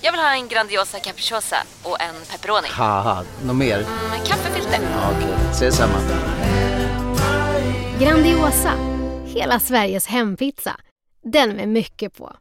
Jag 0.00 0.12
vill 0.12 0.20
ha 0.20 0.34
en 0.34 0.48
Grandiosa 0.48 0.98
capriciosa 0.98 1.56
och 1.82 2.00
en 2.00 2.14
pepperoni. 2.30 2.68
Haha, 2.70 3.24
något 3.44 3.56
mer? 3.56 3.78
Med 4.10 4.26
kaffefilter. 4.26 4.80
Ja, 4.92 5.10
Okej, 5.16 5.34
ses 5.50 5.76
samma. 5.76 5.98
Grandiosa, 8.00 8.72
hela 9.26 9.60
Sveriges 9.60 10.06
hempizza. 10.06 10.76
Den 11.24 11.56
med 11.56 11.68
mycket 11.68 12.14
på. 12.16 12.32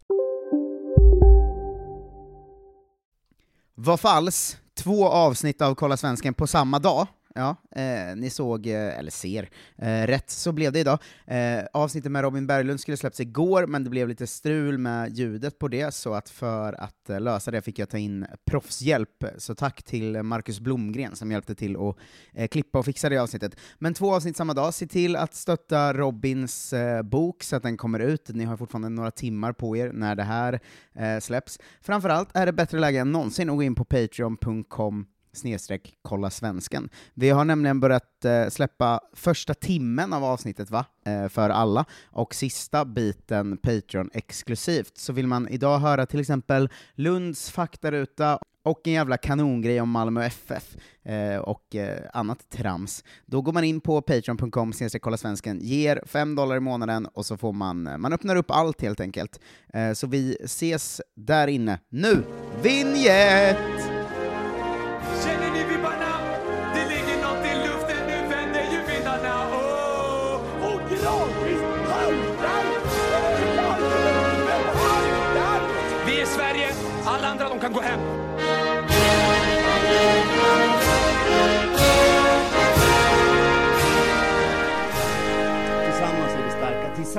Vad 3.75 3.99
falls, 3.99 4.57
två 4.77 5.09
avsnitt 5.09 5.61
av 5.61 5.75
Kolla 5.75 5.97
Svensken 5.97 6.33
på 6.33 6.47
samma 6.47 6.79
dag. 6.79 7.07
Ja, 7.37 7.55
eh, 7.71 8.15
ni 8.15 8.29
såg, 8.29 8.67
eh, 8.67 8.99
eller 8.99 9.11
ser, 9.11 9.49
eh, 9.77 10.07
rätt 10.07 10.29
så 10.29 10.51
blev 10.51 10.71
det 10.71 10.79
idag. 10.79 10.99
Eh, 11.27 11.59
avsnittet 11.73 12.11
med 12.11 12.21
Robin 12.21 12.47
Berglund 12.47 12.79
skulle 12.79 12.97
släppts 12.97 13.19
igår, 13.19 13.67
men 13.67 13.83
det 13.83 13.89
blev 13.89 14.07
lite 14.07 14.27
strul 14.27 14.77
med 14.77 15.17
ljudet 15.17 15.59
på 15.59 15.67
det, 15.67 15.93
så 15.93 16.13
att 16.13 16.29
för 16.29 16.73
att 16.73 17.09
eh, 17.09 17.19
lösa 17.19 17.51
det 17.51 17.61
fick 17.61 17.79
jag 17.79 17.89
ta 17.89 17.97
in 17.97 18.25
proffshjälp. 18.45 19.23
Så 19.37 19.55
tack 19.55 19.83
till 19.83 20.23
Marcus 20.23 20.59
Blomgren 20.59 21.15
som 21.15 21.31
hjälpte 21.31 21.55
till 21.55 21.75
att 21.75 21.95
eh, 22.33 22.47
klippa 22.47 22.79
och 22.79 22.85
fixa 22.85 23.09
det 23.09 23.17
avsnittet. 23.17 23.55
Men 23.79 23.93
två 23.93 24.15
avsnitt 24.15 24.37
samma 24.37 24.53
dag, 24.53 24.73
se 24.73 24.87
till 24.87 25.15
att 25.15 25.33
stötta 25.33 25.93
Robins 25.93 26.73
eh, 26.73 27.01
bok 27.01 27.43
så 27.43 27.55
att 27.55 27.63
den 27.63 27.77
kommer 27.77 27.99
ut. 27.99 28.29
Ni 28.29 28.43
har 28.43 28.57
fortfarande 28.57 28.89
några 28.89 29.11
timmar 29.11 29.53
på 29.53 29.77
er 29.77 29.91
när 29.93 30.15
det 30.15 30.23
här 30.23 30.59
eh, 30.95 31.19
släpps. 31.19 31.59
Framförallt 31.81 32.29
är 32.33 32.45
det 32.45 32.53
bättre 32.53 32.79
läge 32.79 32.99
än 32.99 33.11
någonsin 33.11 33.49
att 33.49 33.55
gå 33.55 33.63
in 33.63 33.75
på 33.75 33.85
patreon.com 33.85 35.05
snedstreck 35.37 35.93
kolla 36.01 36.29
svensken. 36.29 36.89
Vi 37.13 37.29
har 37.29 37.45
nämligen 37.45 37.79
börjat 37.79 38.25
eh, 38.25 38.49
släppa 38.49 38.99
första 39.13 39.53
timmen 39.53 40.13
av 40.13 40.23
avsnittet 40.23 40.71
va? 40.71 40.85
Eh, 41.05 41.27
för 41.27 41.49
alla, 41.49 41.85
och 42.05 42.35
sista 42.35 42.85
biten 42.85 43.57
Patreon 43.57 44.09
exklusivt. 44.13 44.97
Så 44.97 45.13
vill 45.13 45.27
man 45.27 45.47
idag 45.47 45.79
höra 45.79 46.05
till 46.05 46.19
exempel 46.19 46.69
Lunds 46.95 47.51
faktaruta 47.51 48.39
och 48.67 48.87
en 48.87 48.93
jävla 48.93 49.17
kanongrej 49.17 49.81
om 49.81 49.89
Malmö 49.89 50.25
FF 50.25 50.75
eh, 51.03 51.37
och 51.37 51.75
eh, 51.75 51.99
annat 52.13 52.49
trams, 52.49 53.03
då 53.25 53.41
går 53.41 53.53
man 53.53 53.63
in 53.63 53.81
på 53.81 54.01
patreon.com 54.01 54.73
kolla 55.01 55.17
svensken, 55.17 55.59
ger 55.61 56.01
5 56.05 56.35
dollar 56.35 56.57
i 56.57 56.59
månaden 56.59 57.05
och 57.05 57.25
så 57.25 57.37
får 57.37 57.53
man, 57.53 57.87
eh, 57.87 57.97
man 57.97 58.13
öppnar 58.13 58.35
upp 58.35 58.51
allt 58.51 58.81
helt 58.81 58.99
enkelt. 58.99 59.39
Eh, 59.73 59.93
så 59.93 60.07
vi 60.07 60.37
ses 60.43 61.01
där 61.15 61.47
inne. 61.47 61.79
Nu, 61.89 62.23
vinjett! 62.63 64.06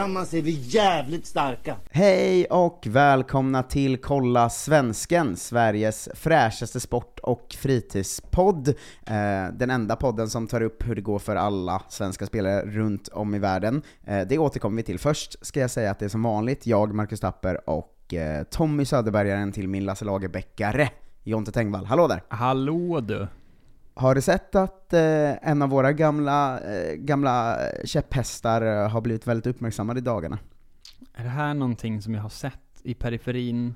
Tillsammans 0.09 0.35
är 0.35 0.43
vi 0.43 0.51
jävligt 0.51 1.27
starka. 1.27 1.77
Hej 1.91 2.45
och 2.45 2.87
välkomna 2.87 3.63
till 3.63 3.97
Kolla 3.97 4.51
Svensken, 4.51 5.37
Sveriges 5.37 6.09
fräschaste 6.15 6.81
sport 6.81 7.19
och 7.23 7.57
fritidspodd. 7.59 8.69
Eh, 8.69 9.53
den 9.53 9.71
enda 9.71 9.97
podden 9.97 10.31
som 10.31 10.47
tar 10.47 10.61
upp 10.61 10.89
hur 10.89 10.95
det 10.95 11.01
går 11.01 11.19
för 11.19 11.37
alla 11.37 11.83
svenska 11.89 12.27
spelare 12.27 12.63
runt 12.67 13.09
om 13.09 13.35
i 13.35 13.39
världen. 13.39 13.83
Eh, 14.07 14.27
det 14.29 14.39
återkommer 14.39 14.77
vi 14.77 14.83
till. 14.83 14.99
Först 14.99 15.47
ska 15.47 15.61
jag 15.61 15.71
säga 15.71 15.91
att 15.91 15.99
det 15.99 16.05
är 16.05 16.09
som 16.09 16.23
vanligt 16.23 16.67
jag, 16.67 16.95
Marcus 16.95 17.21
Tapper 17.21 17.71
och 17.71 18.15
eh, 18.15 18.43
Tommy 18.43 18.85
Söderbergaren 18.85 19.53
till 19.53 19.69
min 19.69 19.85
Lasse 19.85 20.05
Lagerbäckare, 20.05 20.89
Jonte 21.25 21.53
Tengvall. 21.53 21.87
Hallå 21.87 22.09
där! 22.09 22.23
Hallå 22.29 23.01
du! 23.01 23.27
Har 23.99 24.15
du 24.15 24.21
sett 24.23 24.55
att 24.55 24.93
eh, 24.93 25.49
en 25.49 25.63
av 25.63 25.69
våra 25.69 25.93
gamla, 25.93 26.61
eh, 26.61 26.95
gamla 26.95 27.59
käpphästar 27.85 28.63
eh, 28.63 28.89
har 28.89 29.01
blivit 29.01 29.27
väldigt 29.27 29.47
uppmärksammad 29.47 29.99
i 29.99 30.01
dagarna? 30.01 30.39
Är 31.15 31.23
det 31.25 31.29
här 31.29 31.55
någonting 31.55 32.03
som 32.03 32.15
jag 32.15 32.23
har 32.23 32.29
sett 32.29 32.81
i 32.83 32.95
periferin? 32.95 33.75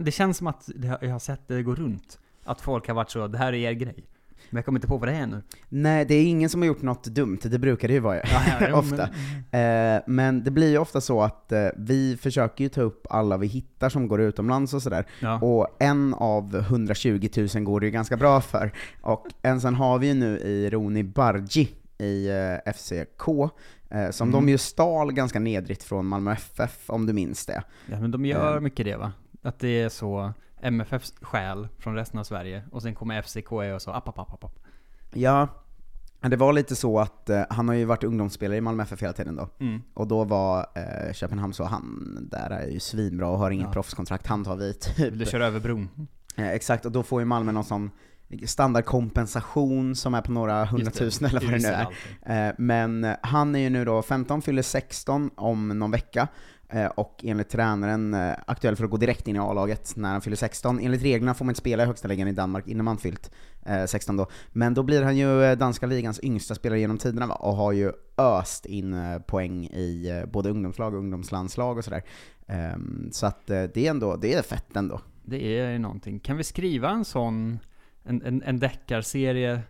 Det 0.00 0.12
känns 0.12 0.36
som 0.36 0.46
att 0.46 0.68
jag 1.00 1.10
har 1.10 1.18
sett 1.18 1.48
det 1.48 1.62
gå 1.62 1.74
runt. 1.74 2.18
Att 2.44 2.60
folk 2.60 2.88
har 2.88 2.94
varit 2.94 3.10
så, 3.10 3.26
det 3.26 3.38
här 3.38 3.52
är 3.52 3.56
er 3.56 3.72
grej. 3.72 4.04
Men 4.50 4.56
jag 4.58 4.64
kommer 4.64 4.78
inte 4.78 4.88
på 4.88 4.96
vad 4.98 5.08
det 5.08 5.14
är 5.14 5.26
nu. 5.26 5.42
Nej, 5.68 6.04
det 6.04 6.14
är 6.14 6.24
ingen 6.26 6.48
som 6.50 6.60
har 6.60 6.66
gjort 6.66 6.82
något 6.82 7.04
dumt, 7.04 7.38
det 7.42 7.58
brukar 7.58 7.88
det 7.88 7.94
ju 7.94 8.00
vara 8.00 8.16
Ja, 8.16 8.42
ja, 8.60 8.74
ofta. 8.78 9.02
Eh, 9.58 10.02
men 10.06 10.44
det 10.44 10.50
blir 10.50 10.70
ju 10.70 10.78
ofta 10.78 11.00
så 11.00 11.22
att 11.22 11.52
eh, 11.52 11.66
vi 11.76 12.16
försöker 12.16 12.64
ju 12.64 12.68
ta 12.70 12.80
upp 12.80 13.06
alla 13.10 13.36
vi 13.36 13.46
hittar 13.46 13.88
som 13.88 14.08
går 14.08 14.20
utomlands 14.20 14.74
och 14.74 14.82
sådär. 14.82 15.06
Ja. 15.20 15.40
Och 15.40 15.76
en 15.80 16.14
av 16.14 16.56
120 16.56 17.28
000 17.54 17.64
går 17.64 17.80
det 17.80 17.86
ju 17.86 17.92
ganska 17.92 18.16
bra 18.16 18.40
för. 18.40 18.72
Och 19.00 19.26
en 19.42 19.60
sen 19.60 19.74
har 19.74 19.98
vi 19.98 20.06
ju 20.06 20.14
nu 20.14 20.38
i 20.38 20.70
Roni 20.70 21.02
Bargi 21.04 21.68
i 21.98 22.28
eh, 22.28 22.72
FCK, 22.72 23.28
eh, 23.90 24.10
som 24.10 24.28
Mm. 24.28 24.40
de 24.46 24.48
ju 24.52 24.58
stal 24.58 25.12
ganska 25.12 25.38
nedrigt 25.38 25.82
från 25.82 26.06
Malmö 26.06 26.32
FF, 26.32 26.90
om 26.90 27.06
du 27.06 27.12
minns 27.12 27.46
det. 27.46 27.62
Ja 27.86 28.00
men 28.00 28.10
de 28.10 28.24
gör 28.26 28.54
Eh. 28.56 28.60
mycket 28.60 28.84
det 28.86 28.96
va? 28.96 29.12
Att 29.42 29.58
det 29.58 29.80
är 29.82 29.88
så 29.88 30.32
MFFs 30.62 31.14
själ 31.20 31.68
från 31.78 31.94
resten 31.94 32.20
av 32.20 32.24
Sverige, 32.24 32.62
och 32.72 32.82
sen 32.82 32.94
kommer 32.94 33.22
FCK 33.22 33.52
och 33.52 33.82
så 33.82 33.90
app, 33.90 34.08
app, 34.08 34.18
app, 34.18 34.44
app. 34.44 34.58
Ja, 35.12 35.48
det 36.20 36.36
var 36.36 36.52
lite 36.52 36.76
så 36.76 36.98
att 36.98 37.30
eh, 37.30 37.42
han 37.50 37.68
har 37.68 37.74
ju 37.74 37.84
varit 37.84 38.04
ungdomsspelare 38.04 38.58
i 38.58 38.60
Malmö 38.60 38.82
FF 38.82 39.02
hela 39.02 39.12
tiden 39.12 39.36
då. 39.36 39.48
Mm. 39.60 39.82
Och 39.94 40.06
då 40.06 40.24
var 40.24 40.66
eh, 40.74 41.12
Köpenhamn 41.12 41.54
så, 41.54 41.64
han 41.64 42.16
där 42.30 42.50
är 42.50 42.66
ju 42.68 42.80
svinbra 42.80 43.28
och 43.28 43.38
har 43.38 43.50
inget 43.50 43.66
Ja. 43.66 43.72
proffskontrakt, 43.72 44.26
han 44.26 44.44
tar 44.44 44.56
vi 44.56 44.74
typ. 44.74 45.18
Du 45.18 45.26
köra 45.26 45.46
över 45.46 45.60
bron? 45.60 45.88
Eh, 46.36 46.50
exakt, 46.50 46.86
och 46.86 46.92
då 46.92 47.02
får 47.02 47.20
ju 47.20 47.24
Malmö 47.24 47.52
någon 47.52 47.64
sån 47.64 47.90
standardkompensation 48.46 49.96
som 49.96 50.14
är 50.14 50.22
på 50.22 50.32
några 50.32 50.64
hundratusen 50.64 51.28
eller 51.28 51.40
vad 51.40 51.50
det 51.50 51.58
nu 51.58 51.68
är. 52.24 52.48
Eh, 52.48 52.54
men 52.58 53.14
han 53.22 53.54
är 53.54 53.60
ju 53.60 53.70
nu 53.70 53.84
då 53.84 54.02
15, 54.02 54.42
fyller 54.42 54.62
16 54.62 55.30
om 55.34 55.68
någon 55.68 55.90
vecka, 55.90 56.28
Eh, 56.72 56.86
och 56.86 57.20
enligt 57.24 57.48
tränaren 57.48 58.14
eh, 58.14 58.34
aktuell 58.46 58.76
för 58.76 58.84
att 58.84 58.90
gå 58.90 58.96
direkt 58.96 59.28
in 59.28 59.36
i 59.36 59.38
A-laget 59.38 59.96
när 59.96 60.12
han 60.12 60.20
fyller 60.20 60.36
16. 60.36 60.80
Enligt 60.80 61.02
reglerna 61.02 61.34
får 61.34 61.44
man 61.44 61.50
inte 61.50 61.60
spela 61.60 61.82
i 61.82 61.86
högsta 61.86 62.08
ligan 62.08 62.28
i 62.28 62.32
Danmark 62.32 62.66
innan 62.66 62.84
man 62.84 62.98
fyllt 62.98 63.30
eh, 63.66 63.84
16 63.84 64.16
då. 64.16 64.26
Men 64.48 64.74
då 64.74 64.82
blir 64.82 65.02
han 65.02 65.16
ju 65.16 65.56
danska 65.56 65.86
ligans 65.86 66.20
yngsta 66.22 66.54
spelare 66.54 66.80
genom 66.80 66.98
tiderna 66.98 67.26
va? 67.26 67.34
och 67.34 67.56
har 67.56 67.72
ju 67.72 67.92
öst 68.18 68.66
in 68.66 68.96
poäng 69.26 69.64
i 69.64 70.24
både 70.32 70.50
ungdomslag 70.50 70.94
och 70.94 71.00
ungdomslandslag 71.00 71.78
och 71.78 71.84
sådär. 71.84 72.02
Ehm, 72.46 73.08
så 73.12 73.26
att 73.26 73.46
det 73.46 73.76
är 73.76 73.90
ändå, 73.90 74.16
det 74.16 74.34
är 74.34 74.42
fett 74.42 74.76
ändå. 74.76 75.00
Det 75.24 75.58
är 75.58 75.78
någonting. 75.78 76.20
Kan 76.20 76.36
vi 76.36 76.44
skriva 76.44 76.90
en 76.90 77.04
sån, 77.04 77.58
en, 78.02 78.22
en, 78.22 78.42
en 78.42 78.58
deckarserie 78.58 79.60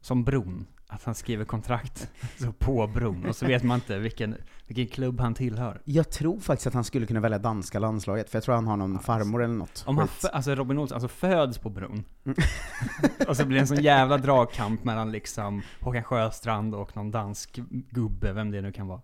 som 0.00 0.24
Bron? 0.24 0.66
Att 0.90 1.04
han 1.04 1.14
skriver 1.14 1.44
kontrakt 1.44 2.10
så 2.36 2.52
på 2.52 2.86
Bron, 2.86 3.26
och 3.26 3.36
så 3.36 3.46
vet 3.46 3.62
man 3.62 3.74
inte 3.74 3.98
vilken, 3.98 4.34
vilken 4.66 4.86
klubb 4.86 5.20
han 5.20 5.34
tillhör. 5.34 5.80
Jag 5.84 6.10
tror 6.10 6.40
faktiskt 6.40 6.66
att 6.66 6.74
han 6.74 6.84
skulle 6.84 7.06
kunna 7.06 7.20
välja 7.20 7.38
danska 7.38 7.78
landslaget, 7.78 8.30
för 8.30 8.36
jag 8.36 8.44
tror 8.44 8.54
han 8.54 8.66
har 8.66 8.76
någon 8.76 8.98
farmor 8.98 9.42
eller 9.42 9.54
något. 9.54 9.84
Om 9.86 9.98
han, 9.98 10.08
alltså 10.32 10.54
Robin 10.54 10.78
Olsson, 10.78 10.94
alltså 10.96 11.08
föds 11.08 11.58
på 11.58 11.70
Bron. 11.70 12.04
Mm. 12.24 12.38
och 13.28 13.36
så 13.36 13.44
blir 13.46 13.54
det 13.54 13.60
en 13.60 13.66
sån 13.66 13.82
jävla 13.82 14.18
dragkamp 14.18 14.84
mellan 14.84 15.12
liksom 15.12 15.62
Håkan 15.80 16.04
Sjöstrand 16.04 16.74
och 16.74 16.96
någon 16.96 17.10
dansk 17.10 17.60
gubbe, 17.70 18.32
vem 18.32 18.50
det 18.50 18.60
nu 18.60 18.72
kan 18.72 18.86
vara. 18.86 19.00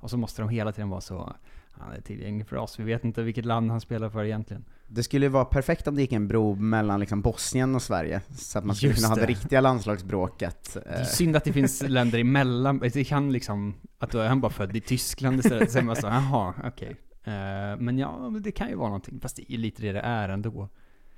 Och 0.00 0.10
så 0.10 0.16
måste 0.16 0.42
de 0.42 0.48
hela 0.48 0.72
tiden 0.72 0.88
vara 0.88 1.00
så, 1.00 1.32
han 1.70 1.92
är 1.92 2.00
tillgänglig 2.00 2.46
för 2.46 2.56
oss, 2.56 2.78
vi 2.78 2.84
vet 2.84 3.04
inte 3.04 3.22
vilket 3.22 3.44
land 3.44 3.70
han 3.70 3.80
spelar 3.80 4.10
för 4.10 4.24
egentligen. 4.24 4.64
Det 4.90 5.02
skulle 5.02 5.26
ju 5.26 5.30
vara 5.30 5.44
perfekt 5.44 5.88
om 5.88 5.94
det 5.94 6.00
gick 6.00 6.12
en 6.12 6.28
bro 6.28 6.54
mellan 6.54 7.00
liksom 7.00 7.22
Bosnien 7.22 7.74
och 7.74 7.82
Sverige, 7.82 8.20
så 8.36 8.58
att 8.58 8.64
man 8.64 8.76
skulle 8.76 8.90
Just 8.90 9.02
kunna 9.02 9.08
ha 9.08 9.14
det 9.14 9.20
det. 9.20 9.26
riktiga 9.26 9.60
landslagsbråket. 9.60 10.70
Det 10.74 10.80
är 10.90 11.00
Eh, 11.00 11.06
synd 11.06 11.36
att 11.36 11.44
det 11.44 11.52
finns 11.52 11.82
länder 11.88 12.18
emellan, 12.18 12.78
det 12.78 13.04
kan 13.04 13.32
liksom 13.32 13.74
Att 13.98 14.10
då 14.10 14.18
är 14.18 14.28
han 14.28 14.40
bara 14.40 14.52
född 14.52 14.76
i 14.76 14.80
Tyskland 14.80 15.38
istället. 15.38 15.70
Så 15.72 15.78
är 15.78 15.82
man 15.82 15.96
så, 15.96 16.06
jaha, 16.06 16.54
okej. 16.64 16.96
Eh, 17.24 17.80
men 17.80 17.98
ja, 17.98 18.32
det 18.40 18.52
kan 18.52 18.68
ju 18.68 18.74
vara 18.74 18.88
någonting. 18.88 19.20
Fast 19.20 19.36
det 19.36 19.52
är 19.52 19.58
lite 19.58 19.82
det 19.82 19.92
det 19.92 20.00
är 20.00 20.28
ändå. 20.28 20.68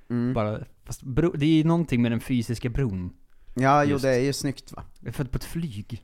Mm. 0.09 0.33
Bara, 0.33 0.59
fast 0.85 1.03
bro, 1.03 1.31
det 1.31 1.45
är 1.45 1.49
ju 1.57 1.63
någonting 1.63 2.01
med 2.01 2.11
den 2.11 2.19
fysiska 2.21 2.69
bron. 2.69 3.13
Ja, 3.53 3.83
jo 3.83 3.89
Just. 3.89 4.03
det 4.03 4.09
är 4.15 4.19
ju 4.19 4.33
snyggt 4.33 4.71
va? 4.71 4.83
Jag 4.99 5.07
är 5.07 5.11
född 5.11 5.31
på 5.31 5.35
ett 5.37 5.43
flyg. 5.43 6.03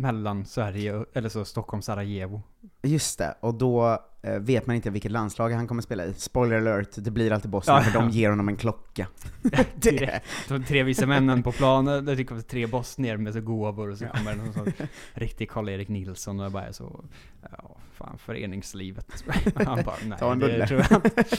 Mellan 0.00 0.44
Sverige 0.44 1.04
eller 1.12 1.28
så 1.28 1.44
Stockholm, 1.44 1.82
Sarajevo. 1.82 2.42
Just 2.82 3.18
det, 3.18 3.34
och 3.40 3.54
då 3.54 3.98
eh, 4.22 4.34
vet 4.38 4.66
man 4.66 4.76
inte 4.76 4.90
vilket 4.90 5.12
landslag 5.12 5.50
han 5.50 5.66
kommer 5.66 5.82
spela 5.82 6.04
i. 6.06 6.14
Spoiler 6.14 6.56
alert, 6.56 6.88
det 6.94 7.10
blir 7.10 7.32
alltid 7.32 7.50
Bosnien 7.50 7.76
Ja, 7.78 7.82
för 7.84 7.98
ja. 7.98 8.00
de 8.00 8.10
ger 8.10 8.30
honom 8.30 8.48
en 8.48 8.56
klocka. 8.56 9.06
Direkt. 9.74 10.26
De 10.48 10.64
tre 10.64 10.82
vise 10.82 11.06
männen 11.06 11.42
på 11.42 11.52
planen, 11.52 12.04
det 12.04 12.24
kommer 12.24 12.42
tre 12.42 12.66
bosnier 12.66 13.16
med 13.16 13.32
så 13.32 13.40
gåvor 13.40 13.90
och 13.90 13.98
så 13.98 14.06
kommer 14.06 14.36
någon 14.36 14.52
sån 14.52 14.72
riktig 15.14 15.50
Karl-Erik 15.50 15.88
Nilsson 15.88 16.38
och 16.40 16.44
jag 16.44 16.52
bara 16.52 16.72
så, 16.72 17.04
ja, 17.42 17.76
fan 17.94 18.18
föreningslivet. 18.18 19.24
Han 19.54 19.82
bara, 19.84 19.96
nej 20.04 20.18
Ta 20.18 20.32
en 20.32 20.38
det 20.38 20.46
bulle. 20.46 20.66
tror 20.66 20.80
jag 20.90 21.04
inte. 21.04 21.24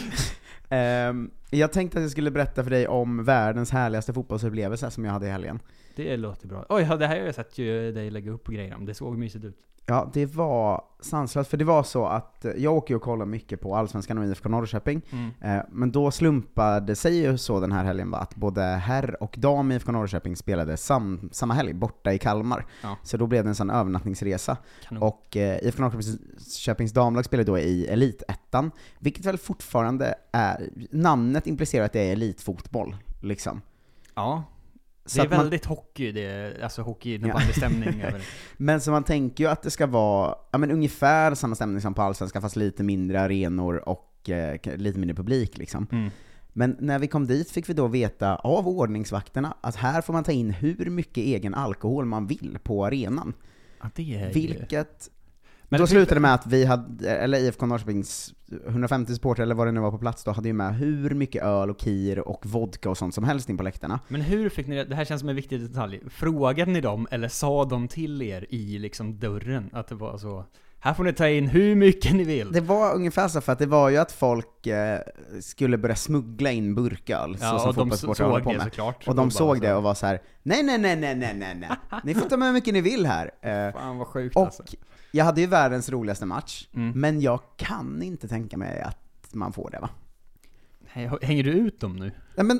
Jag 1.53 1.71
tänkte 1.71 1.97
att 1.97 2.01
jag 2.01 2.11
skulle 2.11 2.31
berätta 2.31 2.63
för 2.63 2.69
dig 2.71 2.87
om 2.87 3.23
världens 3.23 3.71
härligaste 3.71 4.13
fotbollsupplevelse 4.13 4.91
som 4.91 5.05
jag 5.05 5.11
hade 5.11 5.27
i 5.27 5.29
helgen. 5.29 5.59
Det 5.95 6.17
låter 6.17 6.47
bra. 6.47 6.65
Oj, 6.69 6.83
ja, 6.89 6.95
det 6.95 7.07
här 7.07 7.19
har 7.19 7.25
jag 7.25 7.35
sett 7.35 7.57
ju 7.57 7.91
dig 7.91 8.09
lägga 8.09 8.31
upp 8.31 8.47
och 8.47 8.53
grejer 8.53 8.75
om. 8.75 8.85
Det 8.85 8.93
såg 8.93 9.17
mysigt 9.17 9.45
ut. 9.45 9.57
Ja, 9.85 10.09
det 10.13 10.25
var 10.25 10.83
sanslöst, 11.01 11.49
för 11.49 11.57
det 11.57 11.65
var 11.65 11.83
så 11.83 12.05
att 12.05 12.45
eh, 12.45 12.51
jag 12.57 12.73
åker 12.73 12.93
ju 12.93 12.95
och 12.95 13.01
kollar 13.01 13.25
mycket 13.25 13.61
på 13.61 13.75
Allsvenskan 13.75 14.17
och 14.17 14.25
IFK 14.25 14.49
Norrköping, 14.49 15.01
Mm. 15.11 15.57
eh, 15.57 15.63
men 15.71 15.91
då 15.91 16.11
slumpade 16.11 16.95
sig 16.95 17.17
ju 17.17 17.37
så 17.37 17.59
den 17.59 17.71
här 17.71 17.83
helgen 17.83 18.11
va, 18.11 18.17
att 18.17 18.35
både 18.35 18.61
herr 18.61 19.23
och 19.23 19.35
dam 19.37 19.71
i 19.71 19.75
IFK 19.75 19.91
Norrköping 19.91 20.35
spelade 20.35 20.77
sam, 20.77 21.29
samma 21.31 21.53
helg, 21.53 21.73
borta 21.73 22.13
i 22.13 22.17
Kalmar. 22.17 22.65
Ja. 22.83 22.97
Så 23.03 23.17
då 23.17 23.27
blev 23.27 23.43
det 23.43 23.49
en 23.49 23.55
sån 23.55 23.69
övernattningsresa. 23.69 24.57
Kanon. 24.87 25.03
Och 25.03 25.37
eh, 25.37 25.57
IFK 25.67 25.81
Norrköpings 25.81 26.91
damlag 26.93 27.25
spelar 27.25 27.43
då 27.43 27.59
i 27.59 27.85
Elitettan, 27.87 28.71
vilket 28.99 29.25
väl 29.25 29.37
fortfarande 29.37 30.15
är, 30.31 30.69
namnet 30.91 31.40
implicerar 31.47 31.85
att 31.85 31.93
det 31.93 31.99
är 31.99 32.11
elitfotboll, 32.11 32.95
liksom. 33.21 33.61
Ja. 34.15 34.43
Så 35.05 35.17
det 35.17 35.21
är 35.21 35.25
att 35.25 35.31
man- 35.31 35.39
väldigt 35.39 35.65
hockey, 35.65 36.11
det 36.11 36.63
alltså 36.63 36.81
hockey, 36.81 37.15
innebandystämning 37.15 38.01
över 38.01 38.19
det. 38.19 38.25
Men 38.57 38.81
så 38.81 38.91
man 38.91 39.03
tänker 39.03 39.43
ju 39.43 39.49
att 39.49 39.61
det 39.61 39.71
ska 39.71 39.87
vara, 39.87 40.35
ja 40.51 40.57
men 40.57 40.71
ungefär 40.71 41.35
samma 41.35 41.55
stämning 41.55 41.81
som 41.81 41.93
på 41.93 42.01
Allsvenskan, 42.01 42.41
fast 42.41 42.55
lite 42.55 42.83
mindre 42.83 43.21
arenor 43.21 43.89
och 43.89 44.29
eh, 44.29 44.77
lite 44.77 44.99
mindre 44.99 45.15
publik 45.15 45.57
liksom. 45.57 45.87
Mm. 45.91 46.09
Men 46.53 46.77
när 46.79 46.99
vi 46.99 47.07
kom 47.07 47.27
dit 47.27 47.51
fick 47.51 47.69
vi 47.69 47.73
då 47.73 47.87
veta 47.87 48.35
av 48.35 48.67
ordningsvakterna 48.67 49.57
att 49.61 49.75
här 49.75 50.01
får 50.01 50.13
man 50.13 50.23
ta 50.23 50.31
in 50.31 50.51
hur 50.51 50.89
mycket 50.89 51.17
egen 51.17 51.53
alkohol 51.53 52.05
man 52.05 52.27
vill 52.27 52.57
på 52.63 52.85
arenan. 52.85 53.33
Ja, 53.81 53.89
det 53.95 54.01
är 54.01 54.25
ju... 54.25 54.33
Vilket... 54.33 55.09
Men 55.71 55.79
då 55.79 55.87
slutade 55.87 56.15
det 56.15 56.19
med 56.19 56.33
att 56.33 56.47
vi 56.47 56.65
hade, 56.65 57.09
eller 57.09 57.37
IFK 57.37 57.65
Norrköpings 57.65 58.33
150 58.67 59.13
supportrar 59.13 59.43
eller 59.43 59.55
vad 59.55 59.67
det 59.67 59.71
nu 59.71 59.79
var 59.79 59.91
på 59.91 59.97
plats 59.97 60.23
då, 60.23 60.31
hade 60.31 60.47
ju 60.47 60.53
med 60.53 60.75
hur 60.75 61.09
mycket 61.15 61.43
öl 61.43 61.69
och 61.69 61.79
kir 61.79 62.19
och 62.19 62.45
vodka 62.45 62.89
och 62.89 62.97
sånt 62.97 63.13
som 63.15 63.23
helst 63.23 63.49
in 63.49 63.57
på 63.57 63.63
läktarna. 63.63 63.99
Men 64.07 64.21
hur 64.21 64.49
fick 64.49 64.67
ni 64.67 64.75
det? 64.75 64.83
Det 64.83 64.95
här 64.95 65.05
känns 65.05 65.19
som 65.19 65.29
en 65.29 65.35
viktig 65.35 65.61
detalj. 65.61 65.99
Frågade 66.09 66.71
ni 66.71 66.81
dem, 66.81 67.07
eller 67.11 67.27
sa 67.27 67.65
de 67.65 67.87
till 67.87 68.21
er 68.21 68.45
i 68.49 68.79
liksom 68.79 69.19
dörren 69.19 69.69
att 69.73 69.87
det 69.87 69.95
var 69.95 70.17
så? 70.17 70.45
Här 70.79 70.93
får 70.93 71.03
ni 71.03 71.13
ta 71.13 71.27
in 71.27 71.47
hur 71.47 71.75
mycket 71.75 72.13
ni 72.13 72.23
vill. 72.23 72.51
Det 72.51 72.61
var 72.61 72.95
ungefär 72.95 73.27
så, 73.27 73.41
för 73.41 73.51
att 73.53 73.59
det 73.59 73.65
var 73.65 73.89
ju 73.89 73.97
att 73.97 74.11
folk 74.11 74.67
eh, 74.67 74.99
skulle 75.39 75.77
börja 75.77 75.95
smuggla 75.95 76.51
in 76.51 76.75
burköl, 76.75 77.37
Ja, 77.41 77.51
så 77.51 77.59
som 77.59 77.73
fotbollssportare 77.73 78.27
håller 78.27 78.43
på 78.43 78.51
med. 78.51 78.61
såklart. 78.63 79.07
Och 79.07 79.15
de 79.15 79.25
Och 79.25 79.33
såg 79.33 79.61
det 79.61 79.73
och 79.73 79.83
var 79.83 79.93
så 79.93 80.05
här: 80.05 80.21
nej 80.43 80.63
nej 80.63 80.77
nej 80.77 80.95
nej 80.95 81.15
nej 81.15 81.35
nej 81.35 81.55
nej, 81.59 81.99
ni 82.03 82.13
får 82.13 82.29
ta 82.29 82.37
med 82.37 82.47
hur 82.47 82.53
mycket 82.53 82.73
ni 82.73 82.81
vill 82.81 83.05
här. 83.05 83.31
Eh, 83.41 83.73
Fan 83.73 83.97
vad 83.97 84.07
sjukt 84.07 84.35
och 84.35 84.41
alltså. 84.45 84.63
Jag 85.11 85.25
hade 85.25 85.41
ju 85.41 85.47
världens 85.47 85.89
roligaste 85.89 86.25
match, 86.25 86.67
Mm. 86.73 86.91
men 86.99 87.21
jag 87.21 87.39
kan 87.57 88.01
inte 88.01 88.27
tänka 88.27 88.57
mig 88.57 88.81
att 88.81 88.97
man 89.33 89.53
får 89.53 89.69
det 89.71 89.79
va? 89.79 89.89
Hänger 91.21 91.43
du 91.43 91.51
ut 91.51 91.79
dem 91.79 91.95
nu? 91.95 92.11
Nej 92.35 92.45
men, 92.45 92.59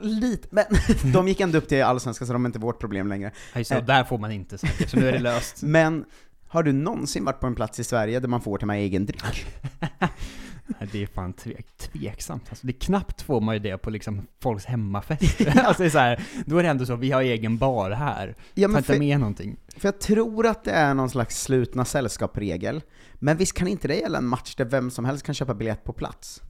lite, 0.00 0.48
men 0.50 0.64
de 1.12 1.28
gick 1.28 1.40
ändå 1.40 1.58
upp 1.58 1.68
till 1.68 1.82
Allsvenskan 1.82 2.26
så 2.26 2.32
de 2.32 2.44
är 2.44 2.48
inte 2.48 2.58
vårt 2.58 2.80
problem 2.80 3.08
längre. 3.08 3.32
Hej, 3.52 3.64
så 3.64 3.74
Eh, 3.74 3.84
där 3.84 4.04
får 4.04 4.18
man 4.18 4.32
inte 4.32 4.58
säkert, 4.58 4.90
så 4.90 4.96
nu 4.96 5.08
är 5.08 5.12
det 5.12 5.18
löst. 5.18 5.62
Men, 5.62 6.04
har 6.48 6.62
du 6.62 6.72
någonsin 6.72 7.24
varit 7.24 7.40
på 7.40 7.46
en 7.46 7.54
plats 7.54 7.80
i 7.80 7.84
Sverige 7.84 8.20
där 8.20 8.28
man 8.28 8.40
får 8.40 8.58
till 8.58 8.66
med 8.66 8.78
egen 8.78 9.06
dryck? 9.06 9.46
Det 10.92 11.02
är 11.02 11.06
fan 11.06 11.32
tvek, 11.32 11.66
tveksamt. 11.76 12.46
Alltså, 12.48 12.66
det 12.66 12.72
är 12.72 12.80
knappt 12.80 13.22
får 13.22 13.40
man 13.40 13.54
ju 13.54 13.58
det 13.58 13.78
på 13.78 13.90
liksom 13.90 14.26
folks 14.42 14.64
hemmafest. 14.64 15.40
alltså 15.56 15.82
det 15.82 15.88
är 15.88 15.90
så 15.90 15.98
här, 15.98 16.20
då 16.46 16.58
är 16.58 16.62
det 16.62 16.68
ändå 16.68 16.86
så, 16.86 16.96
vi 16.96 17.10
har 17.10 17.22
egen 17.22 17.58
bar 17.58 17.90
här. 17.90 18.34
Ja, 18.54 18.68
Ta 18.68 18.78
inte 18.78 18.98
med 18.98 19.20
någonting. 19.20 19.56
För 19.76 19.88
jag 19.88 20.00
tror 20.00 20.46
att 20.46 20.64
det 20.64 20.70
är 20.72 20.94
någon 20.94 21.10
slags 21.10 21.42
slutna 21.42 21.84
sällskapsregel. 21.84 22.82
Men 23.14 23.36
visst 23.36 23.54
kan 23.54 23.68
inte 23.68 23.88
det 23.88 23.96
gälla 23.96 24.18
en 24.18 24.26
match 24.26 24.54
där 24.54 24.64
vem 24.64 24.90
som 24.90 25.04
helst 25.04 25.24
kan 25.24 25.34
köpa 25.34 25.54
biljett 25.54 25.84
på 25.84 25.92
plats? 25.92 26.42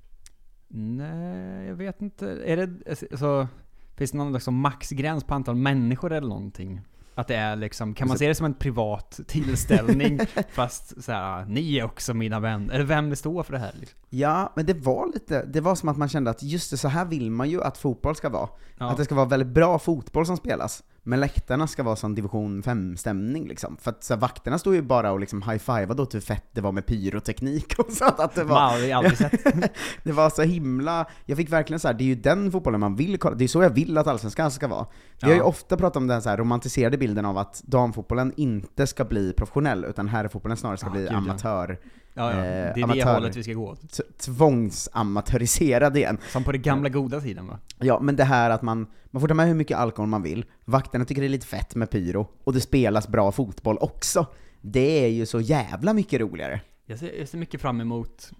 Nej, 0.68 1.66
jag 1.66 1.74
vet 1.74 2.02
inte. 2.02 2.26
Är 2.44 2.56
det, 2.56 2.90
alltså, 3.10 3.48
finns 3.96 4.10
det 4.10 4.18
någon 4.18 4.32
liksom 4.32 4.54
maxgräns 4.60 5.24
på 5.24 5.34
antal 5.34 5.56
människor 5.56 6.12
eller 6.12 6.28
någonting? 6.28 6.80
Att 7.18 7.28
det 7.28 7.36
är 7.36 7.56
liksom, 7.56 7.94
kan 7.94 8.08
man 8.08 8.18
se 8.18 8.28
det 8.28 8.34
som 8.34 8.46
en 8.46 8.54
privat 8.54 9.20
tillställning 9.26 10.20
fast 10.52 11.04
så 11.04 11.12
här, 11.12 11.44
ni 11.44 11.78
är 11.78 11.84
också 11.84 12.14
mina 12.14 12.40
vänner? 12.40 12.74
Eller 12.74 12.84
vem 12.84 13.10
det 13.10 13.16
står 13.16 13.42
för 13.42 13.52
det 13.52 13.58
här 13.58 13.74
liksom? 13.80 13.98
Ja, 14.10 14.52
men 14.56 14.66
det 14.66 14.74
var 14.74 15.12
lite, 15.14 15.44
det 15.44 15.60
var 15.60 15.74
som 15.74 15.88
att 15.88 15.96
man 15.96 16.08
kände 16.08 16.30
att 16.30 16.42
just 16.42 16.70
det, 16.70 16.76
så 16.76 16.88
här 16.88 17.04
vill 17.04 17.30
man 17.30 17.50
ju 17.50 17.62
att 17.62 17.78
fotboll 17.78 18.16
ska 18.16 18.28
vara. 18.28 18.48
Ja. 18.78 18.90
Att 18.90 18.96
det 18.96 19.04
ska 19.04 19.14
vara 19.14 19.26
väldigt 19.26 19.48
bra 19.48 19.78
fotboll 19.78 20.26
som 20.26 20.36
spelas. 20.36 20.82
Men 21.08 21.20
läktarna 21.20 21.66
ska 21.66 21.82
vara 21.82 21.96
som 21.96 22.14
division 22.14 22.62
5-stämning 22.62 23.48
liksom. 23.48 23.76
För 23.76 23.90
att 23.90 24.04
så 24.04 24.14
här, 24.14 24.20
vakterna 24.20 24.58
stod 24.58 24.74
ju 24.74 24.82
bara 24.82 25.12
och 25.12 25.20
liksom 25.20 25.42
high-fivade 25.42 26.02
åt 26.02 26.14
hur 26.14 26.20
fett 26.20 26.44
det 26.52 26.60
var 26.60 26.72
med 26.72 26.86
pyroteknik 26.86 27.74
och 27.78 27.92
sånt. 27.92 28.20
Att 28.20 28.34
det 28.34 28.44
Man 28.44 28.54
var, 28.54 29.14
sett. 29.14 29.72
det 30.02 30.12
var 30.12 30.30
så 30.30 30.42
himla, 30.42 31.06
jag 31.26 31.36
fick 31.36 31.52
verkligen 31.52 31.80
så 31.80 31.88
här, 31.88 31.94
det 31.94 32.04
är 32.04 32.06
ju 32.06 32.14
den 32.14 32.52
fotbollen 32.52 32.80
man 32.80 32.96
vill 32.96 33.18
kolla, 33.18 33.36
det 33.36 33.44
är 33.44 33.48
så 33.48 33.62
jag 33.62 33.70
vill 33.70 33.98
att 33.98 34.06
allsvenskan 34.06 34.50
ska 34.50 34.68
vara. 34.68 34.86
Vi 35.20 35.28
har 35.28 35.34
ju 35.34 35.40
ofta 35.40 35.76
pratat 35.76 35.96
om 35.96 36.06
den 36.06 36.22
så 36.22 36.28
här 36.28 36.36
romantiserade 36.36 36.98
bilden 36.98 37.24
av 37.24 37.38
att 37.38 37.62
damfotbollen 37.64 38.32
inte 38.36 38.86
ska 38.86 39.04
bli 39.04 39.32
professionell, 39.32 39.84
utan 39.84 40.08
herrfotbollen 40.08 40.56
snarare 40.56 40.76
ska 40.76 40.86
Ja, 40.86 40.92
bli 40.92 41.08
amatör. 41.08 41.78
Ja, 42.18 42.30
ja. 42.32 42.38
eh, 42.38 42.44
Det 42.44 42.48
är 42.48 42.74
det 42.74 42.82
amatör- 42.82 43.14
hållet 43.14 43.36
vi 43.36 43.42
ska 43.42 43.52
gå. 43.52 43.74
t- 43.76 44.02
tvångsamatörriserad 44.18 45.96
igen. 45.96 46.18
Som 46.32 46.44
på 46.44 46.52
den 46.52 46.62
gamla 46.62 46.88
goda 46.88 47.20
tiden 47.20 47.46
va? 47.46 47.58
Ja, 47.78 48.00
men 48.00 48.16
det 48.16 48.24
här 48.24 48.50
att 48.50 48.62
man, 48.62 48.86
man 49.10 49.20
får 49.20 49.28
ta 49.28 49.34
med 49.34 49.46
hur 49.46 49.54
mycket 49.54 49.78
alkohol 49.78 50.08
man 50.08 50.22
vill, 50.22 50.44
vakterna 50.64 51.04
tycker 51.04 51.22
det 51.22 51.26
är 51.26 51.28
lite 51.28 51.46
fett 51.46 51.74
med 51.74 51.90
pyro, 51.90 52.28
och 52.44 52.52
det 52.52 52.60
spelas 52.60 53.08
bra 53.08 53.32
fotboll 53.32 53.78
också. 53.80 54.26
Det 54.60 55.04
är 55.04 55.08
ju 55.08 55.26
så 55.26 55.40
jävla 55.40 55.92
mycket 55.92 56.20
roligare. 56.20 56.60
Jag 56.86 56.98
ser, 56.98 57.18
jag 57.18 57.28
ser 57.28 57.38
mycket 57.38 57.60
fram 57.60 57.80
emot, 57.80 58.30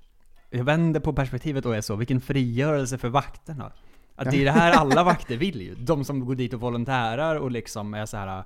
jag 0.51 0.65
vänder 0.65 1.01
på 1.01 1.13
perspektivet 1.13 1.67
och 1.67 1.77
är 1.77 1.81
så, 1.81 1.97
vilken 1.97 2.21
frigörelse 2.21 2.99
för 2.99 3.09
vakterna. 3.09 3.73
Att 4.17 4.31
det 4.31 4.37
är 4.41 4.45
det 4.45 4.51
här 4.51 4.73
alla 4.73 5.05
vakter 5.05 5.37
vill 5.47 5.61
ju. 5.63 5.75
De 5.75 6.05
som 6.05 6.25
går 6.27 6.35
dit 6.35 6.55
och 6.55 6.61
volontärar 6.61 7.37
och 7.37 7.51
liksom 7.51 7.95
är 7.95 8.07
så 8.07 8.17
här 8.17 8.45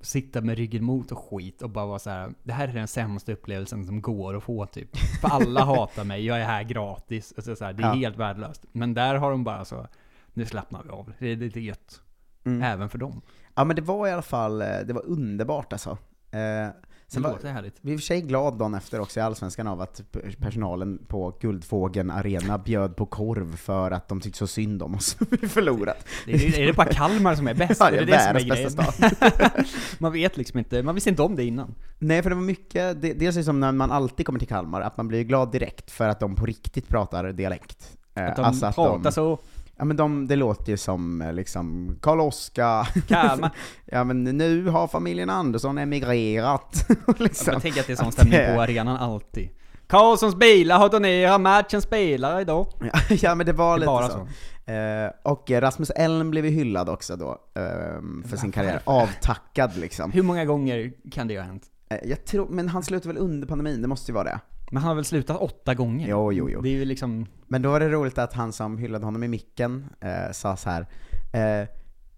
sitta 0.00 0.40
med 0.40 0.58
ryggen 0.58 0.84
mot 0.84 1.12
och 1.12 1.18
skit 1.18 1.62
och 1.62 1.70
bara 1.70 1.86
vara 1.86 1.98
så 1.98 2.10
här. 2.10 2.32
det 2.42 2.52
här 2.52 2.68
är 2.68 2.72
den 2.72 2.88
sämsta 2.88 3.32
upplevelsen 3.32 3.86
som 3.86 4.02
går 4.02 4.36
att 4.36 4.42
få 4.42 4.66
typ. 4.66 4.96
För 5.20 5.28
alla 5.28 5.64
hatar 5.64 6.04
mig, 6.04 6.24
jag 6.26 6.40
är 6.40 6.44
här 6.44 6.62
gratis. 6.62 7.32
Alltså, 7.36 7.56
så 7.56 7.64
här, 7.64 7.72
det 7.72 7.82
är 7.82 7.86
Ja. 7.86 7.92
helt 7.94 8.16
värdelöst. 8.16 8.64
Men 8.72 8.94
där 8.94 9.14
har 9.14 9.30
de 9.30 9.44
bara 9.44 9.64
så, 9.64 9.86
nu 10.32 10.46
slappnar 10.46 10.82
vi 10.82 10.90
av. 10.90 11.12
Det 11.18 11.26
är 11.28 11.36
lite 11.36 11.60
gött. 11.60 12.00
Mm. 12.44 12.62
Även 12.62 12.88
för 12.88 12.98
dem. 12.98 13.22
Ja 13.54 13.64
men 13.64 13.76
det 13.76 13.82
var 13.82 14.08
i 14.08 14.10
alla 14.12 14.22
fall, 14.22 14.62
eh, 14.62 14.68
det 14.86 14.92
var 14.92 15.06
underbart 15.06 15.72
alltså. 15.72 15.98
Eh, 16.30 16.68
sen 17.12 17.22
var, 17.22 17.30
låter 17.30 17.52
härligt. 17.52 17.74
vi 17.80 17.90
är 17.90 17.94
i 17.94 17.96
och 17.96 18.00
för 18.00 18.06
sig 18.06 18.20
glad 18.22 18.58
dagen 18.58 18.74
efter 18.74 19.00
också 19.00 19.20
i 19.20 19.22
Allsvenskan 19.22 19.66
av 19.66 19.80
att 19.80 20.02
personalen 20.38 20.98
på 21.08 21.36
Guldfågeln 21.40 22.10
Arena 22.10 22.58
bjöd 22.58 22.96
på 22.96 23.06
korv 23.06 23.56
för 23.56 23.90
att 23.90 24.08
de 24.08 24.20
tyckte 24.20 24.38
så 24.38 24.46
synd 24.46 24.82
om 24.82 24.94
oss 24.94 25.16
vi 25.30 25.48
förlorat. 25.48 26.06
Det 26.26 26.32
är, 26.32 26.58
är 26.60 26.66
det 26.66 26.72
bara 26.72 26.92
Kalmar 26.92 27.34
som 27.34 27.48
är 27.48 27.54
bäst? 27.54 27.80
Ja, 27.80 27.88
är 27.88 27.92
det 27.92 28.04
det 28.04 28.12
är 28.12 28.34
det 28.34 28.70
som 28.70 28.80
är 28.80 29.00
grejen? 29.10 29.64
man 29.98 30.12
vet 30.12 30.36
liksom 30.36 30.58
inte, 30.58 30.82
man 30.82 30.94
visste 30.94 31.10
inte 31.10 31.22
om 31.22 31.36
det 31.36 31.44
innan. 31.44 31.74
Nej, 31.98 32.22
för 32.22 32.30
det 32.30 32.36
var 32.36 32.42
mycket, 32.42 33.02
det, 33.02 33.12
dels 33.12 33.36
är 33.36 33.40
det 33.40 33.44
som 33.44 33.60
när 33.60 33.72
man 33.72 33.90
alltid 33.90 34.26
kommer 34.26 34.38
till 34.38 34.48
Kalmar, 34.48 34.80
att 34.80 34.96
man 34.96 35.08
blir 35.08 35.22
glad 35.22 35.52
direkt 35.52 35.90
för 35.90 36.08
att 36.08 36.20
de 36.20 36.36
på 36.36 36.46
riktigt 36.46 36.88
pratar 36.88 37.32
dialekt. 37.32 37.98
Eh, 38.14 38.26
Att 38.26 38.36
de 38.36 38.44
alltså 38.44 38.72
pratar 38.72 39.10
så. 39.10 39.38
Ja 39.78 39.84
men 39.84 39.96
de, 39.96 40.26
det 40.26 40.36
låter 40.36 40.70
ju 40.70 40.76
som 40.76 41.22
eh, 41.22 41.32
liksom 41.32 41.96
Karl-Oskar, 42.02 42.88
ja 43.86 44.04
men 44.04 44.24
nu 44.24 44.66
har 44.68 44.88
familjen 44.88 45.30
Andersson 45.30 45.78
emigrerat. 45.78 46.86
liksom. 47.18 47.52
Jag 47.52 47.62
tänker 47.62 47.80
att 47.80 47.86
det 47.86 47.92
är 47.92 47.96
sån 47.96 48.12
stämning 48.12 48.38
det- 48.38 48.54
på 48.54 48.60
arenan 48.62 48.96
alltid. 48.96 49.48
Karlssons 49.86 50.36
bilar 50.36 50.78
har 50.78 50.88
donerat 50.88 51.40
matchens 51.40 51.84
spelare 51.84 52.40
idag. 52.40 52.66
ja 53.08 53.34
men 53.34 53.46
det 53.46 53.52
var 53.52 53.74
Det 53.74 53.80
lite 53.80 53.86
bara 53.86 54.08
så. 54.08 54.26
Eh, 54.72 55.10
och 55.22 55.50
eh, 55.50 55.60
Rasmus 55.60 55.90
Elm 55.90 56.30
blev 56.30 56.44
ju 56.46 56.50
hyllad 56.50 56.88
också 56.88 57.16
då, 57.16 57.38
ehm, 57.54 58.24
för 58.28 58.36
sin 58.36 58.52
karriär. 58.52 58.80
Avtackad 58.84 59.76
liksom. 59.76 60.10
Hur 60.12 60.22
många 60.22 60.44
gånger 60.44 60.92
kan 61.10 61.28
det 61.28 61.36
ha 61.36 61.44
hänt? 61.44 61.62
Eh, 61.90 61.98
jag 62.04 62.24
tror, 62.24 62.48
men 62.48 62.68
han 62.68 62.82
slutade 62.82 63.14
väl 63.14 63.22
under 63.22 63.46
pandemin, 63.48 63.82
det 63.82 63.88
måste 63.88 64.10
ju 64.12 64.14
vara 64.14 64.24
det. 64.24 64.40
Men 64.72 64.82
han 64.82 64.88
har 64.88 64.94
väl 64.94 65.04
slutat 65.04 65.36
åtta 65.36 65.74
gånger? 65.74 66.08
Jo, 66.08 66.32
jo, 66.32 66.50
jo. 66.50 66.60
Det 66.60 66.68
är 66.68 66.72
ju 66.72 66.84
liksom... 66.84 67.26
Men 67.48 67.62
då 67.62 67.70
var 67.70 67.80
det 67.80 67.88
roligt 67.88 68.18
att 68.18 68.32
han 68.32 68.52
som 68.52 68.78
hyllade 68.78 69.04
honom 69.04 69.24
i 69.24 69.28
micken 69.28 69.86
eh, 70.00 70.32
sa 70.32 70.56
så 70.56 70.70
här. 70.70 70.86
Eh, 71.32 71.68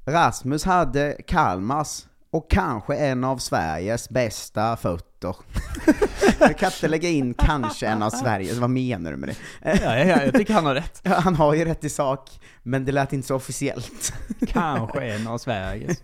Rasmus 0.05 0.65
hade 0.65 1.17
Kalmars 1.27 2.07
och 2.31 2.51
kanske 2.51 2.97
en 2.97 3.25
av 3.25 3.39
Sveriges 3.39 4.09
bästa 4.09 4.77
fötter. 4.77 5.37
Du 6.49 6.55
kan 6.55 6.67
inte 6.67 6.89
lägga 6.89 7.09
in 7.09 7.35
kanske 7.35 7.87
en 7.87 8.03
av 8.03 8.11
Sveriges, 8.11 8.59
vad 8.59 8.71
menar 8.71 9.11
du 9.11 9.17
med 9.17 9.29
det? 9.29 9.37
Ja, 9.85 9.99
ja, 9.99 10.23
jag 10.23 10.35
tycker 10.35 10.55
han 10.55 10.67
har 10.67 10.75
rätt. 10.75 11.01
Han 11.05 11.35
har 11.35 11.55
ju 11.55 11.65
rätt 11.65 11.85
i 11.85 11.89
sak, 11.89 12.41
men 12.63 12.85
det 12.85 12.93
lät 12.93 13.13
inte 13.13 13.29
så 13.29 13.37
officiellt. 13.37 14.15
Kanske 14.49 15.01
en 15.01 15.27
av 15.27 15.39
Sveriges. 15.39 16.03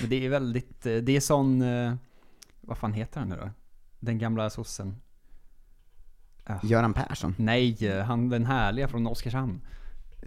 Men 0.00 0.10
det 0.10 0.26
är 0.26 0.28
väldigt, 0.28 0.86
eh, 0.86 0.94
det 0.96 1.16
är 1.16 1.20
sån, 1.20 1.62
eh, 1.62 1.94
vad 2.60 2.78
fan 2.78 2.92
heter 2.92 3.20
han 3.20 3.28
nu 3.28 3.36
då? 3.36 3.50
Den 4.00 4.18
gamla 4.18 4.50
sossen. 4.50 4.96
Ah. 6.48 6.58
Göran 6.62 6.94
Persson. 6.94 7.34
Nej, 7.38 7.86
eh, 7.86 8.04
han 8.04 8.28
den 8.28 8.46
härliga 8.46 8.88
från 8.88 9.06
Oskarshamn. 9.06 9.60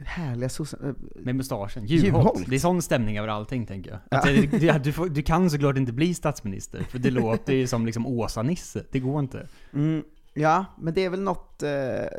Härliga 0.05 0.49
sossar. 0.49 0.95
Med 1.15 1.35
mustaschen. 1.35 1.85
Juholt. 1.85 2.05
Juholt. 2.05 2.49
Det 2.49 2.55
är 2.55 2.59
sån 2.59 2.81
stämning 2.81 3.17
över 3.17 3.27
allting 3.27 3.65
tänker 3.65 3.91
jag. 3.91 3.99
Att 4.19 4.25
det, 4.25 4.59
det, 4.59 4.83
du, 4.83 4.91
får, 4.91 5.09
du 5.09 5.21
kan 5.21 5.49
såklart 5.49 5.77
inte 5.77 5.93
bli 5.93 6.13
statsminister, 6.13 6.83
för 6.83 6.99
det 6.99 7.11
låter 7.11 7.53
ju 7.61 7.67
som 7.67 7.85
liksom 7.85 8.07
Åsa-Nisse. 8.07 8.83
Det 8.91 8.99
går 8.99 9.19
inte. 9.19 9.47
Mm, 9.73 10.03
ja, 10.33 10.65
men 10.77 10.93
det 10.93 11.05
är 11.05 11.09
väl 11.09 11.21
något, 11.21 11.63
eh, 11.63 11.69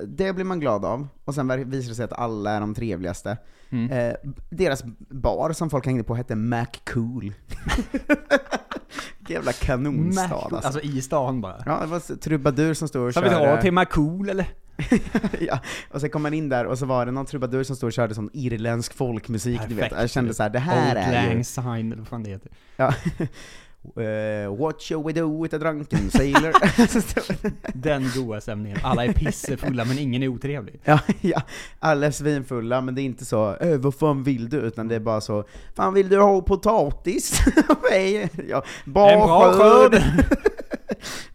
det 0.06 0.32
blir 0.32 0.44
man 0.44 0.60
glad 0.60 0.84
av. 0.84 1.08
Och 1.24 1.34
sen 1.34 1.70
visar 1.70 1.88
det 1.88 1.94
sig 1.94 2.04
att 2.04 2.12
alla 2.12 2.50
är 2.50 2.60
de 2.60 2.74
trevligaste. 2.74 3.36
Mm. 3.70 3.90
Eh, 3.90 4.14
deras 4.50 4.84
bar 5.08 5.52
som 5.52 5.70
folk 5.70 5.86
hängde 5.86 6.04
på 6.04 6.14
hette 6.14 6.36
MacCool. 6.36 7.34
jävla 9.28 9.52
kanonstad 9.52 10.28
Mac- 10.28 10.34
alltså. 10.34 10.56
Alltså 10.56 10.80
i 10.80 11.02
stan 11.02 11.40
bara. 11.40 11.62
Ja, 11.66 11.80
det 11.80 11.86
var 11.86 12.00
så- 12.00 12.16
trubadur 12.16 12.74
som 12.74 12.88
stod 12.88 13.06
och 13.06 13.12
Ska 13.12 13.20
vi 13.20 13.28
dra 13.28 13.60
till 13.60 13.72
Macool 13.72 14.28
eller? 14.28 14.46
ja, 15.40 15.58
och 15.90 16.00
sen 16.00 16.10
kom 16.10 16.22
man 16.22 16.34
in 16.34 16.48
där 16.48 16.64
och 16.66 16.78
så 16.78 16.86
var 16.86 17.06
det 17.06 17.12
någon 17.12 17.26
trubadur 17.26 17.64
som 17.64 17.76
stod 17.76 17.86
och 17.86 17.92
körde 17.92 18.14
sån 18.14 18.30
irländsk 18.32 18.94
folkmusik, 18.94 19.60
du 19.68 19.74
vet. 19.74 19.82
Perfekt. 19.82 20.00
Jag 20.00 20.10
kände 20.10 20.34
så 20.34 20.42
här, 20.42 20.50
det 20.50 20.58
här 20.58 20.88
Old 20.88 20.98
är 20.98 21.22
ju... 21.22 21.28
Lang 21.28 21.44
Syne, 21.44 21.78
eller 21.78 21.96
vad 21.96 22.08
fan 22.08 22.22
det 22.22 22.30
heter. 22.30 22.50
Ja. 22.76 22.94
What 24.58 24.80
shall 24.80 25.02
we 25.02 25.12
do 25.12 25.42
with 25.42 25.54
a 25.54 25.58
drunken 25.58 26.10
sailor? 26.10 26.52
Den 27.74 28.10
goa 28.16 28.40
stämningen. 28.40 28.78
Alla 28.82 29.04
är 29.04 29.12
pissefulla 29.12 29.84
men 29.84 29.98
ingen 29.98 30.22
är 30.22 30.28
otrevlig. 30.28 30.80
ja, 30.84 30.98
ja, 31.20 31.42
alla 31.78 32.06
är 32.06 32.10
svinfulla, 32.10 32.80
men 32.80 32.94
det 32.94 33.02
är 33.02 33.04
inte 33.04 33.24
så 33.24 33.56
äh, 33.56 33.78
vad 33.78 33.94
fan 33.94 34.22
vill 34.22 34.48
du? 34.48 34.56
Utan 34.56 34.88
det 34.88 34.94
är 34.94 35.00
bara 35.00 35.20
så, 35.20 35.44
fan 35.76 35.94
vill 35.94 36.08
du 36.08 36.20
ha 36.20 36.40
potatis? 36.42 37.40
Ja, 38.48 38.64
En 38.84 38.92
bra 38.92 39.52
skörd! 39.52 40.02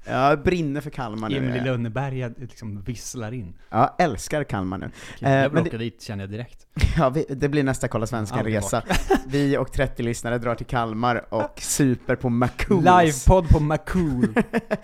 ja, 0.06 0.30
jag 0.30 0.44
brinner 0.44 0.82
för 0.82 0.90
Kalmar 0.90 1.30
nu. 1.30 1.38
Emil 1.38 1.64
Lönneberga 1.64 2.32
liksom 2.38 2.82
visslar 2.82 3.32
in. 3.32 3.54
Ja, 3.70 3.96
älskar 4.00 4.44
Kalmar 4.44 4.78
nu. 4.78 4.90
Eh, 5.22 5.32
jag 5.32 5.50
vill 5.50 5.54
men 5.54 5.68
åka 5.68 5.78
dit 5.78 6.02
känner 6.02 6.24
jag 6.24 6.32
direkt. 6.32 6.68
Ja, 6.98 7.10
vi, 7.10 7.26
det 7.30 7.50
blir 7.50 7.64
nästa 7.64 7.88
Kolla 7.88 8.06
Svenskan-resa. 8.06 8.84
Vi 9.28 9.58
och 9.58 9.72
30 9.72 10.04
lyssnare 10.04 10.38
drar 10.38 10.56
till 10.56 10.66
Kalmar 10.66 11.34
och 11.34 11.54
super 11.62 12.16
på 12.16 12.30
Macools. 12.30 12.86
Livepodd 12.86 13.50
på 13.50 13.60
Macool. 13.60 14.34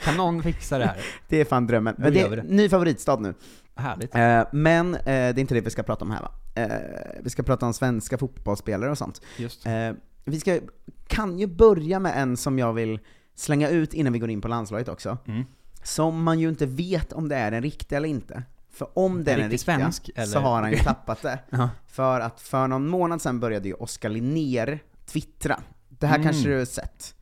Kan 0.04 0.18
någon 0.18 0.44
fixa 0.44 0.78
det 0.78 0.86
här? 0.86 0.98
Det 1.28 1.42
är 1.42 1.46
fan 1.46 1.68
drömmen. 1.68 1.96
Men 1.98 2.14
det 2.14 2.22
är 2.22 2.36
det. 2.36 2.44
ny 2.44 2.70
favoritstad 2.70 3.20
nu. 3.20 3.34
Härligt. 3.76 4.16
Eh, 4.16 4.44
men 4.52 4.96
eh, 4.96 5.02
det 5.06 5.12
är 5.12 5.40
inte 5.40 5.54
det 5.54 5.62
vi 5.62 5.70
ska 5.70 5.84
prata 5.84 6.06
om 6.06 6.12
här 6.12 6.22
va? 6.22 6.32
Eh, 6.56 7.22
vi 7.24 7.30
ska 7.30 7.44
prata 7.44 7.66
om 7.66 7.74
svenska 7.74 8.18
fotbollsspelare 8.18 8.92
och 8.92 8.98
sånt. 8.98 9.22
Just. 9.38 9.66
Eh, 9.66 9.92
vi 10.26 10.40
ska, 10.40 10.60
kan 11.08 11.40
ju 11.40 11.48
börja 11.48 12.00
med 12.00 12.14
en 12.16 12.38
som 12.38 12.60
jag 12.60 12.74
vill 12.74 13.00
slänga 13.36 13.70
ut 13.70 13.94
innan 13.94 14.14
vi 14.14 14.20
går 14.20 14.30
in 14.30 14.42
på 14.42 14.48
landslaget 14.48 14.88
också. 14.90 15.18
Mm. 15.28 15.44
Som 15.84 16.24
man 16.24 16.40
ju 16.40 16.50
inte 16.50 16.66
vet 16.66 17.14
om 17.14 17.30
det 17.30 17.36
är 17.36 17.52
den 17.52 17.62
riktiga 17.64 17.98
eller 17.98 18.10
inte. 18.10 18.44
För 18.72 18.88
om 19.00 19.24
det 19.24 19.32
är 19.32 19.38
den 19.38 19.50
riktiga 19.50 19.78
svensk, 19.80 20.10
så 20.28 20.40
har 20.40 20.62
han 20.62 20.72
ju 20.72 20.78
tappat 20.84 21.22
det. 21.22 21.40
Ja. 21.50 21.70
För 21.88 22.20
att 22.20 22.42
för 22.42 22.68
någon 22.68 22.88
månad 22.88 23.22
sedan 23.22 23.40
började 23.40 23.68
ju 23.68 23.74
Oskar 23.74 24.10
Linnér 24.10 24.80
twittra. 25.06 25.60
Det 25.90 26.08
här 26.08 26.16
Mm. 26.16 26.28
kanske 26.28 26.50
du 26.50 26.58
har 26.58 26.66
sett? 26.66 27.16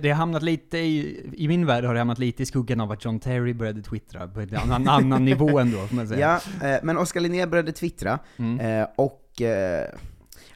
Det, 0.00 0.08
har 0.08 0.16
hamnat 0.16 0.42
lite 0.42 0.78
i, 0.78 1.20
i 1.36 1.48
min 1.48 1.66
värld 1.66 1.84
har 1.84 1.94
det 1.94 2.00
hamnat 2.00 2.18
lite 2.18 2.42
i 2.42 2.46
skuggan 2.46 2.80
av 2.80 2.92
att 2.92 3.04
John 3.04 3.20
Terry 3.20 3.54
började 3.54 3.82
twittra 3.82 4.28
på 4.28 4.40
en 4.40 4.56
annan, 4.56 4.88
annan 4.88 5.24
nivå 5.24 5.58
ändå, 5.58 5.86
får 5.86 5.96
man 5.96 6.08
säga. 6.08 6.40
Ja, 6.60 6.68
eh, 6.68 6.80
men 6.82 6.98
Oskar 6.98 7.20
Linnér 7.20 7.46
började 7.46 7.72
twittra, 7.72 8.18
Mm. 8.36 8.60
eh, 8.82 8.88
och 8.96 9.42
eh, 9.42 9.88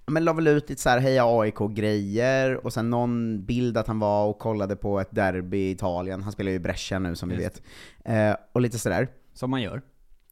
men 0.08 0.24
la 0.24 0.32
väl 0.32 0.46
ut 0.46 0.70
lite 0.70 0.82
så 0.82 0.88
här 0.88 0.98
heja 0.98 1.24
AIK-grejer, 1.26 2.66
och 2.66 2.72
sen 2.72 2.90
någon 2.90 3.44
bild 3.44 3.76
att 3.76 3.86
han 3.86 3.98
var 3.98 4.26
och 4.26 4.38
kollade 4.38 4.76
på 4.76 5.00
ett 5.00 5.14
derby 5.14 5.58
i 5.58 5.70
Italien, 5.70 6.22
han 6.22 6.32
spelar 6.32 6.50
ju 6.50 6.56
i 6.56 6.60
Brescia 6.60 6.98
nu 6.98 7.16
som 7.16 7.28
vi 7.28 7.34
Just 7.42 7.46
vet. 7.56 7.62
Eh, 8.04 8.36
och 8.52 8.60
lite 8.60 8.78
sådär. 8.78 9.08
Som 9.34 9.50
man 9.50 9.62
gör. 9.62 9.82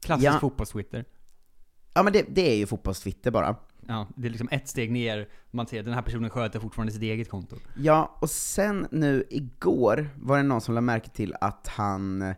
Klassisk 0.02 0.26
Ja. 0.26 0.38
fotbollstwitter. 0.40 1.04
Ja 1.94 2.02
men 2.02 2.12
det, 2.12 2.24
det 2.28 2.52
är 2.52 2.56
ju 2.56 2.66
fotbollstwitter 2.66 3.30
bara. 3.30 3.56
Ja, 3.88 4.06
det 4.16 4.26
är 4.26 4.30
liksom 4.30 4.48
ett 4.50 4.68
steg 4.68 4.92
ner, 4.92 5.28
man 5.50 5.66
ser 5.66 5.78
att 5.78 5.84
den 5.84 5.94
här 5.94 6.02
personen 6.02 6.30
sköter 6.30 6.60
fortfarande 6.60 6.92
sitt 6.92 7.02
eget 7.02 7.30
konto. 7.30 7.56
Ja, 7.76 8.16
och 8.20 8.30
sen 8.30 8.86
nu 8.90 9.24
igår 9.30 10.08
var 10.16 10.36
det 10.36 10.42
någon 10.42 10.60
som 10.60 10.74
lade 10.74 10.84
märke 10.84 11.10
till 11.10 11.34
att 11.40 11.66
han 11.68 12.34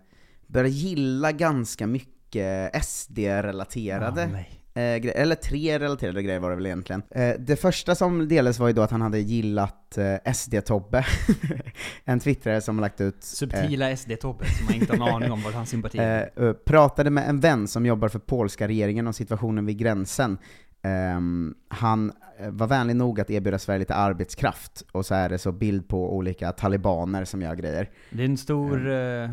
började 0.46 0.68
gilla 0.70 1.32
ganska 1.32 1.86
mycket 1.86 2.84
SD-relaterade 2.84 4.44
Eh, 4.78 5.20
eller 5.22 5.34
tre 5.34 5.78
relaterade 5.78 6.22
grejer 6.22 6.40
var 6.40 6.50
det 6.50 6.56
väl 6.56 6.66
egentligen. 6.66 7.02
Eh, 7.10 7.34
det 7.38 7.56
första 7.56 7.94
som 7.94 8.28
delades 8.28 8.58
var 8.58 8.66
ju 8.66 8.72
då 8.72 8.82
att 8.82 8.90
han 8.90 9.02
hade 9.02 9.18
gillat 9.18 9.98
eh, 9.98 10.32
SD-Tobbe, 10.34 11.04
en 12.04 12.20
twittrare 12.20 12.60
som 12.60 12.78
har 12.78 12.80
lagt 12.80 13.00
ut... 13.00 13.14
eh, 13.14 13.20
Subtila 13.20 13.96
SD-Tobbe, 13.96 14.44
som 14.44 14.66
man 14.66 14.74
inte 14.74 14.96
har 14.96 15.08
en 15.08 15.14
aning 15.14 15.32
om 15.32 15.42
vad 15.42 15.52
hans 15.54 15.70
sympati 15.70 15.98
är. 15.98 16.30
Eh, 16.36 16.44
eh, 16.46 16.52
pratade 16.52 17.10
med 17.10 17.28
en 17.28 17.40
vän 17.40 17.68
som 17.68 17.86
jobbar 17.86 18.08
för 18.08 18.18
polska 18.18 18.68
regeringen 18.68 19.06
om 19.06 19.12
situationen 19.12 19.66
vid 19.66 19.78
gränsen. 19.78 20.38
Ehm, 20.82 21.54
han 21.68 22.12
eh, 22.40 22.50
var 22.50 22.66
vänlig 22.66 22.96
nog 22.96 23.20
att 23.20 23.30
erbjuda 23.30 23.58
Sverige 23.58 23.78
lite 23.78 23.94
arbetskraft, 23.94 24.84
och 24.92 25.06
så 25.06 25.14
är 25.14 25.28
det 25.28 25.38
så 25.38 25.52
bild 25.52 25.88
på 25.88 26.16
olika 26.16 26.52
talibaner 26.52 27.24
som 27.24 27.42
gör 27.42 27.54
grejer. 27.54 27.90
Det 28.10 28.22
är 28.22 28.26
en 28.26 28.36
stor, 28.36 28.90
eh, 28.90 29.30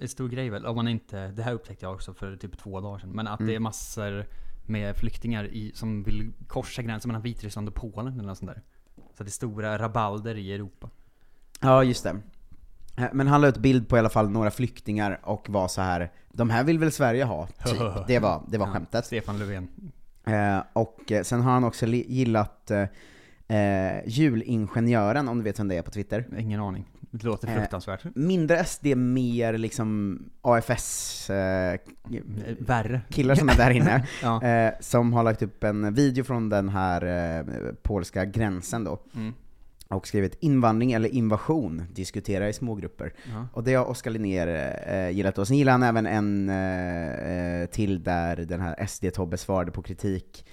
en 0.00 0.08
stor 0.08 0.28
grej 0.28 0.50
väl, 0.50 0.66
om 0.66 0.76
man 0.76 0.88
inte, 0.88 1.28
det 1.28 1.42
här 1.42 1.52
upptäckte 1.52 1.84
jag 1.86 1.94
också 1.94 2.14
för 2.14 2.36
typ 2.36 2.58
två 2.58 2.80
dagar 2.80 2.98
sedan, 2.98 3.10
men 3.10 3.26
att 3.26 3.40
Mm. 3.40 3.48
det 3.50 3.54
är 3.56 3.60
massor 3.60 4.26
med 4.68 4.96
flyktingar 4.96 5.44
i, 5.44 5.72
som 5.74 6.02
vill 6.02 6.32
korsa 6.46 6.82
gränsen 6.82 7.08
mellan 7.08 7.22
Vitryssland 7.22 7.68
och 7.68 7.74
Polen 7.74 8.12
eller 8.14 8.28
något 8.28 8.38
sånt 8.38 8.50
där. 8.50 8.62
Så 9.16 9.24
det 9.24 9.28
är 9.28 9.30
stora 9.30 9.78
rabalder 9.78 10.34
i 10.34 10.52
Europa. 10.52 10.90
Ja, 11.60 11.84
just 11.84 12.04
det. 12.04 12.16
Eh, 12.96 13.08
Men 13.12 13.26
han 13.28 13.40
la 13.40 13.48
ut 13.48 13.56
bild 13.58 13.88
på 13.88 13.96
i 13.96 13.98
alla 13.98 14.08
fall 14.08 14.30
några 14.30 14.50
flyktingar 14.50 15.20
och 15.22 15.48
var 15.50 15.68
så 15.68 15.80
här. 15.80 16.12
de 16.32 16.50
här 16.50 16.64
vill 16.64 16.78
väl 16.78 16.92
Sverige 16.92 17.24
ha? 17.24 17.46
Typ. 17.46 17.78
Det 18.06 18.18
var, 18.18 18.42
det 18.48 18.58
var 18.58 18.66
Ja, 18.66 18.72
skämtet. 18.72 19.06
Stefan 19.06 19.38
Löfven. 19.38 19.68
Eh, 20.26 20.58
och 20.72 21.12
eh, 21.12 21.22
sen 21.22 21.40
har 21.40 21.52
han 21.52 21.64
också 21.64 21.86
gillat 21.86 22.70
eh, 23.48 23.98
julingenjören, 24.06 25.28
om 25.28 25.38
du 25.38 25.44
vet 25.44 25.58
vem 25.60 25.68
det 25.68 25.76
är 25.76 25.82
på 25.82 25.90
Twitter. 25.90 26.26
Ingen 26.38 26.60
aning. 26.60 26.84
Det 27.18 27.24
låter 27.26 27.48
Eh, 27.48 27.54
fruktansvärt. 27.56 28.04
Mindre 28.14 28.64
SD, 28.64 28.86
mer 28.96 29.58
liksom 29.58 30.18
AFS 30.42 31.30
eh, 31.30 31.78
Värre. 32.58 33.00
killar 33.10 33.34
som 33.34 33.48
är 33.48 33.56
där 33.56 33.70
inne, 33.70 34.06
Ja. 34.22 34.42
eh, 34.42 34.72
som 34.80 35.12
har 35.12 35.22
lagt 35.22 35.42
upp 35.42 35.64
en 35.64 35.94
video 35.94 36.24
från 36.24 36.48
den 36.48 36.68
här 36.68 37.04
eh, 37.38 37.44
polska 37.82 38.24
gränsen 38.24 38.84
då. 38.84 38.98
Mm. 39.14 39.34
Och 39.88 40.06
skrivit 40.06 40.38
'invandring 40.40 40.92
eller 40.92 41.08
invasion, 41.08 41.82
diskutera 41.92 42.48
i 42.48 42.52
smågrupper' 42.52 43.10
Ja. 43.32 43.48
Och 43.52 43.64
det 43.64 43.74
har 43.74 43.84
Oskar 43.90 44.10
Linnér 44.10 44.76
eh, 44.88 45.10
gillat. 45.10 45.38
Och 45.38 45.48
sen 45.48 45.56
gillar 45.56 45.72
han 45.72 45.82
även 45.82 46.06
en 46.06 46.48
eh, 46.48 47.60
eh, 47.62 47.66
till 47.66 48.02
där 48.02 48.36
den 48.36 48.60
här 48.60 48.86
SD-Tobbe 48.86 49.36
svarade 49.36 49.70
på 49.72 49.82
kritik. 49.82 50.44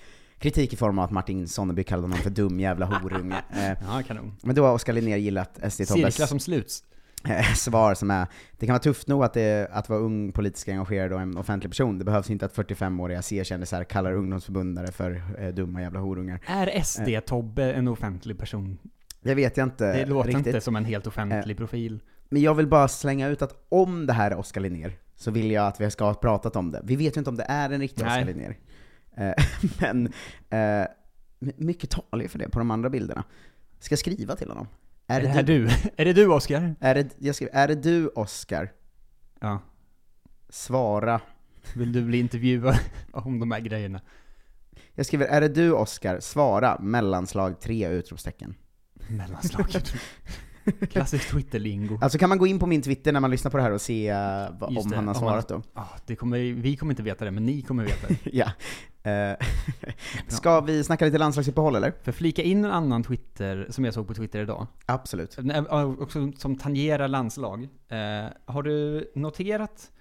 Kritik 0.44 0.74
i 0.74 0.76
form 0.76 1.00
av 1.00 1.06
att 1.06 1.12
Martin 1.12 1.48
Sonneby 1.48 1.84
kallade 1.84 2.04
honom 2.08 2.18
för 2.18 2.30
dum 2.30 2.60
jävla 2.60 2.86
horunge. 2.86 3.36
Eh, 3.54 3.78
Ja, 3.88 4.02
kanon. 4.08 4.32
men 4.42 4.56
då 4.56 4.66
har 4.66 4.74
Oskar 4.74 4.94
Linnér 4.94 5.18
gillat 5.18 5.60
SD-Tobbes 5.62 6.12
Cirklar 6.12 6.28
som 6.28 6.40
sluts. 6.40 6.84
eh, 7.30 7.54
svar 7.54 7.94
som 7.94 8.12
är 8.12 8.28
Det 8.60 8.66
kan 8.66 8.74
vara 8.74 8.82
tufft 8.84 9.08
nog 9.08 9.24
att, 9.24 9.34
det, 9.34 9.68
att 9.72 9.90
vara 9.90 10.00
ung, 10.00 10.32
politiskt 10.32 10.70
engagerad 10.70 11.14
och 11.14 11.22
en 11.22 11.38
offentlig 11.38 11.72
person. 11.72 12.00
Det 12.00 12.06
behövs 12.06 12.30
inte 12.30 12.46
att 12.46 12.56
45-åriga 12.56 13.22
C-kändisar 13.22 13.84
kallar 13.84 14.14
ungdomsförbundare 14.14 14.92
för 14.92 15.22
eh, 15.40 15.48
dumma 15.48 15.82
jävla 15.82 16.00
horungar. 16.00 16.40
Är 16.48 16.68
Eh. 16.68 16.82
SD-Tobbe 16.84 17.74
en 17.74 17.88
offentlig 17.88 18.38
person? 18.38 18.78
Det 19.22 19.36
vet 19.36 19.58
jag 19.58 19.66
inte 19.66 19.94
Det 19.94 20.06
låter 20.06 20.28
riktigt. 20.28 20.48
inte 20.48 20.62
som 20.62 20.76
en 20.76 20.86
helt 20.86 21.08
offentlig 21.08 21.58
profil. 21.58 22.00
Men 22.30 22.42
jag 22.42 22.54
vill 22.56 22.68
bara 22.68 22.88
slänga 22.88 23.28
ut 23.28 23.42
att 23.42 23.66
om 23.70 24.06
det 24.06 24.14
här 24.14 24.32
är 24.32 24.38
Oskar 24.40 24.62
Linnér, 24.62 24.92
så 25.16 25.32
vill 25.32 25.52
jag 25.52 25.68
att 25.68 25.82
vi 25.82 25.92
ska 25.92 26.06
ha 26.06 26.14
pratat 26.14 26.56
om 26.56 26.72
det. 26.72 26.82
Vi 26.84 26.96
vet 26.96 27.16
ju 27.18 27.20
inte 27.20 27.30
om 27.30 27.36
det 27.38 27.46
är 27.50 27.70
en 27.70 27.80
riktig. 27.80 28.06
Oskar 28.06 28.26
Linnér. 28.26 28.58
Eh, 29.18 29.34
men 29.80 30.06
eh, 30.50 30.88
my- 31.40 31.54
mycket 31.58 31.90
talar 31.90 32.28
för 32.28 32.40
det 32.40 32.50
på 32.50 32.60
de 32.60 32.72
andra 32.72 32.90
bilderna. 32.90 33.24
Ska 33.80 33.94
jag 33.94 34.00
skriva 34.00 34.36
till 34.36 34.50
honom? 34.50 34.68
Är 35.08 35.22
det 35.22 35.28
här 35.28 35.44
du? 35.44 35.66
Är 35.98 36.06
det 36.06 36.14
du 36.14 36.28
Oskar? 36.28 36.76
Är 36.80 36.96
det, 36.96 37.10
jag 37.20 37.36
skriver, 37.36 37.54
är 37.54 37.68
det 37.68 37.76
du 37.76 38.08
Oskar? 38.08 38.72
Ja. 39.40 39.60
Svara. 40.50 41.22
Vill 41.76 41.92
du 41.92 42.02
bli 42.02 42.20
intervjuad 42.20 42.80
om 43.12 43.40
de 43.40 43.52
här 43.52 43.60
grejerna? 43.60 44.02
Jag 44.94 45.06
skriver, 45.06 45.26
är 45.26 45.42
det 45.42 45.48
du 45.48 45.72
Oskar? 45.72 46.20
Svara, 46.20 46.80
mellanslag 46.80 47.62
tre 47.62 47.88
utropstecken. 47.90 48.56
Mellanslag. 49.08 49.68
Klassisk 50.90 51.30
Twitter-lingo. 51.32 52.00
Alltså 52.02 52.18
kan 52.18 52.30
man 52.30 52.38
gå 52.38 52.48
in 52.48 52.60
på 52.60 52.66
min 52.66 52.82
Twitter 52.82 53.12
när 53.12 53.20
man 53.20 53.32
lyssnar 53.32 53.52
på 53.52 53.58
det 53.58 53.64
här 53.64 53.72
och 53.72 53.82
se 53.82 54.10
eh, 54.10 54.18
vad, 54.60 54.72
Just 54.74 54.86
om 54.86 54.92
det, 54.92 54.96
han 54.96 55.08
har 55.08 55.16
om 55.16 55.20
svarat 55.20 55.48
då? 55.48 55.62
Ja, 55.74 55.90
det 56.06 56.16
kommer, 56.16 56.54
vi 56.54 56.76
kommer 56.78 56.92
inte 56.92 57.04
veta 57.04 57.26
det, 57.26 57.32
men 57.32 57.46
ni 57.46 57.62
kommer 57.62 57.84
veta 57.84 58.08
det. 58.08 58.18
ja. 58.34 58.52
Eh, 59.12 59.38
Ska 60.28 60.62
vi 60.62 60.84
snacka 60.84 61.06
lite 61.06 61.18
landslagsuppehåll 61.18 61.76
eller? 61.76 61.94
För 62.04 62.12
flika 62.12 62.42
in 62.42 62.66
en 62.66 62.72
annan 62.72 63.04
Twitter, 63.04 63.68
som 63.70 63.86
jag 63.86 63.94
såg 63.94 64.08
på 64.08 64.14
Twitter 64.14 64.42
idag. 64.42 64.68
Absolut. 64.86 65.38
Ja, 65.70 65.84
Också 65.86 66.32
som 66.38 66.56
tangerar 66.58 67.08
landslag. 67.08 67.64
Eh, 67.88 68.26
har 68.46 68.64
du 68.64 69.12
noterat, 69.16 69.92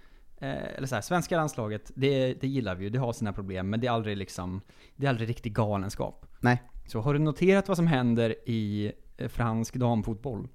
eh, 0.41 0.77
eller 0.77 0.87
så 0.87 0.95
här, 0.95 1.03
svenska 1.03 1.37
landslaget, 1.37 1.91
det, 1.95 2.35
det 2.41 2.49
gillar 2.49 2.75
vi 2.75 2.85
ju, 2.85 2.91
det 2.91 2.99
har 2.99 3.13
sina 3.13 3.33
problem, 3.33 3.71
men 3.71 3.81
det 3.81 3.87
är 3.87 3.91
aldrig 3.91 4.17
liksom, 4.17 4.61
det 4.97 5.07
är 5.07 5.11
aldrig 5.11 5.29
riktig 5.29 5.55
galenskap. 5.55 6.27
Nej. 6.41 6.63
Så 6.87 7.01
har 7.01 7.15
du 7.15 7.21
noterat 7.21 7.69
vad 7.69 7.77
som 7.77 7.87
händer 7.87 8.35
i 8.49 8.87
eh, 8.87 8.93
fransk 9.29 9.75
damfotboll? 9.77 10.49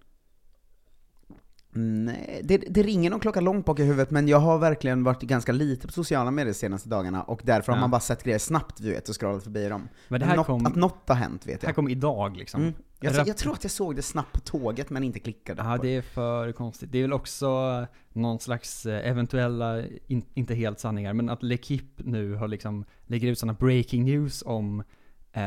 Nej, 1.80 2.42
det, 2.44 2.58
det 2.58 2.84
ringer 2.84 3.10
någon 3.10 3.20
klocka 3.20 3.42
långt 3.42 3.66
bak 3.66 3.80
i 3.80 3.84
huvudet, 3.84 4.12
men 4.12 4.28
jag 4.28 4.40
har 4.40 4.58
verkligen 4.58 5.04
varit 5.04 5.22
ganska 5.22 5.52
lite 5.52 5.88
på 5.88 5.94
sociala 5.94 6.32
medier 6.32 6.54
de 6.54 6.60
senaste 6.60 6.90
dagarna, 6.90 7.24
och 7.24 7.42
därför 7.44 7.72
har 7.72 7.78
Ja. 7.78 7.82
man 7.82 7.92
bara 7.92 8.00
sett 8.02 8.24
grejer 8.24 8.40
snabbt, 8.40 8.78
du 8.82 8.92
vet, 8.92 9.10
och 9.10 9.20
scrollat 9.20 9.44
förbi 9.44 9.70
dem. 9.70 9.88
Men 10.08 10.20
det 10.20 10.26
här 10.26 10.36
något, 10.36 10.46
kom- 10.46 10.66
Att 10.66 10.76
något 10.76 11.04
har 11.10 11.16
hänt 11.16 11.48
vet 11.48 11.62
Det 11.62 11.66
jag. 11.66 11.70
här 11.70 11.74
kom 11.74 11.90
idag 11.90 12.38
liksom. 12.38 12.62
Mm. 12.62 12.74
Jag, 13.00 13.14
Rap- 13.14 13.28
jag 13.28 13.38
tror 13.38 13.54
att 13.54 13.64
jag 13.64 13.72
såg 13.72 13.96
det 13.96 14.02
snabbt 14.02 14.34
på 14.34 14.40
tåget, 14.40 14.90
men 14.90 15.04
inte 15.04 15.20
klickade 15.20 15.62
Ja, 15.64 15.78
det 15.82 15.90
är 15.96 16.02
för 16.02 16.52
konstigt. 16.52 16.92
Det 16.92 16.98
är 16.98 17.02
väl 17.02 17.14
också 17.14 17.86
någon 18.14 18.40
slags 18.40 18.86
eh, 18.86 19.10
eventuella, 19.10 19.84
in, 20.08 20.26
inte 20.34 20.56
helt 20.56 20.80
sanningar, 20.80 21.14
men 21.14 21.30
att 21.30 21.42
L'Equipe 21.42 22.02
nu 22.04 22.34
har 22.36 22.48
liksom, 22.48 22.86
lägger 23.06 23.28
ut 23.32 23.40
sådana 23.40 23.54
breaking 23.60 24.06
news 24.06 24.44
om 24.46 24.84
eh, 25.32 25.44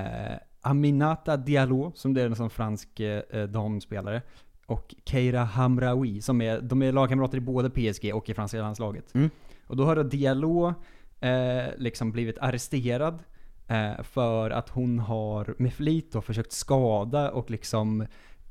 Aminata 0.61 1.37
Diallo, 1.37 1.93
som 1.95 2.15
det 2.15 2.23
är 2.23 2.27
en 2.27 2.37
sån 2.37 2.51
fransk 2.51 3.01
eh, 3.01 3.47
damspelare, 3.49 4.23
och 4.67 4.95
Keira 5.05 5.45
Hamraoui, 5.45 6.23
som 6.23 6.41
är, 6.41 6.61
de 6.61 6.83
är 6.83 6.93
lagkamrater 6.93 7.37
i 7.39 7.41
både 7.41 7.71
PSG 7.71 8.15
och 8.15 8.29
i 8.29 8.35
franska 8.35 8.63
landslaget. 8.63 9.15
Mm. 9.15 9.31
Och 9.67 9.77
då 9.77 9.85
har 9.85 9.97
då 9.97 10.03
Diallo 10.03 10.75
eh, 11.21 11.65
liksom 11.77 12.13
blivit 12.13 12.39
arresterad 12.39 13.19
eh, 13.67 14.03
för 14.03 14.51
att 14.51 14.69
hon 14.69 14.99
har 14.99 15.55
med 15.59 15.75
flit 15.75 16.13
då 16.13 16.21
försökt 16.21 16.53
skada 16.53 17.31
och 17.31 17.51
liksom 17.51 18.01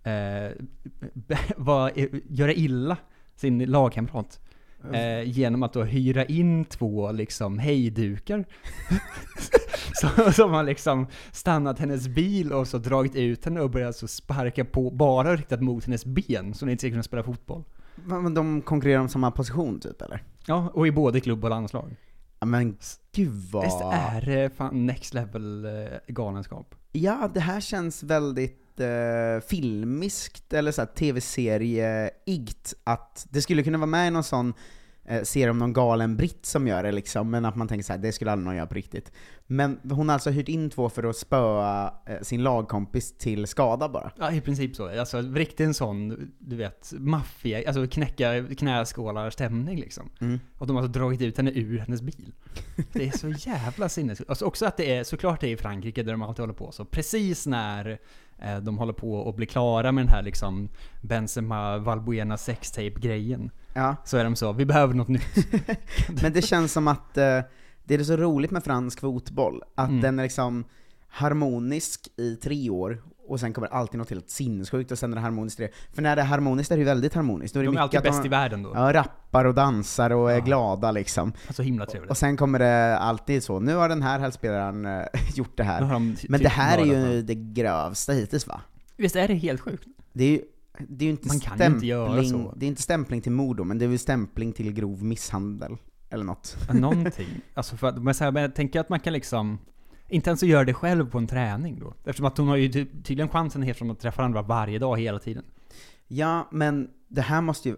eh, 0.03 0.51
var, 1.57 1.91
göra 2.29 2.53
illa 2.53 2.97
sin 3.35 3.59
lagkamrat. 3.59 4.39
Eh, 4.93 5.23
genom 5.23 5.63
att 5.63 5.73
då 5.73 5.83
hyra 5.83 6.25
in 6.25 6.65
två 6.65 7.11
liksom 7.11 7.59
hejdukar. 7.59 8.45
som, 10.01 10.33
som 10.33 10.51
har 10.51 10.63
liksom 10.63 11.07
stannat 11.31 11.79
hennes 11.79 12.07
bil 12.07 12.53
och 12.53 12.67
så 12.67 12.77
dragit 12.77 13.15
ut 13.15 13.45
henne 13.45 13.61
och 13.61 13.69
börjat 13.69 13.95
så 13.95 14.07
sparka 14.07 14.65
på, 14.65 14.89
bara 14.89 15.35
riktat 15.35 15.61
mot 15.61 15.85
hennes 15.85 16.05
ben, 16.05 16.53
så 16.53 16.65
hon 16.65 16.69
inte 16.69 16.81
ska 16.81 16.89
kunna 16.89 17.03
spela 17.03 17.23
fotboll. 17.23 17.63
Men 17.95 18.23
men 18.23 18.33
de 18.33 18.61
konkurrerar 18.61 18.99
om 18.99 19.09
samma 19.09 19.31
position 19.31 19.79
typ, 19.79 20.01
eller? 20.01 20.23
Ja, 20.45 20.71
och 20.73 20.87
i 20.87 20.91
både 20.91 21.19
klubb 21.19 21.43
och 21.43 21.49
landslag. 21.49 21.95
Ja 22.39 22.45
men 22.45 22.77
gud 23.11 23.49
vad... 23.51 23.63
Visst 23.63 23.81
är 23.81 24.21
det 24.21 24.49
fan 24.55 24.85
next 24.85 25.13
level 25.13 25.65
eh, 25.65 25.71
galenskap? 26.07 26.75
Ja, 26.91 27.29
det 27.33 27.39
här 27.39 27.61
känns 27.61 28.03
väldigt 28.03 28.68
eh, 28.79 29.39
filmiskt, 29.47 30.53
eller 30.53 30.71
så 30.71 30.81
här 30.81 30.87
tv-serie-igt, 30.87 32.73
att 32.83 33.27
det 33.29 33.41
skulle 33.41 33.63
kunna 33.63 33.77
vara 33.77 33.85
med 33.85 34.07
i 34.07 34.11
någon 34.11 34.23
sån 34.23 34.53
eh, 35.05 35.23
serie 35.23 35.49
om 35.49 35.59
någon 35.59 35.73
galen 35.73 36.17
britt 36.17 36.45
som 36.45 36.67
gör 36.67 36.83
det 36.83 36.91
liksom, 36.91 37.29
men 37.29 37.45
att 37.45 37.55
man 37.55 37.67
tänker 37.67 37.83
så 37.83 37.93
här, 37.93 37.99
det 37.99 38.11
skulle 38.11 38.31
aldrig 38.31 38.45
någon 38.45 38.55
göra 38.55 38.67
på 38.67 38.75
riktigt. 38.75 39.11
Men 39.51 39.79
hon 39.89 40.09
har 40.09 40.13
alltså 40.13 40.29
hyrt 40.29 40.49
in 40.49 40.69
två 40.69 40.89
för 40.89 41.03
att 41.03 41.15
spöa 41.15 41.93
eh, 42.05 42.21
sin 42.21 42.43
lagkompis 42.43 43.17
till 43.17 43.47
skada 43.47 43.89
bara. 43.89 44.11
Ja, 44.19 44.31
i 44.31 44.41
princip 44.41 44.75
så. 44.75 44.99
Alltså 44.99 45.21
riktigt 45.21 45.59
en 45.59 45.73
sån, 45.73 46.31
du 46.39 46.55
vet, 46.55 46.93
maffia, 46.97 47.67
alltså 47.67 47.87
knäcka 47.87 48.43
knäskålar-stämning 48.57 49.79
liksom. 49.79 50.09
Mm. 50.21 50.39
Och 50.57 50.67
de 50.67 50.75
har 50.75 50.83
alltså 50.83 50.99
dragit 50.99 51.21
ut 51.21 51.37
henne 51.37 51.51
ur 51.51 51.77
hennes 51.77 52.01
bil. 52.01 52.33
Det 52.91 53.07
är 53.07 53.17
så 53.17 53.29
jävla 53.49 53.89
sinnessjukt. 53.89 54.29
Alltså 54.29 54.45
också 54.45 54.65
att 54.65 54.77
det 54.77 54.95
är, 54.95 55.03
såklart 55.03 55.41
det 55.41 55.47
är 55.47 55.51
i 55.51 55.57
Frankrike 55.57 56.03
där 56.03 56.11
de 56.11 56.21
alltid 56.21 56.39
håller 56.39 56.53
på 56.53 56.71
så. 56.71 56.85
Precis 56.85 57.47
när 57.47 57.99
eh, 58.39 58.57
de 58.57 58.77
håller 58.77 58.93
på 58.93 59.29
att 59.29 59.35
bli 59.35 59.45
klara 59.45 59.91
med 59.91 60.05
den 60.05 60.13
här 60.13 60.23
liksom 60.23 60.69
Benzema 61.01 61.77
Valbuena 61.77 62.37
sextape-grejen. 62.37 63.51
Ja. 63.73 63.95
Så 64.05 64.17
är 64.17 64.23
de 64.23 64.35
så, 64.35 64.53
vi 64.53 64.65
behöver 64.65 64.93
något 64.93 65.07
nytt. 65.07 65.47
Men 66.21 66.33
det 66.33 66.41
känns 66.41 66.73
som 66.73 66.87
att 66.87 67.17
eh, 67.17 67.39
det 67.97 68.01
är 68.01 68.03
så 68.03 68.17
roligt 68.17 68.51
med 68.51 68.63
fransk 68.63 68.99
fotboll, 68.99 69.61
att 69.75 69.89
Mm. 69.89 70.01
den 70.01 70.19
är 70.19 70.23
liksom 70.23 70.63
harmonisk 71.07 72.07
i 72.17 72.35
tre 72.35 72.69
år, 72.69 73.01
och 73.27 73.39
sen 73.39 73.53
kommer 73.53 73.67
alltid 73.67 73.97
något 73.97 74.09
helt 74.09 74.29
sinnessjukt, 74.29 74.91
och 74.91 74.99
sen 74.99 75.11
är 75.11 75.15
det 75.15 75.21
harmoniskt 75.21 75.57
det. 75.57 75.69
För 75.93 76.01
när 76.01 76.15
det 76.15 76.21
är 76.21 76.25
harmoniskt 76.25 76.71
är 76.71 76.75
det 76.75 76.79
ju 76.79 76.85
väldigt 76.85 77.13
harmoniskt. 77.13 77.53
Då 77.53 77.59
är 77.59 77.63
det 77.63 77.69
De 77.69 77.77
är 77.77 77.81
alltid 77.81 78.01
bäst 78.01 78.25
i 78.25 78.27
världen 78.27 78.63
då. 78.63 78.71
Ja, 78.75 78.93
rappar 78.93 79.45
och 79.45 79.53
dansar 79.53 80.09
och 80.09 80.31
är 80.31 80.35
Ja. 80.37 80.43
glada 80.43 80.91
liksom. 80.91 81.33
Så 81.49 81.63
himla 81.63 81.85
trevligt. 81.85 82.11
Och 82.11 82.17
sen 82.17 82.37
kommer 82.37 82.59
det 82.59 82.97
alltid 82.97 83.43
så, 83.43 83.59
nu 83.59 83.75
har 83.75 83.89
den 83.89 84.01
här 84.01 84.19
helspelaren 84.19 84.85
eh, 84.85 85.03
gjort 85.35 85.57
det 85.57 85.63
här. 85.63 85.81
de 85.81 85.89
Men 86.05 86.15
typ 86.39 86.43
det 86.43 86.49
här 86.49 86.77
är 86.77 86.85
ju 86.85 87.21
det 87.21 87.35
grövsta 87.35 88.13
hittills 88.13 88.47
va? 88.47 88.61
Visst 88.97 89.15
är 89.15 89.27
det 89.27 89.33
helt 89.33 89.61
sjukt? 89.61 89.87
Det 90.13 90.23
är 90.23 90.29
ju, 90.29 90.41
det 90.87 91.03
är 91.03 91.05
ju 91.05 91.11
inte 91.11 91.27
Man 91.27 91.39
kan 91.39 91.57
ju 91.57 91.65
inte 91.65 91.85
göra 91.85 92.11
stämpling, 92.23 92.43
så. 92.43 92.53
det 92.57 92.65
är 92.65 92.67
inte 92.67 92.81
stämpling 92.81 93.21
till 93.21 93.31
mord 93.31 93.57
då, 93.57 93.63
men 93.63 93.77
det 93.77 93.85
är 93.85 93.89
väl 93.89 93.99
stämpling 93.99 94.51
till 94.53 94.73
grov 94.73 95.03
misshandel, 95.03 95.77
eller 96.09 96.23
något. 96.23 96.57
Någonting. 96.73 97.27
Alltså 97.53 97.77
för 97.77 97.91
men, 97.91 98.13
så 98.13 98.23
här, 98.23 98.31
men 98.31 98.41
jag 98.41 98.55
tänker 98.55 98.79
att 98.79 98.89
man 98.89 98.99
kan 98.99 99.13
liksom, 99.13 99.59
inte 100.07 100.29
ens 100.29 100.43
att 100.43 100.49
göra 100.49 100.63
det 100.63 100.73
själv 100.73 101.09
på 101.09 101.17
en 101.17 101.27
träning 101.27 101.79
då. 101.79 101.93
Eftersom 102.05 102.25
att 102.25 102.37
hon 102.37 102.47
har 102.47 102.55
ju 102.55 102.69
ty- 102.69 102.85
tydligen 103.03 103.29
chansen 103.29 103.75
från 103.75 103.91
att 103.91 103.99
träffa 103.99 104.17
varandra 104.17 104.41
varje 104.41 104.79
dag 104.79 104.99
hela 104.99 105.19
tiden. 105.19 105.43
Ja, 106.07 106.47
men 106.51 106.89
det 107.07 107.21
här 107.21 107.41
måste 107.41 107.69
ju... 107.69 107.77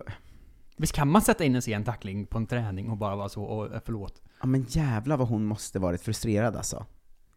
Visst 0.77 0.93
kan 0.93 1.07
man 1.07 1.21
sätta 1.21 1.43
in 1.43 1.55
en 1.55 1.61
sen 1.61 1.83
tackling 1.83 2.25
på 2.25 2.37
en 2.37 2.47
träning 2.47 2.89
och 2.89 2.97
bara 2.97 3.15
vara 3.15 3.29
så, 3.29 3.43
och, 3.43 3.69
förlåt. 3.85 4.21
Ja 4.41 4.47
men 4.47 4.65
jävlar 4.69 5.17
vad 5.17 5.27
hon 5.27 5.45
måste 5.45 5.79
varit 5.79 6.01
frustrerad 6.01 6.55
alltså. 6.55 6.85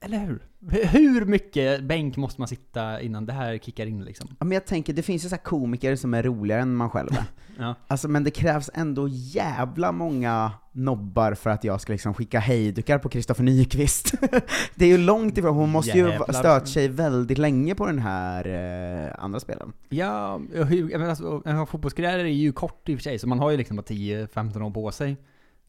Eller 0.05 0.19
hur? 0.19 0.43
Hur 0.71 1.25
mycket 1.25 1.85
bänk 1.85 2.17
måste 2.17 2.41
man 2.41 2.49
sitta 2.49 3.01
innan 3.01 3.27
det 3.27 3.33
här 3.33 3.59
kickar 3.59 3.87
in 3.87 4.05
liksom? 4.05 4.29
Ja, 4.39 4.45
men 4.45 4.53
jag 4.53 4.67
tänker, 4.67 4.93
det 4.93 5.03
finns 5.03 5.25
ju 5.25 5.29
så 5.29 5.37
komiker 5.37 5.97
som 5.97 6.15
är 6.15 6.23
roligare 6.23 6.61
än 6.63 6.75
man 6.77 6.91
själv 6.91 7.13
är. 7.13 7.25
Ja. 7.59 7.75
Alltså 7.87 8.09
men 8.09 8.25
det 8.25 8.31
krävs 8.31 8.71
ändå 8.75 9.09
jävla 9.09 9.93
många 9.93 10.53
nobbar 10.73 11.35
för 11.35 11.51
att 11.51 11.65
jag 11.65 11.81
ska 11.81 11.93
liksom 11.93 12.15
skicka 12.15 12.39
hejdukar 12.39 12.99
på 12.99 13.09
Kristoffer 13.09 13.43
Nyqvist. 13.43 14.15
det 14.75 14.85
är 14.85 14.89
ju 14.89 14.99
långt 14.99 15.39
ifrån, 15.39 15.57
hon 15.57 15.71
måste 15.71 15.99
ju 15.99 16.09
Jävlar. 16.09 16.27
ha 16.27 16.33
stört 16.33 16.69
sig 16.69 16.89
väldigt 16.89 17.39
länge 17.39 17.75
på 17.75 17.87
den 17.87 17.99
här 17.99 18.47
eh, 18.47 19.25
andra 19.25 19.41
spelen. 19.41 19.73
Ja, 19.89 20.41
hur, 20.53 20.91
jag 20.91 20.99
menar, 20.99 21.09
alltså, 21.09 21.43
en 21.45 21.67
fotbollskarriär 21.67 22.19
är 22.19 22.25
ju 22.25 22.53
kort 22.53 22.89
i 22.89 22.95
och 22.95 22.99
för 22.99 23.03
sig, 23.03 23.19
så 23.19 23.29
man 23.29 23.39
har 23.39 23.51
ju 23.51 23.57
liksom 23.57 23.77
bara 23.77 23.83
10-15 23.83 24.63
år 24.63 24.71
på 24.71 24.93
sig. 24.93 25.17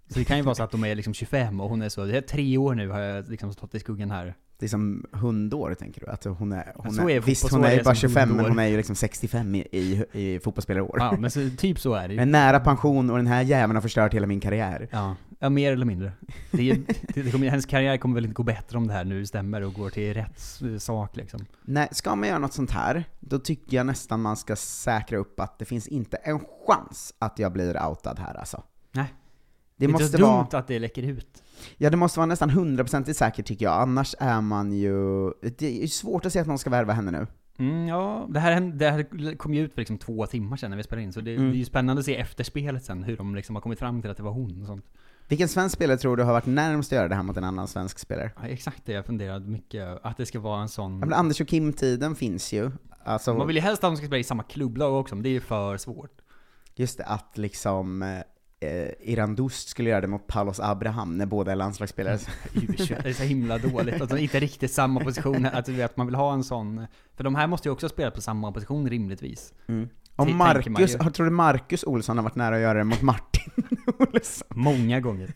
Så 0.07 0.19
det 0.19 0.25
kan 0.25 0.37
ju 0.37 0.43
vara 0.43 0.55
så 0.55 0.63
att 0.63 0.71
de 0.71 0.83
är 0.83 0.95
liksom 0.95 1.13
25 1.13 1.61
och 1.61 1.69
hon 1.69 1.81
är 1.81 1.89
så, 1.89 2.05
det 2.05 2.17
är 2.17 2.21
tre 2.21 2.57
år 2.57 2.75
nu 2.75 2.89
har 2.89 2.99
jag 2.99 3.29
liksom 3.29 3.53
stått 3.53 3.75
i 3.75 3.79
skuggan 3.79 4.11
här. 4.11 4.35
Det 4.59 4.65
är 4.65 4.69
som 4.69 5.05
hundår, 5.11 5.73
tänker 5.73 6.01
du? 6.01 6.07
Att 6.07 6.23
hon 6.23 6.51
är, 6.51 6.73
hon 6.75 6.93
Så 6.93 7.09
är, 7.09 7.15
är 7.15 7.19
visst, 7.19 7.51
hon 7.51 7.63
är 7.63 7.71
är 7.71 7.83
bara 7.83 7.95
som 7.95 8.09
25, 8.09 8.29
men 8.29 8.37
hundår. 8.37 8.49
hon 8.49 8.59
är 8.59 8.67
ju 8.67 8.77
liksom 8.77 8.95
65 8.95 9.55
i, 9.55 9.67
i, 9.71 10.05
i 10.11 10.39
fotbollsspelare 10.39 10.87
Ja, 10.93 11.15
men 11.19 11.31
så, 11.31 11.49
typ 11.57 11.79
så 11.79 11.93
är 11.93 12.07
det 12.07 12.13
ju. 12.13 12.19
Men 12.19 12.31
nära 12.31 12.59
pension, 12.59 13.09
och 13.09 13.17
den 13.17 13.27
här 13.27 13.41
jäveln 13.41 13.75
har 13.75 13.81
förstört 13.81 14.13
hela 14.13 14.27
min 14.27 14.39
karriär. 14.39 14.87
Ja, 14.91 15.15
ja 15.39 15.49
mer 15.49 15.73
eller 15.73 15.85
mindre. 15.85 16.11
Det 16.51 16.71
är, 16.71 16.77
det, 17.13 17.31
kommer, 17.31 17.49
hennes 17.49 17.65
karriär 17.65 17.97
kommer 17.97 18.15
väl 18.15 18.25
inte 18.25 18.35
gå 18.35 18.43
bättre 18.43 18.77
om 18.77 18.87
det 18.87 18.93
här 18.93 19.05
nu 19.05 19.25
stämmer 19.25 19.61
och 19.61 19.73
går 19.73 19.89
till 19.89 20.13
rätt 20.13 20.39
sak 20.81 21.15
liksom. 21.15 21.45
Nej, 21.61 21.87
ska 21.91 22.15
man 22.15 22.29
göra 22.29 22.39
något 22.39 22.53
sånt 22.53 22.71
här, 22.71 23.03
då 23.19 23.39
tycker 23.39 23.77
jag 23.77 23.85
nästan 23.85 24.21
man 24.21 24.37
ska 24.37 24.55
säkra 24.55 25.17
upp 25.17 25.39
att 25.39 25.59
det 25.59 25.65
finns 25.65 25.87
inte 25.87 26.17
en 26.17 26.39
chans 26.67 27.13
att 27.19 27.39
jag 27.39 27.51
blir 27.51 27.87
outad 27.87 28.19
här 28.19 28.33
alltså. 28.33 28.63
Nej. 28.91 29.13
Det 29.77 29.85
Det 29.85 29.91
måste 29.91 30.07
så 30.07 30.17
dumt 30.17 30.27
vara, 30.27 30.59
att 30.59 30.67
det 30.67 30.79
läcker 30.79 31.03
ut. 31.03 31.43
ja 31.77 31.89
det 31.89 31.97
måste 31.97 32.19
vara 32.19 32.25
nästan 32.27 32.49
hundraprocentigt 32.49 33.17
säkert 33.17 33.45
tycker 33.45 33.65
jag, 33.65 33.81
annars 33.81 34.15
är 34.19 34.41
man 34.41 34.73
ju, 34.73 35.29
det 35.57 35.83
är 35.83 35.87
svårt 35.87 36.25
att 36.25 36.33
se 36.33 36.39
att 36.39 36.47
någon 36.47 36.59
ska 36.59 36.69
värva 36.69 36.93
henne 36.93 37.11
nu. 37.11 37.27
Mm, 37.59 37.87
ja, 37.87 38.25
det 38.29 38.39
här, 38.39 38.61
det 38.61 38.89
här 38.89 39.35
kom 39.37 39.53
ju 39.53 39.61
ut 39.65 39.73
för 39.73 39.81
liksom 39.81 39.97
två 39.97 40.25
timmar 40.25 40.57
sedan 40.57 40.69
när 40.69 40.77
vi 40.77 40.83
spelade 40.83 41.03
in, 41.03 41.13
så 41.13 41.21
det, 41.21 41.35
Mm. 41.35 41.49
det 41.49 41.55
är 41.55 41.59
ju 41.59 41.65
spännande 41.65 41.99
att 41.99 42.05
se 42.05 42.15
efterspelet 42.17 42.85
sen, 42.85 43.03
hur 43.03 43.17
de 43.17 43.35
liksom 43.35 43.55
har 43.55 43.61
kommit 43.61 43.79
fram 43.79 44.01
till 44.01 44.11
att 44.11 44.17
det 44.17 44.23
var 44.23 44.31
hon 44.31 44.61
och 44.61 44.67
sånt. 44.67 44.85
Vilken 45.27 45.47
svensk 45.47 45.75
spelare 45.75 45.97
tror 45.97 46.17
du 46.17 46.23
har 46.23 46.31
varit 46.33 46.45
närmast 46.45 46.91
att 46.91 46.95
göra 46.95 47.07
det 47.07 47.15
här 47.15 47.23
mot 47.23 47.37
en 47.37 47.43
annan 47.43 47.67
svensk 47.67 47.99
spelare? 47.99 48.31
Ja, 48.41 48.47
exakt 48.47 48.85
det 48.85 48.91
jag 48.93 49.05
funderade 49.05 49.45
mycket 49.49 49.99
att 50.05 50.17
det 50.17 50.25
ska 50.25 50.39
vara 50.39 50.61
en 50.61 50.69
sån... 50.69 50.91
Ja, 50.99 51.05
men 51.05 51.13
Anders 51.13 51.41
och 51.41 51.47
Kim-tiden 51.47 52.15
finns 52.15 52.53
ju. 52.53 52.71
Alltså, 53.03 53.33
Man 53.33 53.47
vill 53.47 53.55
ju 53.55 53.61
helst 53.61 53.83
att 53.83 53.87
de 53.91 53.97
ska 53.97 54.05
spela 54.05 54.19
i 54.19 54.23
samma 54.23 54.43
klubblag 54.43 54.93
också, 54.99 55.15
men 55.15 55.23
det 55.23 55.29
är 55.29 55.31
ju 55.33 55.41
för 55.41 55.77
svårt. 55.77 56.21
just 56.75 56.97
det, 56.97 57.03
att 57.05 57.37
liksom 57.37 58.01
eh, 58.65 58.89
Iran 58.99 59.35
Dust 59.35 59.69
skulle 59.69 59.89
göra 59.89 60.01
det 60.01 60.07
mot 60.07 60.27
Paulus 60.27 60.59
Abraham 60.59 61.17
när 61.17 61.25
båda 61.25 61.51
är 61.51 61.55
landslagsspelare. 61.55 62.17
Det 62.53 63.05
är 63.09 63.13
så 63.13 63.23
himla 63.23 63.57
dåligt, 63.57 64.01
att 64.01 64.09
de 64.09 64.17
inte 64.17 64.39
riktigt 64.39 64.71
samma 64.71 64.99
position, 64.99 65.45
att 65.45 65.65
du 65.65 65.73
vet, 65.73 65.97
man 65.97 66.07
vill 66.07 66.15
ha 66.15 66.33
en 66.33 66.43
sån... 66.43 66.87
För 67.15 67.23
de 67.23 67.35
här 67.35 67.47
måste 67.47 67.67
ju 67.67 67.73
också 67.73 67.89
spela 67.89 68.11
på 68.11 68.21
samma 68.21 68.51
position 68.51 68.89
rimligtvis. 68.89 69.53
Mm. 69.67 69.89
Om 70.15 70.27
man 70.27 70.37
Marcus, 70.37 70.95
har- 70.95 71.09
tror 71.09 71.25
du 71.25 71.31
Marcus 71.31 71.83
Olsson 71.83 72.17
har 72.17 72.23
varit 72.23 72.35
nära 72.35 72.55
att 72.55 72.61
göra 72.61 72.77
det 72.77 72.83
mot 72.83 73.01
Martin 73.01 73.51
Olsson? 73.99 74.47
Många 74.49 74.99
gånger. 74.99 75.33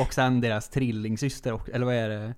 Och 0.00 0.14
sen 0.14 0.40
deras 0.40 0.68
trillingsyster, 0.68 1.52
och, 1.52 1.70
eller 1.70 1.86
vad 1.86 1.94
är 1.94 2.08
det? 2.08 2.34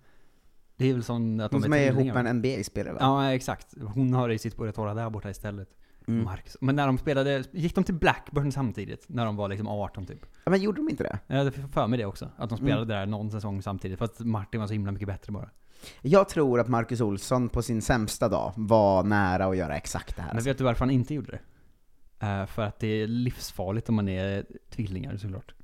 Det 0.77 0.91
är 0.91 0.93
väl 0.95 1.03
sån 1.05 1.41
att 1.41 1.53
Hon 1.53 1.61
de 1.61 1.65
som 1.65 1.73
är 1.73 1.87
ihop 1.91 2.15
med 2.15 2.27
en 2.27 2.37
NBA-spelare 2.37 2.93
va? 2.93 2.99
Ja, 3.01 3.33
exakt. 3.35 3.67
Hon 3.95 4.15
har 4.15 4.29
det 4.29 4.35
i 4.35 4.39
sitt 4.39 4.57
torra 4.57 4.95
där 4.95 5.11
borta 5.11 5.31
istället. 5.31 5.69
Mm. 6.09 6.25
Marcus. 6.25 6.57
Men 6.61 6.77
när 6.77 6.87
de 6.87 6.99
spelade, 6.99 7.45
gick 7.53 7.75
de 7.75 7.85
till 7.85 7.95
Blackburn 7.95 8.53
samtidigt? 8.53 9.05
När 9.09 9.25
de 9.25 9.37
var 9.37 9.49
liksom 9.49 9.69
18 9.69 10.07
typ? 10.07 10.27
Ja, 10.45 10.51
men 10.51 10.61
gjorde 10.63 10.77
de 10.81 10.89
inte 10.91 11.03
det? 11.05 11.19
Jag 11.27 11.37
hade 11.37 11.53
för 11.53 11.87
mig 11.87 11.99
det 11.99 12.05
också. 12.05 12.25
Att 12.37 12.51
de 12.51 12.55
Mm. 12.59 12.67
spelade 12.67 12.95
där 12.95 13.07
någon 13.07 13.31
säsong 13.31 13.63
samtidigt. 13.63 13.99
Fast 13.99 14.21
Martin 14.21 14.61
var 14.61 14.67
så 14.67 14.73
himla 14.73 14.93
mycket 14.93 15.09
bättre 15.09 15.33
bara. 15.33 15.51
Jag 16.03 16.29
tror 16.29 16.61
att 16.61 16.69
Marcus 16.69 17.01
Olsson 17.01 17.49
på 17.49 17.63
sin 17.63 17.83
sämsta 17.83 18.29
dag 18.29 18.53
var 18.57 19.03
nära 19.05 19.47
att 19.47 19.57
göra 19.57 19.77
exakt 19.77 20.17
det 20.17 20.23
här. 20.23 20.35
Men 20.35 20.45
vet 20.45 20.59
du 20.59 20.65
varför 20.65 20.81
han 20.81 20.91
inte 20.91 21.15
gjorde 21.15 21.31
det? 21.31 21.41
Eh, 22.27 22.47
för 22.47 22.63
att 22.63 22.79
det 22.79 22.87
är 22.87 23.07
livsfarligt 23.07 23.89
om 23.89 23.95
man 23.95 24.09
är 24.09 24.47
tvillingar 24.71 25.17
såklart. 25.17 25.55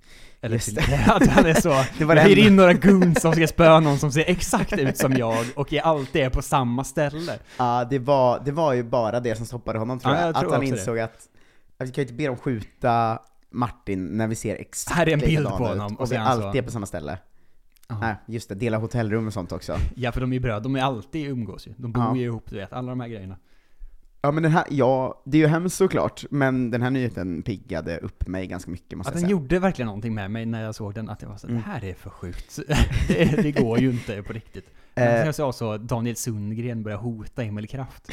Eller 0.43 0.55
Just 0.57 0.75
det. 0.77 0.83
tvillingar. 0.83 1.17
Att 1.17 1.27
han 1.27 1.47
är 1.47 1.55
så, 1.55 1.69
Det 1.99 2.05
var 2.05 2.17
jag 2.17 2.25
det 2.27 2.29
hyr 2.35 2.47
in 2.47 2.57
några 2.57 2.73
goons 2.73 3.21
som 3.21 3.33
ska 3.33 3.47
spöa 3.47 3.81
någon 3.81 3.99
som 3.99 4.13
ser 4.13 4.25
exakt 4.27 4.73
ut 4.79 4.97
som 4.97 5.13
jag 5.13 5.45
och 5.57 5.73
är 5.73 5.81
alltid 5.83 6.23
är 6.23 6.31
på 6.31 6.43
samma 6.43 6.85
ställe. 6.85 7.39
Ja, 7.59 7.87
det 7.91 7.99
var, 7.99 8.43
det 8.45 8.53
var 8.53 8.73
ju 8.73 8.83
bara 8.83 9.21
det 9.21 9.37
som 9.37 9.47
stoppade 9.47 9.79
honom 9.79 9.99
tror 9.99 10.15
Ja, 10.15 10.21
jag. 10.21 10.29
jag 10.29 10.35
tror 10.37 10.49
att 10.49 10.55
han 10.55 10.67
insåg 10.67 10.99
att, 10.99 11.29
att 11.79 11.89
vi 11.89 11.93
kan 11.93 12.03
ju 12.03 12.09
inte 12.09 12.15
be 12.15 12.27
dem 12.27 12.37
skjuta 12.37 13.19
Martin 13.51 14.07
när 14.07 14.27
vi 14.29 14.35
ser 14.35 14.57
exakt 14.57 14.97
Här 14.97 15.09
är 15.09 15.13
en 15.13 15.19
bild 15.19 15.31
likadana 15.31 15.57
på 15.59 15.65
ut, 15.65 15.69
honom, 15.71 15.95
och 15.95 16.01
och 16.01 16.07
vi 16.13 16.15
sen 16.17 16.25
så- 16.27 16.31
alltid 16.33 16.59
är 16.63 16.65
på 16.67 16.71
samma 16.71 16.87
ställe. 16.87 17.19
Nej, 18.01 18.15
just 18.27 18.49
det, 18.49 18.55
dela 18.55 18.79
hotellrum 18.79 19.27
och 19.27 19.33
sånt 19.33 19.53
också. 19.53 19.77
Ja 19.97 20.13
för 20.13 20.21
de 20.21 20.31
är 20.33 20.35
ju 20.35 20.41
bröder, 20.41 20.61
de 20.61 20.77
är 20.77 20.83
alltid 20.83 21.29
umgås 21.29 21.67
ju. 21.67 21.73
De 21.77 21.93
bor 21.93 22.05
Ja. 22.05 22.17
ju 22.17 22.23
ihop, 22.23 22.45
du 22.51 22.57
vet, 22.57 22.73
alla 22.73 22.91
de 22.91 23.01
här 23.01 23.09
grejerna. 23.09 23.37
Ja 24.23 24.31
men 24.31 24.43
den 24.43 24.53
här, 24.53 24.65
ja, 24.71 25.23
det 25.25 25.37
är 25.39 25.41
ju 25.43 25.47
hemskt 25.47 25.77
såklart, 25.77 26.25
men 26.31 26.71
den 26.71 26.83
här 26.83 26.91
nyheten 26.91 27.43
piggade 27.43 27.99
upp 27.99 28.27
mig 28.29 28.47
ganska 28.47 28.71
mycket 28.71 28.99
måste 28.99 29.09
Att 29.11 29.15
jag 29.15 29.23
den 29.23 29.29
säga. 29.29 29.31
gjorde 29.31 29.59
verkligen 29.59 29.87
någonting 29.87 30.15
med 30.15 30.31
mig 30.31 30.47
när 30.47 30.63
jag 30.63 30.75
såg 30.75 30.95
den, 30.95 31.09
att 31.11 31.23
jag 31.23 31.29
var 31.29 31.37
så, 31.37 31.47
Mm. 31.47 31.57
det 31.63 31.67
här 31.69 31.85
är 31.85 31.95
för 31.95 32.11
sjukt. 32.11 32.59
det, 33.09 33.43
det 33.43 33.53
går 33.53 33.79
ju 33.81 33.91
inte 33.91 34.23
på 34.23 34.33
riktigt. 34.33 34.67
Men 34.95 35.09
Eh. 35.09 35.15
sen 35.17 35.27
jag 35.27 35.35
sa 35.35 35.53
så, 35.53 35.77
Daniel 35.77 36.17
Sundgren 36.17 36.83
börjar 36.83 36.99
hota 36.99 37.43
Emil 37.43 37.69
Kraft. 37.69 38.09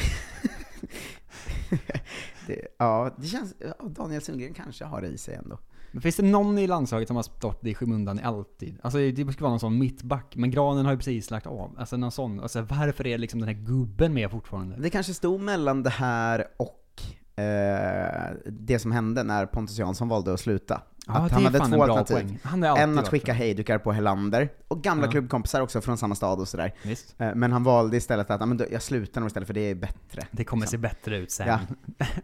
det, 2.46 2.66
ja, 2.78 3.14
det 3.18 3.26
känns, 3.26 3.54
ja, 3.58 3.88
Daniel 3.88 4.22
Sundgren 4.22 4.54
kanske 4.54 4.84
har 4.84 5.00
det 5.02 5.08
i 5.08 5.18
sig 5.18 5.34
ändå. 5.34 5.58
Men 5.92 6.02
finns 6.02 6.16
det 6.16 6.22
någon 6.22 6.58
i 6.58 6.66
landslaget 6.66 7.08
som 7.08 7.16
har 7.16 7.22
stått 7.22 7.64
i 7.66 7.74
skymundan 7.74 8.20
alltid? 8.24 8.78
Alltså 8.82 8.98
det 8.98 9.12
skulle 9.14 9.42
vara 9.42 9.50
någon 9.50 9.60
sån 9.60 9.78
mittback, 9.78 10.36
men 10.36 10.50
Granen 10.50 10.84
har 10.84 10.92
ju 10.92 10.98
precis 10.98 11.30
lagt 11.30 11.46
av. 11.46 11.74
Alltså 11.78 11.96
någon 11.96 12.12
sån, 12.12 12.40
alltså 12.40 12.62
varför 12.62 13.06
är 13.06 13.18
liksom 13.18 13.40
den 13.40 13.48
här 13.48 13.56
gubben 13.64 14.14
med 14.14 14.30
fortfarande? 14.30 14.76
Det 14.76 14.90
kanske 14.90 15.14
stod 15.14 15.40
mellan 15.40 15.82
det 15.82 15.90
här 15.90 16.46
och 16.56 17.02
eh, 17.42 18.30
det 18.46 18.78
som 18.78 18.92
hände 18.92 19.22
när 19.22 19.46
Pontus 19.46 19.78
Jansson 19.78 20.08
valde 20.08 20.32
att 20.32 20.40
sluta. 20.40 20.82
Ja, 21.06 21.14
att 21.14 21.32
han 21.32 21.44
hade 21.44 21.58
två 21.58 21.82
alternativ. 21.82 22.38
En 22.78 22.98
att 22.98 23.08
skicka 23.08 23.32
hejdukar 23.32 23.78
på 23.78 23.92
Helander, 23.92 24.48
och 24.68 24.82
gamla 24.82 25.06
Ja. 25.06 25.10
klubbkompisar 25.10 25.60
också 25.60 25.80
från 25.80 25.98
samma 25.98 26.14
stad 26.14 26.40
och 26.40 26.48
sådär. 26.48 26.74
Visst. 26.82 27.14
Eh, 27.20 27.34
Men 27.34 27.52
han 27.52 27.64
valde 27.64 27.96
istället 27.96 28.30
att, 28.30 28.48
men 28.48 28.60
jag 28.70 28.82
slutar 28.82 29.20
nog 29.20 29.28
istället 29.28 29.46
för 29.46 29.54
det 29.54 29.60
är 29.70 29.74
bättre. 29.74 30.26
Det 30.30 30.44
kommer 30.44 30.60
liksom. 30.60 30.76
se 30.76 30.82
bättre 30.82 31.16
ut 31.16 31.30
sen. 31.30 31.48
Ja. 31.48 31.60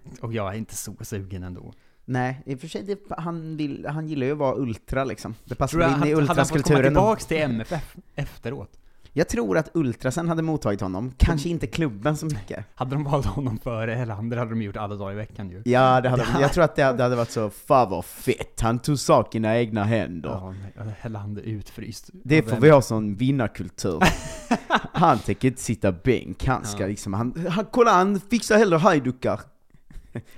och 0.21 0.33
jag 0.33 0.55
är 0.55 0.59
inte 0.59 0.77
så 0.77 0.95
sugen 1.01 1.43
ändå. 1.43 1.73
Nej, 2.05 2.43
i 2.47 2.55
och 2.55 2.61
för 2.61 2.69
sig, 2.69 2.83
det, 2.83 2.99
han, 3.19 3.57
vill, 3.57 3.87
han 3.87 4.09
gillar 4.09 4.27
ju 4.27 4.33
att 4.33 4.39
vara 4.39 4.55
ultra 4.57 5.05
liksom. 5.05 5.35
Det 5.45 5.55
passar 5.55 5.79
in 5.79 6.09
i 6.09 6.15
att, 6.15 6.29
hade 6.29 6.41
han 6.41 6.47
fått 6.47 6.63
komma 6.63 6.83
tillbaks 6.83 7.27
till 7.27 7.37
MFF 7.37 7.97
efteråt? 8.15 8.71
Jag 9.17 9.29
tror 9.29 9.59
att 9.59 9.71
ultrasen 9.75 10.29
hade 10.29 10.43
mottagit 10.43 10.81
honom, 10.81 11.13
kanske 11.17 11.49
inte 11.49 11.67
klubben 11.67 12.17
så 12.17 12.27
mycket. 12.27 12.65
Hade 12.75 12.91
de 12.91 13.05
valt 13.05 13.27
honom 13.27 13.59
före 13.59 13.95
Helander 13.95 14.37
hade 14.37 14.51
de 14.51 14.63
gjort 14.63 14.77
alla 14.77 14.95
dagar 14.95 15.13
i 15.13 15.17
veckan 15.17 15.51
ju. 15.51 15.63
Ja, 15.65 16.01
det 16.01 16.09
hade, 16.09 16.27
jag 16.41 16.53
tror 16.53 16.65
att 16.65 16.77
det, 16.77 16.93
det 16.93 17.03
hade 17.03 17.17
varit 17.17 17.31
så, 17.31 17.51
fan 17.51 17.91
vad 17.91 18.05
fett, 18.05 18.61
han 18.61 18.79
tog 18.79 18.99
sakerna 18.99 19.59
i 19.59 19.61
egna 19.61 19.85
händer. 19.85 20.29
Ja, 20.31 20.55
Helander 20.99 21.43
utfryst. 21.43 22.11
Det 22.13 22.43
får 22.43 22.57
vi 22.57 22.71
ha 22.71 22.83
sån 22.83 23.15
vinnarkultur. 23.15 24.03
han 24.93 25.19
tänker 25.19 25.49
inte 25.49 25.63
sitta 25.63 25.93
bänk, 25.93 26.47
han 26.47 26.65
ska 26.65 26.81
Ja. 26.83 26.87
liksom, 26.87 27.15
han, 27.15 27.47
han, 27.51 27.67
kolla 27.71 27.91
han 27.91 28.21
fixar 28.21 28.59
hellre 28.59 28.77
hajdukar. 28.77 29.41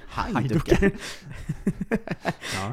Hajdukar? 0.09 0.91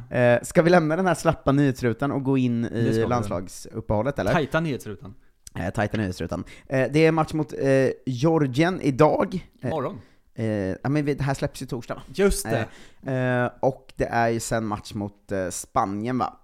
Ja. 0.10 0.18
Eh, 0.18 0.42
ska 0.44 0.62
vi 0.62 0.70
lämna 0.70 0.96
den 0.96 1.06
här 1.08 1.14
slappa 1.16 1.52
nyhetsrutan 1.52 2.12
och 2.12 2.24
gå 2.24 2.38
in 2.38 2.66
i 2.66 3.06
landslagsuppehållet 3.08 4.20
eller? 4.20 4.32
Tajta 4.34 4.60
nyhetsrutan. 4.60 5.14
Eh, 5.56 5.70
tajta 5.70 5.98
nyhetsrutan. 5.98 6.44
Eh, 6.70 6.92
det 6.94 7.06
är 7.06 7.12
match 7.12 7.34
mot 7.34 7.54
eh, 7.54 7.90
Georgien 8.06 8.82
idag. 8.82 9.48
Eh, 9.62 9.68
Imorgon. 9.68 10.00
Eh, 10.36 10.46
ja 10.84 10.90
men 10.90 11.06
det 11.06 11.22
här 11.22 11.34
släpps 11.34 11.62
ju 11.62 11.66
torsdag 11.66 11.96
va? 11.96 12.02
Just 12.14 12.46
det. 12.50 13.12
Eh, 13.12 13.52
och 13.60 13.94
det 13.96 14.06
är 14.06 14.30
ju 14.30 14.40
sen 14.40 14.66
match 14.66 14.94
mot 14.94 15.32
Spanien 15.50 16.18
va? 16.18 16.40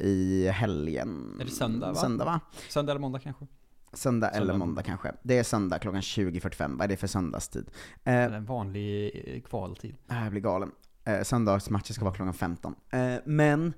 I 0.00 0.48
helgen. 0.54 1.36
Är 1.40 1.44
det 1.44 1.50
söndag 1.50 1.86
va? 1.88 1.94
Söndag 1.94 2.24
va? 2.24 2.40
Söndag 2.68 2.92
eller 2.92 3.00
måndag 3.00 3.18
kanske? 3.18 3.46
Söndag 3.92 4.28
eller 4.28 4.46
Söndag. 4.46 4.58
måndag 4.66 4.82
kanske. 4.82 5.12
Det 5.22 5.38
är 5.38 5.42
söndag 5.42 5.78
klockan 5.78 6.00
20.45, 6.00 6.78
vad 6.78 6.84
är 6.84 6.88
det 6.88 6.96
för 6.96 7.06
söndagstid? 7.06 7.70
Eh, 8.04 8.14
en 8.14 8.44
vanlig 8.44 9.44
kvaltid. 9.48 9.96
här 10.08 10.30
blir 10.30 10.40
galen. 10.40 10.70
Eh, 11.04 11.22
söndagsmatchen 11.22 11.94
ska 11.94 12.04
vara 12.04 12.14
klockan 12.14 12.34
15. 12.34 12.74
Eh, 12.90 13.14
men, 13.24 13.72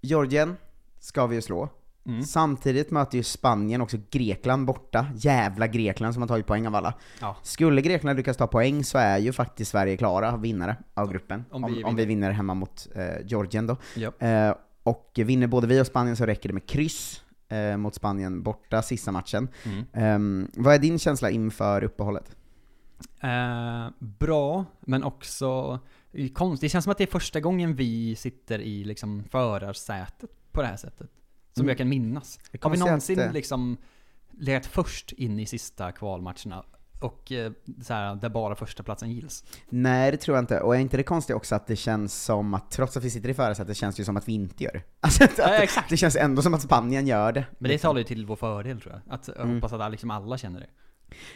Georgien 0.00 0.56
ska 0.98 1.26
vi 1.26 1.36
ju 1.36 1.42
slå. 1.42 1.68
Mm. 2.06 2.22
Samtidigt 2.22 2.90
möter 2.90 3.16
ju 3.18 3.22
Spanien 3.24 3.80
också 3.80 3.96
Grekland 4.10 4.66
borta. 4.66 5.06
Jävla 5.16 5.66
Grekland 5.66 6.14
som 6.14 6.22
har 6.22 6.28
tagit 6.28 6.46
poäng 6.46 6.66
av 6.66 6.74
alla. 6.74 6.94
Ja. 7.20 7.36
Skulle 7.42 7.82
Grekland 7.82 8.16
lyckas 8.16 8.36
ta 8.36 8.46
poäng 8.46 8.84
så 8.84 8.98
är 8.98 9.18
ju 9.18 9.32
faktiskt 9.32 9.70
Sverige 9.70 9.96
klara 9.96 10.36
vinnare 10.36 10.76
av 10.94 11.10
gruppen. 11.12 11.44
Om 11.50 11.64
Om 11.64 11.74
vi 11.74 11.84
om, 11.84 11.96
vi 11.96 12.04
vinner. 12.04 12.30
hemma 12.30 12.54
mot 12.54 12.88
eh, 12.94 13.26
Georgien 13.26 13.66
då. 13.66 13.76
Ja. 13.96 14.26
Eh, 14.26 14.54
och 14.82 15.12
vinner 15.14 15.46
både 15.46 15.66
vi 15.66 15.80
och 15.80 15.86
Spanien 15.86 16.16
så 16.16 16.26
räcker 16.26 16.48
det 16.48 16.52
med 16.52 16.66
kryss 16.68 17.22
eh, 17.48 17.76
mot 17.76 17.94
Spanien 17.94 18.42
borta 18.42 18.82
sista 18.82 19.12
matchen. 19.12 19.48
Mm. 19.64 19.84
Ehm, 19.92 20.48
vad 20.54 20.74
är 20.74 20.78
din 20.78 20.98
känsla 20.98 21.30
inför 21.30 21.84
uppehållet? 21.84 22.36
Eh, 23.20 23.88
bra, 23.98 24.64
men 24.80 25.04
också 25.04 25.78
eh, 26.12 26.28
konst. 26.32 26.60
Det 26.60 26.68
känns 26.68 26.84
som 26.84 26.90
att 26.90 26.98
det 26.98 27.04
är 27.04 27.08
första 27.08 27.40
gången 27.40 27.74
vi 27.76 28.16
sitter 28.16 28.58
i 28.58 28.84
liksom 28.84 29.24
förarsätet 29.30 30.30
på 30.52 30.60
det 30.62 30.66
här 30.68 30.76
sättet. 30.76 31.10
Som 31.52 31.60
Mm. 31.62 31.68
jag 31.68 31.78
kan 31.78 31.88
minnas. 31.88 32.38
Har 32.60 32.70
vi 32.70 32.78
någonsin 32.78 33.20
att, 33.20 33.26
eh, 33.26 33.32
liksom 33.32 33.76
legat 34.30 34.66
först 34.66 35.12
in 35.12 35.38
i 35.40 35.46
sista 35.46 35.92
kvalmatcherna? 35.92 36.64
Och 37.00 37.32
eh, 37.32 37.52
så 37.82 37.94
här, 37.94 38.14
där 38.16 38.28
bara 38.28 38.54
första 38.54 38.82
platsen 38.82 39.10
gills. 39.10 39.44
Nej, 39.68 40.10
det 40.10 40.16
tror 40.16 40.36
jag 40.36 40.42
inte. 40.42 40.60
Och 40.60 40.76
är 40.76 40.80
inte 40.80 40.96
det 40.96 41.02
konstigt 41.02 41.36
också 41.36 41.54
att 41.54 41.66
det 41.66 41.76
känns 41.76 42.24
som 42.24 42.54
att, 42.54 42.70
trots 42.70 42.96
att 42.96 43.04
vi 43.04 43.10
sitter 43.10 43.28
i 43.28 43.34
förarsätet, 43.34 43.76
känns 43.76 43.96
det 43.96 44.00
ju 44.00 44.04
som 44.04 44.16
att 44.16 44.28
vi 44.28 44.32
inte 44.32 44.64
gör. 44.64 44.82
Alltså, 45.00 45.24
att, 45.24 45.38
Ja, 45.38 45.48
exakt. 45.54 45.90
Det 45.90 45.96
känns 45.96 46.16
ändå 46.16 46.42
som 46.42 46.54
att 46.54 46.62
Spanien 46.62 47.06
gör 47.06 47.32
det. 47.32 47.44
Men 47.58 47.70
det 47.70 47.78
talar 47.78 47.98
ju 47.98 48.04
till 48.04 48.26
vår 48.26 48.36
fördel 48.36 48.80
tror 48.80 48.92
jag. 49.04 49.14
Att 49.14 49.28
jag 49.28 49.36
Mm. 49.40 49.54
hoppas 49.54 49.72
att 49.72 49.90
liksom 49.90 50.10
alla 50.10 50.38
känner 50.38 50.60
det. 50.60 50.66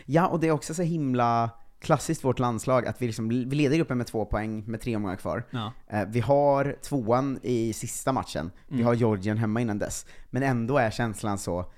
Ja, 0.06 0.26
och 0.26 0.40
det 0.40 0.46
är 0.48 0.52
också 0.52 0.74
så 0.74 0.82
himla 0.82 1.50
klassiskt 1.80 2.24
vårt 2.24 2.38
landslag, 2.38 2.86
att 2.86 3.02
vi, 3.02 3.06
liksom, 3.06 3.28
vi 3.28 3.44
leder 3.44 3.76
gruppen 3.76 3.98
med 3.98 4.06
två 4.06 4.24
poäng 4.24 4.64
med 4.66 4.80
tre 4.80 4.96
omgångar 4.96 5.16
kvar. 5.16 5.44
Ja. 5.50 5.72
Eh, 5.88 6.04
Vi 6.08 6.20
har 6.20 6.76
tvåan 6.82 7.38
i 7.42 7.72
sista 7.72 8.12
matchen, 8.12 8.50
vi 8.68 8.74
Mm. 8.74 8.86
har 8.86 8.94
Georgien 8.94 9.38
hemma 9.38 9.60
innan 9.60 9.78
dess. 9.78 10.06
Men 10.30 10.42
ändå 10.42 10.78
är 10.78 10.90
känslan 10.90 11.38
så 11.38 11.72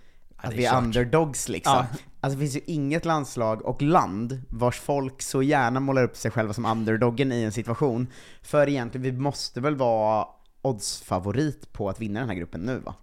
att 0.47 0.55
vi 0.55 0.65
är 0.65 0.71
kört. 0.71 0.83
underdogs 0.83 1.49
liksom. 1.49 1.73
Ja. 1.75 1.87
Alltså 2.21 2.39
det 2.39 2.45
finns 2.45 2.57
ju 2.57 2.61
inget 2.67 3.05
landslag 3.05 3.63
och 3.63 3.83
land 3.83 4.43
vars 4.49 4.81
folk 4.81 5.23
så 5.23 5.43
gärna 5.43 5.81
målar 5.81 6.03
upp 6.03 6.17
sig 6.17 6.31
själva 6.31 6.53
som 6.53 6.65
underdoggen 6.65 7.33
i 7.33 7.43
en 7.43 7.53
situation. 7.53 8.07
För 8.43 8.69
egentligen, 8.69 9.03
vi 9.03 9.13
måste 9.13 9.61
väl 9.61 9.77
vara 9.77 10.27
oddsfavorit 10.63 11.73
på 11.73 11.89
att 11.89 12.01
vinna 12.01 12.21
den 12.21 12.29
här 12.29 12.37
gruppen 12.37 12.61
nu 12.61 12.79
va? 12.79 12.95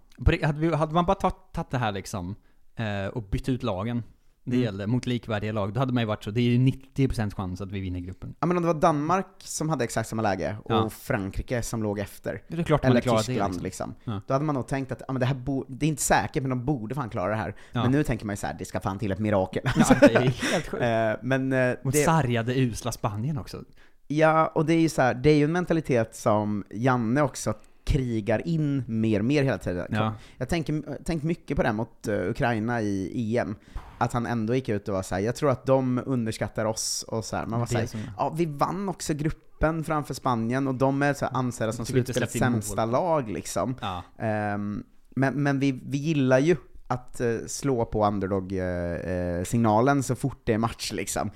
Hade, 0.42 0.58
vi, 0.58 0.74
hade 0.74 0.94
man 0.94 1.06
bara 1.06 1.14
tagit, 1.14 1.52
tagit 1.52 1.70
det 1.70 1.78
här 1.78 1.92
liksom, 1.92 2.34
eh, 2.76 3.06
och 3.06 3.22
bytt 3.22 3.48
ut 3.48 3.62
lagen, 3.62 4.02
det 4.44 4.50
Mm. 4.56 4.62
gällde, 4.64 4.86
mot 4.86 5.06
likvärdiga 5.06 5.52
lag, 5.52 5.72
då 5.72 5.80
hade 5.80 5.92
man 5.92 6.02
ju 6.02 6.06
varit 6.06 6.24
så, 6.24 6.30
det 6.30 6.40
är 6.40 6.44
ju 6.44 6.58
90% 6.58 7.34
chans 7.34 7.60
att 7.60 7.72
vi 7.72 7.80
vinner 7.80 8.00
gruppen. 8.00 8.34
Ja 8.40 8.46
men 8.46 8.56
om 8.56 8.62
det 8.62 8.66
var 8.72 8.80
Danmark 8.80 9.26
som 9.38 9.68
hade 9.68 9.84
exakt 9.84 10.08
samma 10.08 10.22
läge, 10.22 10.56
och 10.64 10.70
Ja. 10.72 10.90
Frankrike 10.90 11.62
som 11.62 11.82
låg 11.82 11.98
efter, 11.98 12.42
Det 12.48 12.58
är 12.58 12.62
klart 12.62 12.84
eller 12.84 13.00
klarat 13.00 13.20
det, 13.20 13.26
Tyskland 13.26 13.62
liksom. 13.62 13.90
liksom, 13.94 14.12
Ja. 14.14 14.20
då 14.26 14.32
hade 14.34 14.44
man 14.44 14.54
nog 14.54 14.66
tänkt 14.68 14.92
att 14.92 15.02
ja, 15.08 15.12
men 15.12 15.20
det 15.20 15.26
här 15.26 15.34
bo- 15.34 15.64
det 15.68 15.86
är 15.86 15.88
inte 15.88 16.02
säkert 16.02 16.42
men 16.42 16.50
de 16.50 16.64
borde 16.64 16.94
fan 16.94 17.08
klara 17.10 17.30
det 17.30 17.36
här. 17.36 17.54
Ja. 17.72 17.82
Men 17.82 17.92
nu 17.92 18.04
tänker 18.04 18.26
man 18.26 18.32
ju 18.32 18.36
så 18.36 18.46
här, 18.46 18.56
det 18.58 18.64
ska 18.64 18.80
fan 18.80 18.98
till 18.98 19.12
ett 19.12 19.18
mirakel. 19.18 19.62
Ja, 19.64 19.96
det 20.00 20.14
är 20.14 20.20
helt 20.20 20.68
sjukt. 20.68 20.82
Eh, 20.82 21.12
men 21.22 21.52
eh, 21.52 21.74
Mot 21.82 21.94
det, 21.94 22.04
sargade, 22.04 22.54
usla 22.60 22.92
Spanien 22.92 23.38
också. 23.38 23.64
Ja, 24.08 24.46
och 24.46 24.66
det 24.66 24.72
är 24.74 24.80
ju 24.80 24.88
så 24.88 25.02
här, 25.02 25.14
det 25.14 25.30
är 25.30 25.34
ju 25.36 25.44
en 25.44 25.52
mentalitet 25.52 26.14
som 26.16 26.64
Janne 26.70 27.22
också 27.22 27.54
krigar 27.84 28.46
in 28.48 28.84
mer 28.86 29.18
och 29.18 29.24
mer 29.24 29.42
hela 29.42 29.58
tiden. 29.58 29.86
Ja. 29.90 30.14
Jag 30.38 30.48
tänker 30.48 31.04
tänkt 31.04 31.22
mycket 31.22 31.56
på 31.56 31.62
det 31.62 31.72
mot 31.72 32.08
eh, 32.08 32.14
Ukraina 32.30 32.82
i 32.82 33.36
EM, 33.38 33.54
att 34.02 34.12
han 34.12 34.26
ändå 34.26 34.54
gick 34.54 34.68
ut 34.68 34.88
och 34.88 34.94
var 34.94 35.02
såhär, 35.02 35.22
jag 35.22 35.36
tror 35.36 35.50
att 35.50 35.66
de 35.66 36.02
underskattar 36.06 36.64
oss 36.64 37.04
och 37.08 37.24
så 37.24 37.36
här. 37.36 37.46
Man 37.46 37.60
var 37.60 37.66
såhär, 37.66 37.88
ja 38.16 38.34
vi 38.36 38.46
vann 38.46 38.88
också 38.88 39.14
gruppen 39.14 39.84
framför 39.84 40.14
Spanien 40.14 40.68
och 40.68 40.74
de 40.74 41.02
är 41.02 41.14
så 41.14 41.24
här 41.24 41.32
ansedda 41.36 41.72
som 41.72 41.86
slutspelets 41.86 42.34
mål. 42.34 42.40
sämsta 42.40 42.84
lag 42.84 43.30
liksom. 43.30 43.74
Ja. 43.80 44.02
Ehm, 44.18 44.84
men 45.10 45.42
men 45.42 45.58
vi, 45.60 45.80
vi 45.86 45.98
gillar 45.98 46.38
ju 46.38 46.56
att 46.86 47.20
eh, 47.20 47.36
slå 47.46 47.84
på 47.84 48.06
underdog-signalen 48.06 50.02
så 50.02 50.14
fort 50.14 50.40
det 50.44 50.52
är 50.52 50.58
match 50.58 50.92
liksom. 50.92 51.30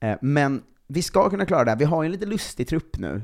Eh, 0.00 0.18
men 0.20 0.62
vi 0.86 1.02
ska 1.02 1.30
kunna 1.30 1.46
klara 1.46 1.64
det 1.64 1.70
här. 1.70 1.78
Vi 1.78 1.84
har 1.84 2.02
ju 2.02 2.06
en 2.06 2.12
lite 2.12 2.26
lustig 2.26 2.68
trupp 2.68 2.98
nu. 2.98 3.22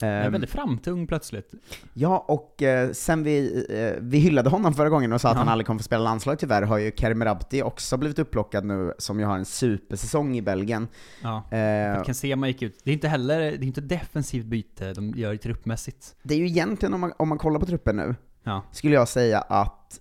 Den 0.00 0.08
är 0.08 0.24
Ehm, 0.26 0.32
väldigt 0.32 0.50
framtung 0.50 1.06
plötsligt. 1.06 1.52
Ja, 1.94 2.24
och 2.28 2.62
eh, 2.62 2.90
sen 2.92 3.22
vi, 3.22 3.64
eh, 3.70 4.02
vi 4.02 4.18
hyllade 4.18 4.50
honom 4.50 4.74
förra 4.74 4.88
gången 4.88 5.12
och 5.12 5.20
sa 5.20 5.28
att 5.28 5.34
Ja. 5.34 5.38
han 5.38 5.48
aldrig 5.48 5.66
kommer 5.66 5.78
få 5.78 5.84
spela 5.84 6.04
landslag 6.04 6.38
tyvärr, 6.38 6.62
har 6.62 6.78
ju 6.78 6.92
Kerem 6.96 7.24
Rabti 7.24 7.62
också 7.62 7.96
blivit 7.96 8.18
upplockad 8.18 8.64
nu, 8.64 8.94
som 8.98 9.20
ju 9.20 9.26
har 9.26 9.38
en 9.38 9.44
supersäsong 9.44 10.36
i 10.36 10.42
Belgien. 10.42 10.88
Ja. 11.22 11.50
Eh, 11.56 12.04
kan 12.04 12.14
se 12.14 12.36
man 12.36 12.48
gick 12.48 12.62
ut. 12.62 12.80
Det 12.84 12.90
är 12.90 12.94
inte 12.94 13.08
heller, 13.08 13.38
det 13.40 13.46
är 13.46 13.62
inte 13.64 13.80
defensivt 13.80 14.44
byte 14.44 14.92
de 14.92 15.10
gör 15.16 15.36
truppmässigt. 15.36 16.14
det 16.22 16.34
är 16.34 16.38
ju 16.38 16.46
egentligen, 16.46 16.94
om 16.94 17.00
man, 17.00 17.12
om 17.16 17.28
man 17.28 17.38
kollar 17.38 17.60
på 17.60 17.66
truppen 17.66 17.96
nu, 17.96 18.14
Ja. 18.44 18.62
skulle 18.72 18.94
jag 18.94 19.08
säga 19.08 19.40
att 19.40 20.00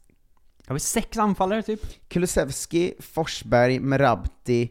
Har 0.68 0.74
vi 0.74 0.80
sex 0.80 1.18
anfallare 1.18 1.62
typ? 1.62 1.82
Kulusevski, 2.10 2.94
Forsberg, 3.00 3.80
Merabti, 3.80 4.70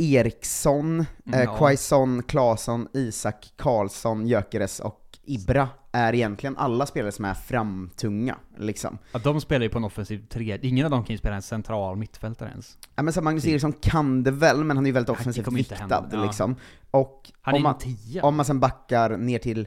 Eriksson, 0.00 1.00
eh, 1.00 1.40
Ja. 1.42 1.56
Quaison, 1.58 2.22
Claesson, 2.22 2.88
Isak, 2.94 3.52
Karlsson, 3.56 4.26
Gyökeres 4.26 4.80
och 4.80 5.18
Ibra 5.24 5.68
är 5.92 6.14
egentligen 6.14 6.56
alla 6.56 6.86
spelare 6.86 7.12
som 7.12 7.24
är 7.24 7.34
framtunga, 7.34 8.36
liksom. 8.58 8.98
Ja, 9.12 9.18
de 9.18 9.40
spelar 9.40 9.62
ju 9.62 9.68
på 9.68 9.78
en 9.78 9.84
offensiv 9.84 10.26
tre. 10.28 10.58
Ingen 10.62 10.84
av 10.84 10.90
dem 10.90 11.04
kan 11.04 11.14
ju 11.14 11.18
spela 11.18 11.34
en 11.36 11.42
central 11.42 11.96
mittfältare 11.96 12.48
ens. 12.48 12.78
Ja 12.96 13.02
men 13.02 13.12
så 13.12 13.22
Magnus 13.22 13.46
Eriksson 13.46 13.72
kan 13.72 14.22
det 14.22 14.30
väl, 14.30 14.64
men 14.64 14.76
han 14.76 14.86
är 14.86 14.88
ju 14.88 14.92
väldigt 14.92 15.10
offensivt 15.10 15.52
viktad 15.52 16.08
ja. 16.12 16.24
liksom. 16.24 16.56
Och 16.90 17.30
Han 17.42 17.54
om 17.54 17.62
man, 17.62 17.74
om 18.22 18.36
man 18.36 18.44
sen 18.44 18.60
backar 18.60 19.16
ner 19.16 19.38
till 19.38 19.66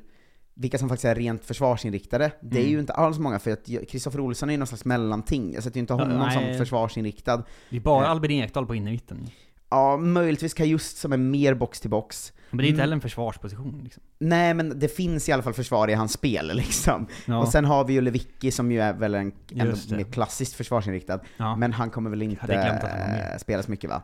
vilka 0.55 0.77
som 0.77 0.89
faktiskt 0.89 1.05
är 1.05 1.15
rent 1.15 1.45
försvarsinriktade, 1.45 2.31
det 2.41 2.57
är 2.57 2.61
Mm. 2.61 2.71
ju 2.71 2.79
inte 2.79 2.93
alls 2.93 3.19
många, 3.19 3.39
för 3.39 3.51
att 3.51 3.65
Kristoffer 3.89 4.19
Olsson 4.19 4.49
är 4.49 4.53
ju 4.53 4.57
någon 4.57 4.67
slags 4.67 4.85
mellanting. 4.85 5.53
Jag 5.53 5.63
sätter 5.63 5.77
ju 5.77 5.81
inte 5.81 5.93
honom 5.93 6.21
Ja, 6.21 6.31
som 6.31 6.57
försvarsinriktad. 6.57 7.43
Det 7.69 7.75
är 7.77 7.81
bara 7.81 8.05
Eh. 8.05 8.11
Albin 8.11 8.31
Ekdal 8.31 8.65
på 8.65 8.75
innermitten. 8.75 9.29
Ja, 9.73 9.97
möjligtvis 9.97 10.53
Kajust 10.53 10.97
som 10.97 11.13
är 11.13 11.17
mer 11.17 11.53
box 11.53 11.79
till 11.79 11.89
box. 11.89 12.33
Men 12.49 12.57
det 12.57 12.63
är 12.63 12.67
inte 12.67 12.75
Mm. 12.75 12.81
heller 12.81 12.95
en 12.95 13.01
försvarsposition 13.01 13.81
liksom. 13.83 14.03
Nej, 14.19 14.53
men 14.53 14.79
det 14.79 14.87
finns 14.87 15.29
i 15.29 15.31
alla 15.31 15.43
fall 15.43 15.53
försvar 15.53 15.87
i 15.89 15.93
hans 15.93 16.13
spel 16.13 16.51
liksom. 16.55 17.07
Ja. 17.25 17.37
Och 17.37 17.47
sen 17.47 17.65
har 17.65 17.85
vi 17.85 17.93
ju 17.93 18.01
Lewicki 18.01 18.51
som 18.51 18.71
ju 18.71 18.81
är 18.81 18.93
väl 18.93 19.15
en 19.15 19.31
mer 19.53 20.11
klassiskt 20.11 20.53
försvarsinriktad. 20.53 21.19
Ja. 21.37 21.55
Men 21.55 21.73
han 21.73 21.89
kommer 21.89 22.09
väl 22.09 22.21
inte 22.21 22.53
eh, 22.53 23.37
spela 23.37 23.63
så 23.63 23.71
mycket 23.71 23.89
va? 23.89 24.01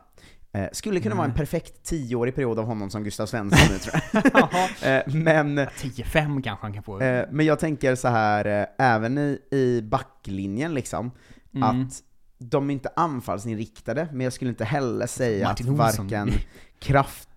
Eh, 0.52 0.66
skulle 0.72 1.00
kunna 1.00 1.14
vara 1.14 1.24
en 1.24 1.30
Nej. 1.30 1.38
perfekt 1.38 1.82
tioårig 1.84 2.34
period 2.34 2.58
av 2.58 2.64
honom 2.64 2.90
som 2.90 3.04
Gustav 3.04 3.26
Svensson 3.26 3.58
nu 3.72 3.78
tror 3.78 3.94
jag. 4.12 4.42
eh, 4.96 5.14
men, 5.14 5.58
10-5 5.58 6.42
kanske 6.42 6.66
han 6.66 6.72
kan 6.72 6.82
få. 6.82 7.00
eh, 7.00 7.24
men 7.30 7.46
jag 7.46 7.58
tänker 7.58 7.94
så 7.94 8.08
här 8.08 8.44
eh, 8.60 8.66
även 8.86 9.18
i, 9.18 9.38
i 9.50 9.82
backlinjen 9.82 10.74
liksom, 10.74 11.10
Mm. 11.54 11.68
att 11.86 11.92
de 12.42 12.70
är 12.70 12.74
inte 12.74 12.90
anfallsinriktade, 12.96 14.08
men 14.12 14.20
jag 14.20 14.32
skulle 14.32 14.50
inte 14.50 14.64
heller 14.64 15.06
säga 15.06 15.48
Martin 15.48 15.66
att 15.66 15.80
Olsson. 15.80 16.06
varken 16.08 16.32
Kraft 16.78 17.28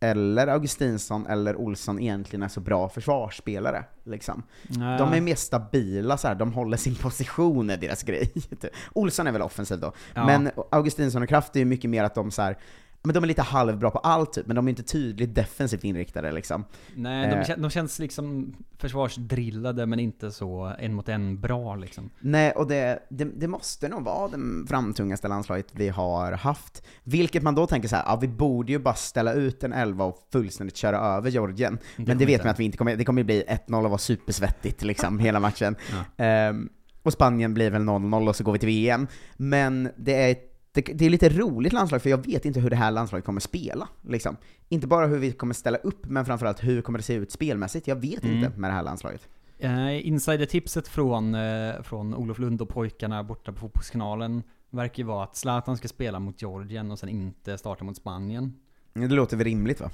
eller 0.00 0.46
Augustinsson 0.46 1.26
eller 1.26 1.56
Olsson 1.56 2.00
egentligen 2.00 2.42
är 2.42 2.48
så 2.48 2.60
bra 2.60 2.88
försvarsspelare. 2.88 3.84
Liksom. 4.04 4.42
Nej. 4.62 4.98
De 4.98 5.12
är 5.12 5.20
mer 5.20 5.34
stabila, 5.34 6.16
så 6.16 6.28
här. 6.28 6.34
de 6.34 6.52
håller 6.52 6.76
sin 6.76 6.94
position 6.94 7.70
är 7.70 7.76
deras 7.76 8.02
grej. 8.02 8.26
typ. 8.60 8.70
Olsson 8.92 9.26
är 9.26 9.32
väl 9.32 9.42
offensiv 9.42 9.80
då, 9.80 9.92
Ja. 10.14 10.26
men 10.26 10.50
Augustinsson 10.70 11.22
och 11.22 11.28
Kraft 11.28 11.56
är 11.56 11.60
ju 11.60 11.66
mycket 11.66 11.90
mer 11.90 12.04
att 12.04 12.14
de 12.14 12.30
så 12.30 12.42
här, 12.42 12.58
men 13.06 13.14
de 13.14 13.22
är 13.24 13.28
lite 13.28 13.42
halvbra 13.42 13.90
på 13.90 13.98
allt 13.98 14.32
typ, 14.32 14.46
men 14.46 14.56
de 14.56 14.66
är 14.66 14.70
inte 14.70 14.82
tydligt 14.82 15.34
defensivt 15.34 15.84
inriktade 15.84 16.32
liksom. 16.32 16.64
Nej, 16.94 17.28
de, 17.30 17.34
Eh. 17.36 17.42
kän- 17.42 17.60
de 17.60 17.70
känns 17.70 17.98
liksom 17.98 18.54
försvarsdrillade 18.78 19.86
men 19.86 20.00
inte 20.00 20.30
så 20.30 20.72
en 20.78 20.94
mot 20.94 21.08
en 21.08 21.40
bra 21.40 21.76
liksom. 21.76 22.10
Nej, 22.20 22.52
och 22.52 22.66
det, 22.68 22.98
det, 23.10 23.24
det 23.24 23.48
måste 23.48 23.88
nog 23.88 24.04
vara 24.04 24.28
det 24.28 24.66
framtungaste 24.68 25.28
landslaget 25.28 25.66
vi 25.72 25.88
har 25.88 26.32
haft. 26.32 26.82
Vilket 27.04 27.42
man 27.42 27.54
då 27.54 27.66
tänker 27.66 27.88
så 27.88 27.96
här, 27.96 28.04
ja 28.06 28.16
vi 28.20 28.28
borde 28.28 28.72
ju 28.72 28.78
bara 28.78 28.94
ställa 28.94 29.32
ut 29.32 29.64
en 29.64 29.72
elva 29.72 30.04
och 30.04 30.28
fullständigt 30.32 30.76
köra 30.76 30.98
över 30.98 31.30
Georgien. 31.30 31.78
Det 31.96 32.06
Men 32.06 32.18
det 32.18 32.24
vet 32.26 32.32
inte. 32.32 32.44
man 32.44 32.50
att 32.50 32.60
vi 32.60 32.64
inte 32.64 32.78
kommer, 32.78 32.96
det 32.96 33.04
kommer 33.04 33.20
ju 33.20 33.24
bli 33.24 33.44
1-0 33.48 33.84
och 33.84 33.90
vara 33.90 33.98
supersvettigt 33.98 34.82
liksom, 34.82 35.18
hela 35.26 35.40
matchen. 35.40 35.76
Ehm, 36.16 36.68
och 37.02 37.12
Spanien 37.12 37.54
blir 37.54 37.70
väl 37.70 37.82
0-0 37.82 38.28
och 38.28 38.36
så 38.36 38.44
går 38.44 38.52
vi 38.52 38.58
till 38.58 38.66
VM. 38.68 39.06
Men 39.36 39.88
det 39.96 40.30
är 40.30 40.36
det, 40.76 40.92
det 40.94 41.06
är 41.06 41.10
lite 41.10 41.28
roligt 41.28 41.72
landslag, 41.72 42.02
för 42.02 42.10
jag 42.10 42.26
vet 42.26 42.44
inte 42.44 42.60
hur 42.60 42.70
det 42.70 42.76
här 42.76 42.90
landslaget 42.90 43.24
kommer 43.24 43.40
spela. 43.40 43.88
Liksom. 44.02 44.36
Inte 44.68 44.86
bara 44.86 45.06
hur 45.06 45.18
vi 45.18 45.32
kommer 45.32 45.54
ställa 45.54 45.78
upp, 45.78 46.06
men 46.06 46.24
framförallt 46.24 46.64
hur 46.64 46.82
kommer 46.82 46.98
det 46.98 47.02
se 47.02 47.14
ut 47.14 47.32
spelmässigt. 47.32 47.86
Jag 47.86 47.96
vet 47.96 48.24
Mm. 48.24 48.36
inte 48.36 48.58
med 48.58 48.70
det 48.70 48.74
här 48.74 48.82
landslaget. 48.82 49.28
Eh, 49.58 50.06
Insider-tipset 50.08 50.88
från, 50.88 51.34
eh, 51.34 51.82
från 51.82 52.14
Olof 52.14 52.38
Lund 52.38 52.62
och 52.62 52.68
pojkarna 52.68 53.24
borta 53.24 53.52
på 53.52 53.58
Fotbollskanalen 53.58 54.42
verkar 54.70 55.02
ju 55.02 55.06
vara 55.06 55.24
att 55.24 55.36
Zlatan 55.36 55.76
ska 55.76 55.88
spela 55.88 56.18
mot 56.18 56.42
Georgien 56.42 56.90
och 56.90 56.98
sen 56.98 57.08
inte 57.08 57.58
starta 57.58 57.84
mot 57.84 57.96
Spanien. 57.96 58.52
Det 58.94 59.08
låter 59.08 59.36
väl 59.36 59.44
rimligt 59.44 59.80
va? 59.80 59.90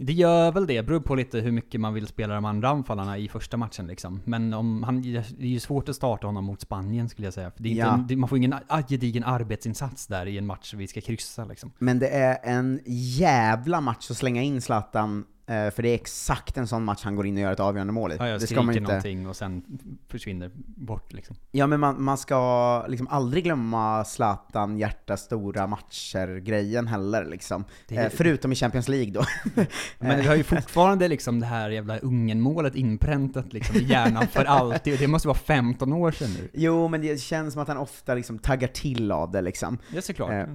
Det 0.00 0.12
gör 0.12 0.52
väl 0.52 0.66
det, 0.66 0.82
beror 0.86 1.00
på 1.00 1.14
lite 1.14 1.40
hur 1.40 1.52
mycket 1.52 1.80
man 1.80 1.94
vill 1.94 2.06
spela 2.06 2.34
de 2.34 2.44
andra 2.44 2.68
anfallarna 2.68 3.18
i 3.18 3.28
första 3.28 3.56
matchen 3.56 3.86
liksom. 3.86 4.20
Men 4.24 4.54
om 4.54 4.82
han, 4.82 5.02
det 5.02 5.16
är 5.40 5.46
ju 5.46 5.60
svårt 5.60 5.88
att 5.88 5.96
starta 5.96 6.26
honom 6.26 6.44
mot 6.44 6.60
Spanien 6.60 7.08
skulle 7.08 7.26
jag 7.26 7.34
säga. 7.34 7.50
För 7.50 7.62
det 7.62 7.68
är 7.68 7.70
inte 7.70 7.80
Ja. 7.80 8.04
det, 8.08 8.16
man 8.16 8.28
får 8.28 8.38
ingen 8.38 8.54
gedigen 8.88 9.24
arbetsinsats 9.24 10.06
där 10.06 10.26
i 10.26 10.38
en 10.38 10.46
match 10.46 10.74
vi 10.74 10.86
ska 10.86 11.00
kryssa 11.00 11.44
liksom. 11.44 11.72
Men 11.78 11.98
det 11.98 12.08
är 12.08 12.38
en 12.42 12.80
jävla 12.86 13.80
match 13.80 14.10
att 14.10 14.16
slänga 14.16 14.42
in 14.42 14.60
Zlatan, 14.60 15.24
för 15.48 15.82
det 15.82 15.88
är 15.88 15.94
exakt 15.94 16.56
en 16.56 16.66
sån 16.66 16.84
match 16.84 17.00
han 17.04 17.16
går 17.16 17.26
in 17.26 17.34
och 17.34 17.40
gör 17.40 17.52
ett 17.52 17.60
avgörande 17.60 17.92
mål 17.92 18.12
i. 18.12 18.16
Ja, 18.18 18.28
jag 18.28 18.40
det 18.40 18.46
ska 18.46 18.62
man 18.62 18.76
inte... 18.76 18.88
någonting 18.88 19.26
och 19.26 19.36
sen 19.36 19.62
försvinner 20.08 20.50
bort 20.64 21.12
liksom. 21.12 21.36
Ja 21.50 21.66
men 21.66 21.80
man, 21.80 22.02
man 22.02 22.18
ska 22.18 22.86
liksom 22.88 23.08
aldrig 23.08 23.44
glömma 23.44 24.04
Zlatan 24.04 24.78
hjärta 24.78 25.16
stora 25.16 25.66
matcher-grejen 25.66 26.86
heller 26.86 27.24
liksom. 27.24 27.64
Eh, 27.88 28.08
förutom 28.08 28.52
i 28.52 28.54
Champions 28.54 28.88
League 28.88 29.12
då. 29.12 29.24
Men 29.98 30.20
vi 30.20 30.26
har 30.26 30.36
ju 30.36 30.42
fortfarande 30.54 31.08
liksom 31.08 31.40
det 31.40 31.46
här 31.46 31.70
jävla 31.70 31.98
Ungern-målet 31.98 32.74
inpräntat 32.74 33.52
liksom 33.52 33.76
i 33.76 33.82
hjärnan 33.82 34.26
för 34.26 34.44
alltid. 34.44 34.98
Det 34.98 35.08
måste 35.08 35.28
vara 35.28 35.38
15 35.38 35.92
år 35.92 36.10
sedan 36.10 36.30
nu. 36.38 36.48
Jo, 36.52 36.88
men 36.88 37.00
det 37.00 37.20
känns 37.20 37.52
som 37.52 37.62
att 37.62 37.68
han 37.68 37.76
ofta 37.76 38.14
liksom 38.14 38.38
taggar 38.38 38.68
till 38.68 39.12
av 39.12 39.30
det 39.30 39.40
liksom. 39.40 39.78
Ja, 39.94 40.02
såklart. 40.02 40.48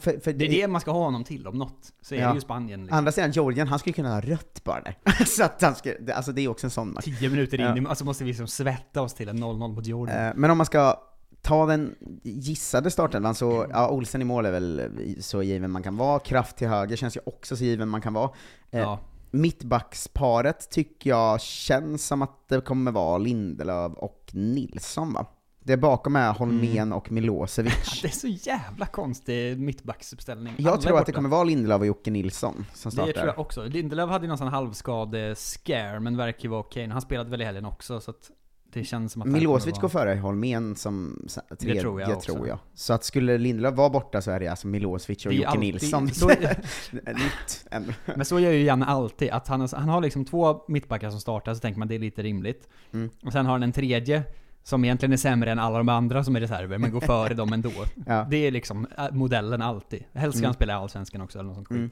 För, 0.00 0.20
för 0.20 0.32
Det 0.32 0.44
är 0.44 0.50
det 0.50 0.68
man 0.68 0.80
ska 0.80 0.90
ha 0.90 1.04
honom 1.04 1.24
till 1.24 1.46
om 1.46 1.58
något. 1.58 1.92
Så 2.02 2.14
är 2.14 2.18
Ja. 2.20 2.28
det 2.28 2.34
ju 2.34 2.40
Spanien 2.40 2.80
liksom. 2.80 2.98
Andra 2.98 3.12
sidan, 3.12 3.30
Georgien, 3.30 3.68
han 3.68 3.78
skulle 3.78 3.92
kunna 3.92 4.08
ha 4.14 4.20
rött 4.20 4.64
bara 4.64 4.80
där. 4.80 4.96
så 5.26 5.44
att 5.44 5.62
han 5.62 5.74
det- 6.00 6.12
alltså 6.12 6.32
det 6.32 6.42
är 6.44 6.48
också 6.48 6.66
en 6.66 6.70
sån 6.70 6.92
match. 6.94 7.04
10 7.04 7.30
minuter 7.30 7.60
in, 7.60 7.82
Ja. 7.84 7.88
alltså 7.88 8.04
måste 8.04 8.24
vi 8.24 8.28
liksom 8.30 8.46
svetta 8.46 9.02
oss 9.02 9.14
till 9.14 9.28
en 9.28 9.38
0-0 9.38 9.74
mot 9.74 9.86
Jordan. 9.86 10.26
Eh, 10.26 10.32
Men 10.36 10.50
om 10.50 10.56
man 10.58 10.66
ska 10.66 11.00
ta 11.42 11.66
den 11.66 11.94
gissade 12.22 12.90
startelvan 12.90 13.34
så, 13.34 13.66
ja 13.70 13.90
Olsen 13.90 14.22
i 14.22 14.24
mål 14.24 14.46
är 14.46 14.52
väl 14.52 14.90
så 15.20 15.42
given 15.42 15.70
man 15.70 15.82
kan 15.82 15.96
vara, 15.96 16.18
Kraft 16.18 16.56
till 16.56 16.68
höger 16.68 16.96
känns 16.96 17.16
ju 17.16 17.20
också 17.26 17.56
så 17.56 17.64
given 17.64 17.88
man 17.88 18.00
kan 18.00 18.12
vara. 18.14 18.30
Eh, 18.70 18.80
Ja. 18.80 18.98
Mittbacksparet 19.30 20.70
tycker 20.70 21.10
jag 21.10 21.40
känns 21.40 22.06
som 22.06 22.22
att 22.22 22.48
det 22.48 22.60
kommer 22.60 22.92
vara 22.92 23.18
Lindelöf 23.18 23.92
och 23.92 24.30
Nilsson 24.32 25.12
va? 25.12 25.26
Det 25.66 25.76
bakom 25.76 26.16
är 26.16 26.32
Holmén 26.32 26.76
Mm. 26.78 26.92
och 26.92 27.12
Milosevic. 27.12 27.98
Det 28.02 28.08
är 28.08 28.12
så 28.12 28.26
jävla 28.28 28.86
konstig 28.86 29.58
mittbacksuppställning. 29.60 30.54
Jag 30.56 30.72
Alla 30.72 30.82
tror 30.82 30.98
att 30.98 31.06
det 31.06 31.12
kommer 31.12 31.28
vara 31.28 31.44
Lindelöf 31.44 31.80
och 31.80 31.86
Jocke 31.86 32.10
Nilsson 32.10 32.66
som 32.74 32.90
Det 32.90 32.92
startar. 32.96 33.12
tror 33.12 33.26
jag 33.26 33.38
också. 33.38 33.64
Lindelöf 33.64 34.10
hade 34.10 34.24
ju 34.24 34.28
någon 34.28 34.38
sån 34.38 34.48
halvskade-scare, 34.48 36.00
men 36.00 36.16
verkar 36.16 36.42
ju 36.42 36.48
vara 36.48 36.60
okej. 36.60 36.88
Han 36.88 37.00
spelade 37.00 37.30
väl 37.30 37.40
i 37.40 37.44
helgen 37.44 37.64
också, 37.64 38.00
så 38.00 38.10
att 38.10 38.30
det 38.72 38.84
känns 38.84 39.12
som 39.12 39.22
att 39.22 39.26
det 39.28 39.32
Milosevic 39.32 39.78
går 39.78 39.88
före 39.88 40.14
Holmén 40.14 40.76
som 40.76 41.26
tredje, 41.60 41.80
tror 41.80 42.00
jag 42.00 42.20
tror 42.20 42.48
jag. 42.48 42.58
Så 42.74 42.92
att 42.92 43.04
skulle 43.04 43.38
Lindelöf 43.38 43.74
vara 43.74 43.90
borta 43.90 44.22
så 44.22 44.30
är 44.30 44.40
det 44.40 44.48
alltså 44.48 44.66
Milosevic 44.66 45.26
och 45.26 45.32
Det 45.32 45.36
Jocke 45.36 45.48
alltid- 45.48 45.60
Nilsson. 45.60 46.08
så- 46.14 46.28
Nytt. 46.92 47.66
än- 47.70 47.92
Men 48.04 48.24
så 48.24 48.40
gör 48.40 48.52
ju 48.52 48.62
Janne 48.62 48.86
alltid, 48.86 49.30
att 49.30 49.48
han, 49.48 49.68
han 49.72 49.88
har 49.88 50.00
liksom 50.00 50.24
två 50.24 50.64
mittbackar 50.68 51.10
som 51.10 51.20
startar, 51.20 51.54
så 51.54 51.60
tänker 51.60 51.78
man 51.78 51.88
det 51.88 51.94
är 51.94 51.98
lite 51.98 52.22
rimligt. 52.22 52.68
Mm. 52.92 53.10
Och 53.24 53.32
sen 53.32 53.46
har 53.46 53.52
han 53.52 53.62
en 53.62 53.72
tredje, 53.72 54.22
som 54.66 54.84
egentligen 54.84 55.12
är 55.12 55.16
sämre 55.16 55.50
än 55.50 55.58
alla 55.58 55.78
de 55.78 55.88
andra 55.88 56.24
som 56.24 56.36
är 56.36 56.40
reserver, 56.40 56.78
men 56.78 56.90
går 56.92 57.00
före 57.00 57.34
dem 57.34 57.52
ändå. 57.52 57.70
Ja. 58.06 58.26
Det 58.30 58.36
är 58.36 58.50
liksom 58.50 58.86
modellen 59.12 59.62
alltid. 59.62 60.04
Helst 60.14 60.36
ska 60.38 60.42
Mm. 60.44 60.48
han 60.48 60.54
spela 60.54 60.72
i 60.72 60.76
Allsvenskan 60.76 61.20
också, 61.20 61.38
eller 61.38 61.48
något 61.48 61.56
sånt. 61.56 61.70
Mm. 61.70 61.90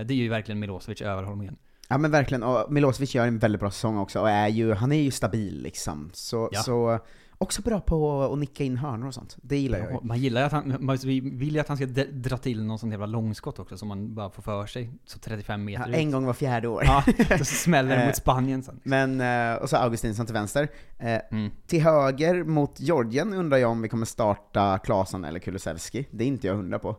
Eh, 0.00 0.06
Det 0.06 0.14
är 0.14 0.16
ju 0.16 0.28
verkligen 0.28 0.58
Milosevic 0.58 1.02
över 1.02 1.22
Holmén. 1.22 1.56
Ja 1.88 1.98
men 1.98 2.10
verkligen, 2.10 2.42
och 2.42 2.72
Milosevic 2.72 3.14
gör 3.14 3.26
en 3.26 3.38
väldigt 3.38 3.60
bra 3.60 3.70
säsong 3.70 3.98
också, 3.98 4.20
och 4.20 4.30
är 4.30 4.48
ju, 4.48 4.74
han 4.74 4.92
är 4.92 5.02
ju 5.02 5.10
stabil 5.10 5.62
liksom. 5.62 6.10
Så, 6.12 6.48
Ja. 6.52 6.60
så 6.62 6.98
också 7.38 7.62
bra 7.62 7.80
på 7.80 8.22
att 8.32 8.38
nicka 8.38 8.64
in 8.64 8.76
hörnor 8.76 9.06
och 9.06 9.14
sånt. 9.14 9.36
Det 9.42 9.56
gillar 9.58 9.78
jag 9.78 9.92
ju. 9.92 9.98
Man 10.02 10.18
gillar 10.18 10.42
att 10.42 10.52
han, 10.52 10.76
man 10.80 10.96
vi 11.04 11.20
vill 11.20 11.54
ju 11.54 11.60
att 11.60 11.68
han 11.68 11.76
ska 11.76 11.86
dra 12.12 12.36
till 12.38 12.64
någon 12.64 12.78
sån 12.78 12.90
jävla 12.90 13.06
långskott 13.06 13.58
också, 13.58 13.78
som 13.78 13.88
man 13.88 14.14
bara 14.14 14.30
får 14.30 14.42
för 14.42 14.66
sig. 14.66 14.90
Så 15.04 15.18
35 15.18 15.64
meter 15.64 15.82
Ja, 15.82 15.88
ut. 15.88 15.94
en 15.96 16.10
gång 16.10 16.24
var 16.26 16.32
fjärde 16.32 16.68
år. 16.68 16.82
Ja, 16.84 17.04
så 17.38 17.44
smäller 17.44 17.96
det 17.96 18.02
Eh, 18.02 18.06
mot 18.06 18.16
Spanien 18.16 18.62
sen. 18.62 18.80
Men, 18.82 19.20
eh, 19.20 19.62
och 19.62 19.70
så 19.70 19.76
Augustinsson 19.76 20.26
till 20.26 20.32
vänster. 20.34 20.68
Eh, 20.98 21.18
Mm. 21.30 21.50
Till 21.66 21.82
höger 21.82 22.44
mot 22.44 22.80
Georgien 22.80 23.34
undrar 23.34 23.58
jag 23.58 23.70
om 23.70 23.82
vi 23.82 23.88
kommer 23.88 24.06
starta 24.06 24.78
Klasen 24.78 25.24
eller 25.24 25.40
Kulusevski. 25.40 26.06
Det 26.10 26.24
är 26.24 26.28
inte 26.28 26.46
jag 26.46 26.54
hundra 26.54 26.78
på. 26.78 26.96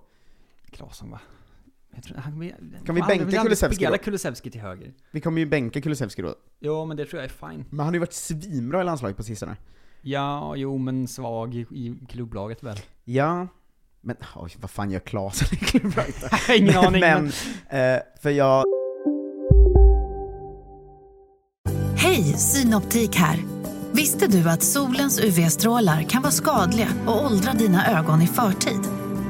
Claesson 0.71 1.11
va? 1.11 1.19
Tror, 2.03 2.17
han, 2.17 2.51
Kan 2.85 2.95
vi 2.95 3.01
fan, 3.01 3.07
bänka 3.07 3.41
Kulusevski 3.43 3.85
då? 3.85 3.97
Kulusevski 3.97 4.51
till 4.51 4.61
höger. 4.61 4.93
Vi 5.11 5.21
kommer 5.21 5.39
ju 5.39 5.45
bänka 5.45 5.81
Kulusevski 5.81 6.21
då. 6.21 6.35
Jo, 6.59 6.85
men 6.85 6.97
det 6.97 7.05
tror 7.05 7.21
jag 7.21 7.31
är 7.31 7.49
fine. 7.49 7.65
Men 7.69 7.79
han 7.79 7.87
har 7.87 7.93
ju 7.93 7.99
varit 7.99 8.13
svinbra 8.13 8.81
i 8.81 8.83
landslaget 8.83 9.17
på 9.17 9.23
sistone. 9.23 9.57
Ja, 10.01 10.55
jo 10.55 10.77
men 10.77 11.07
svag 11.07 11.55
i, 11.55 11.59
i 11.59 11.95
klubblaget 12.09 12.63
väl? 12.63 12.77
Ja, 13.05 13.47
men 14.01 14.15
oj, 14.35 14.51
vad 14.61 14.69
fan 14.69 14.91
gör 14.91 14.99
Klasen 14.99 15.47
i 15.51 15.55
klubblaget? 15.55 16.15
Ingen 16.55 16.77
aning, 16.77 17.01
men, 17.01 17.25
eh, 17.69 18.01
för 18.21 18.29
jag... 18.29 18.63
Hej, 21.95 22.23
Synoptik 22.23 23.15
här. 23.15 23.39
Visste 23.91 24.27
du 24.27 24.49
att 24.49 24.63
solens 24.63 25.19
UV-strålar 25.19 26.03
kan 26.03 26.21
vara 26.21 26.31
skadliga 26.31 26.87
och 27.07 27.25
åldra 27.25 27.53
dina 27.53 27.99
ögon 27.99 28.21
i 28.21 28.27
förtid? 28.27 28.81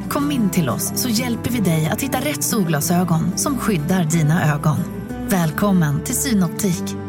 Kom 0.09 0.31
in 0.31 0.49
till 0.49 0.69
oss 0.69 1.01
så 1.01 1.09
hjälper 1.09 1.51
vi 1.51 1.59
dig 1.59 1.89
att 1.89 2.01
hitta 2.01 2.17
rätt 2.17 2.43
solglasögon 2.43 3.37
som 3.37 3.57
skyddar 3.57 4.03
dina 4.03 4.55
ögon. 4.55 4.77
Välkommen 5.29 6.03
till 6.03 6.15
Synoptik. 6.15 7.08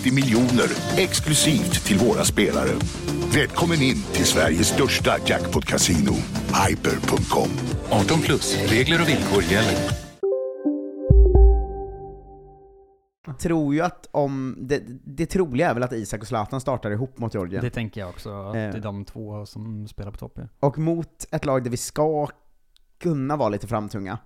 miljoner 0.09 0.97
exklusivt 0.97 1.85
till 1.85 1.97
våra 1.97 2.23
spelare. 2.23 2.69
Välkommen 3.33 3.81
in 3.81 4.03
till 4.13 4.25
Sveriges 4.25 4.67
största 4.67 5.17
jackpot-kasino, 5.25 6.13
hyper.com. 6.67 7.49
18 7.89 8.19
plus, 8.21 8.57
regler 8.71 9.01
och 9.01 9.09
villkor 9.09 9.43
gäller. 9.43 9.75
Tror 13.39 13.73
ju 13.73 13.81
att 13.81 14.07
om, 14.11 14.57
det, 14.59 14.81
det 15.05 15.25
troliga 15.25 15.69
är 15.69 15.73
väl 15.73 15.83
att 15.83 15.93
Isak 15.93 16.21
och 16.21 16.27
Zlatan 16.27 16.61
startar 16.61 16.91
ihop 16.91 17.17
mot 17.17 17.33
Georgien. 17.33 17.63
Det 17.63 17.69
tänker 17.69 18.01
jag 18.01 18.09
också, 18.09 18.29
att 18.29 18.55
Eh. 18.55 18.61
det 18.61 18.77
är 18.77 18.81
de 18.81 19.05
två 19.05 19.45
som 19.45 19.87
spelar 19.87 20.11
på 20.11 20.17
topp 20.17 20.33
ja. 20.35 20.43
Och 20.59 20.77
mot 20.77 21.27
ett 21.31 21.45
lag 21.45 21.63
där 21.63 21.71
vi 21.71 21.77
ska 21.77 22.27
kunna 22.99 23.37
vara 23.37 23.49
lite 23.49 23.67
framtunga, 23.67 24.17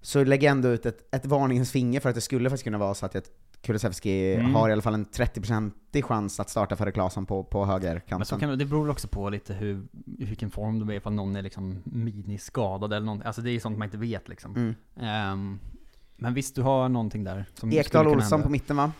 så 0.00 0.24
lägger 0.24 0.46
jag 0.48 0.52
ändå 0.52 0.68
ut 0.68 0.86
ett, 0.86 1.14
ett 1.14 1.26
varningens 1.26 1.72
finger 1.72 2.00
för 2.00 2.08
att 2.08 2.14
det 2.14 2.20
skulle 2.20 2.50
faktiskt 2.50 2.64
kunna 2.64 2.78
vara 2.78 2.94
så 2.94 3.06
att 3.06 3.14
jag 3.14 3.22
Kulusevski 3.62 4.34
Mm. 4.34 4.54
har 4.54 4.68
i 4.68 4.72
alla 4.72 4.82
fall 4.82 4.94
en 4.94 5.06
30% 5.06 5.72
chans 6.02 6.40
att 6.40 6.50
starta 6.50 6.76
före 6.76 6.92
Klasen 6.92 7.26
på, 7.26 7.44
på 7.44 7.64
högerkanten. 7.64 8.18
Men 8.18 8.26
så 8.26 8.38
kan, 8.38 8.58
det 8.58 8.64
beror 8.66 8.88
också 8.90 9.08
på 9.08 9.30
lite 9.30 9.54
hur, 9.54 9.82
vilken 10.18 10.50
form 10.50 10.78
de 10.78 10.90
är, 10.90 10.94
ifall 10.94 11.12
någon 11.12 11.36
är 11.36 11.42
liksom 11.42 11.82
miniskadad 11.84 12.92
eller 12.92 13.06
någonting. 13.06 13.26
Alltså 13.26 13.42
det 13.42 13.50
är 13.50 13.60
sånt 13.60 13.78
man 13.78 13.86
inte 13.86 13.98
vet 13.98 14.28
liksom. 14.28 14.56
Mm. 14.56 14.74
Ehm, 15.00 15.58
men 16.16 16.34
visst, 16.34 16.54
du 16.54 16.62
har 16.62 16.88
någonting 16.88 17.24
där 17.24 17.44
som 17.54 17.72
Ekdal 17.72 18.08
Olsson 18.08 18.30
hända. 18.30 18.46
på 18.46 18.52
mitten 18.52 18.76
va? 18.76 18.92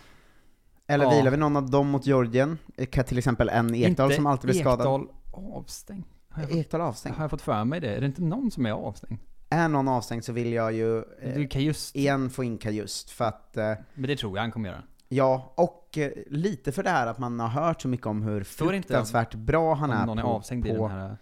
Eller 0.87 1.05
Ja. 1.05 1.11
vilar 1.11 1.31
vi 1.31 1.37
någon 1.37 1.57
av 1.57 1.71
dem 1.71 1.89
mot 1.89 2.07
Georgien? 2.07 2.59
Till 3.07 3.19
exempel 3.19 3.49
en 3.49 3.75
Ekdal 3.75 4.07
Inte 4.07 4.17
som 4.17 4.27
alltid 4.27 4.51
blir 4.51 4.61
skadad. 4.61 4.81
Ekdal 4.81 5.09
avstängd. 5.33 6.05
Har 6.29 6.43
jag, 6.43 6.51
fått, 6.51 6.59
Ekdal 6.59 6.81
avstängd? 6.81 7.17
har 7.17 7.25
jag 7.25 7.31
fått 7.31 7.43
för 7.43 7.65
mig 7.65 7.81
det? 7.81 7.95
Är 7.95 8.01
det 8.01 8.07
inte 8.07 8.23
någon 8.23 8.51
som 8.51 8.67
är 8.67 8.71
avstängd? 8.73 9.19
Är 9.51 9.69
någon 9.69 9.89
avstängd 9.89 10.25
så 10.25 10.33
vill 10.33 10.53
jag 10.53 10.73
ju 10.73 10.99
eh, 10.99 11.35
Du 11.35 11.47
kan 11.49 11.63
just, 11.63 11.97
igen 11.97 12.31
få 12.31 12.45
in 12.45 12.59
Kajust 12.59 13.11
för 13.11 13.25
att 13.25 13.57
eh, 13.57 13.73
men 13.95 14.09
det 14.09 14.17
tror 14.17 14.37
jag 14.37 14.43
han 14.43 14.51
kommer 14.51 14.69
göra. 14.69 14.83
Ja, 15.09 15.53
och 15.57 15.99
eh, 15.99 16.11
lite 16.27 16.73
för 16.73 16.83
det 16.83 16.91
här 16.91 17.07
att 17.07 17.19
man 17.19 17.41
har 17.41 17.49
hört 17.49 17.83
så 17.83 17.89
mycket 17.89 18.07
om 18.07 18.23
hur 18.23 18.39
det 18.39 18.45
fruktansvärt 18.45 19.35
bra 19.35 19.75
han 19.75 19.91
Om 19.91 19.97
är 19.97 20.07
någon 20.07 20.19
är 20.19 20.23
på, 20.23 20.29
avstängd 20.29 20.67
i 20.67 20.71
på 20.77 20.89
den 20.89 20.97
här 20.99 21.17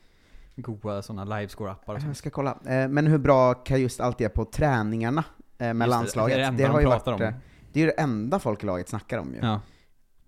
goa 0.57 1.03
sådana 1.03 1.25
livescore-appar 1.37 2.03
Jag 2.07 2.17
ska 2.17 2.31
kolla. 2.31 2.59
Eh, 2.67 2.89
Men 2.89 3.07
hur 3.07 3.19
bra 3.19 3.55
Kajust 3.55 4.01
alltid 4.01 4.25
är 4.25 4.29
på 4.29 4.45
träningarna 4.45 5.25
eh, 5.59 5.75
med 5.75 5.77
Just 5.77 5.81
det, 5.81 5.87
landslaget. 5.87 6.37
det 6.37 6.43
är 6.43 6.51
det 6.53 6.65
enda 6.65 6.67
har 6.69 6.75
de 6.79 6.81
ju 6.85 6.91
pratar 6.91 7.13
varit, 7.13 7.21
om. 7.21 7.27
eh, 7.29 7.35
Det 7.73 7.81
är 7.81 7.85
ju 7.85 7.87
det 7.91 8.01
enda 8.03 8.39
folk 8.39 8.63
i 8.63 8.67
laget 8.67 8.89
snackar 8.89 9.19
om 9.19 9.35
ju. 9.35 9.41
Ja. 9.43 9.61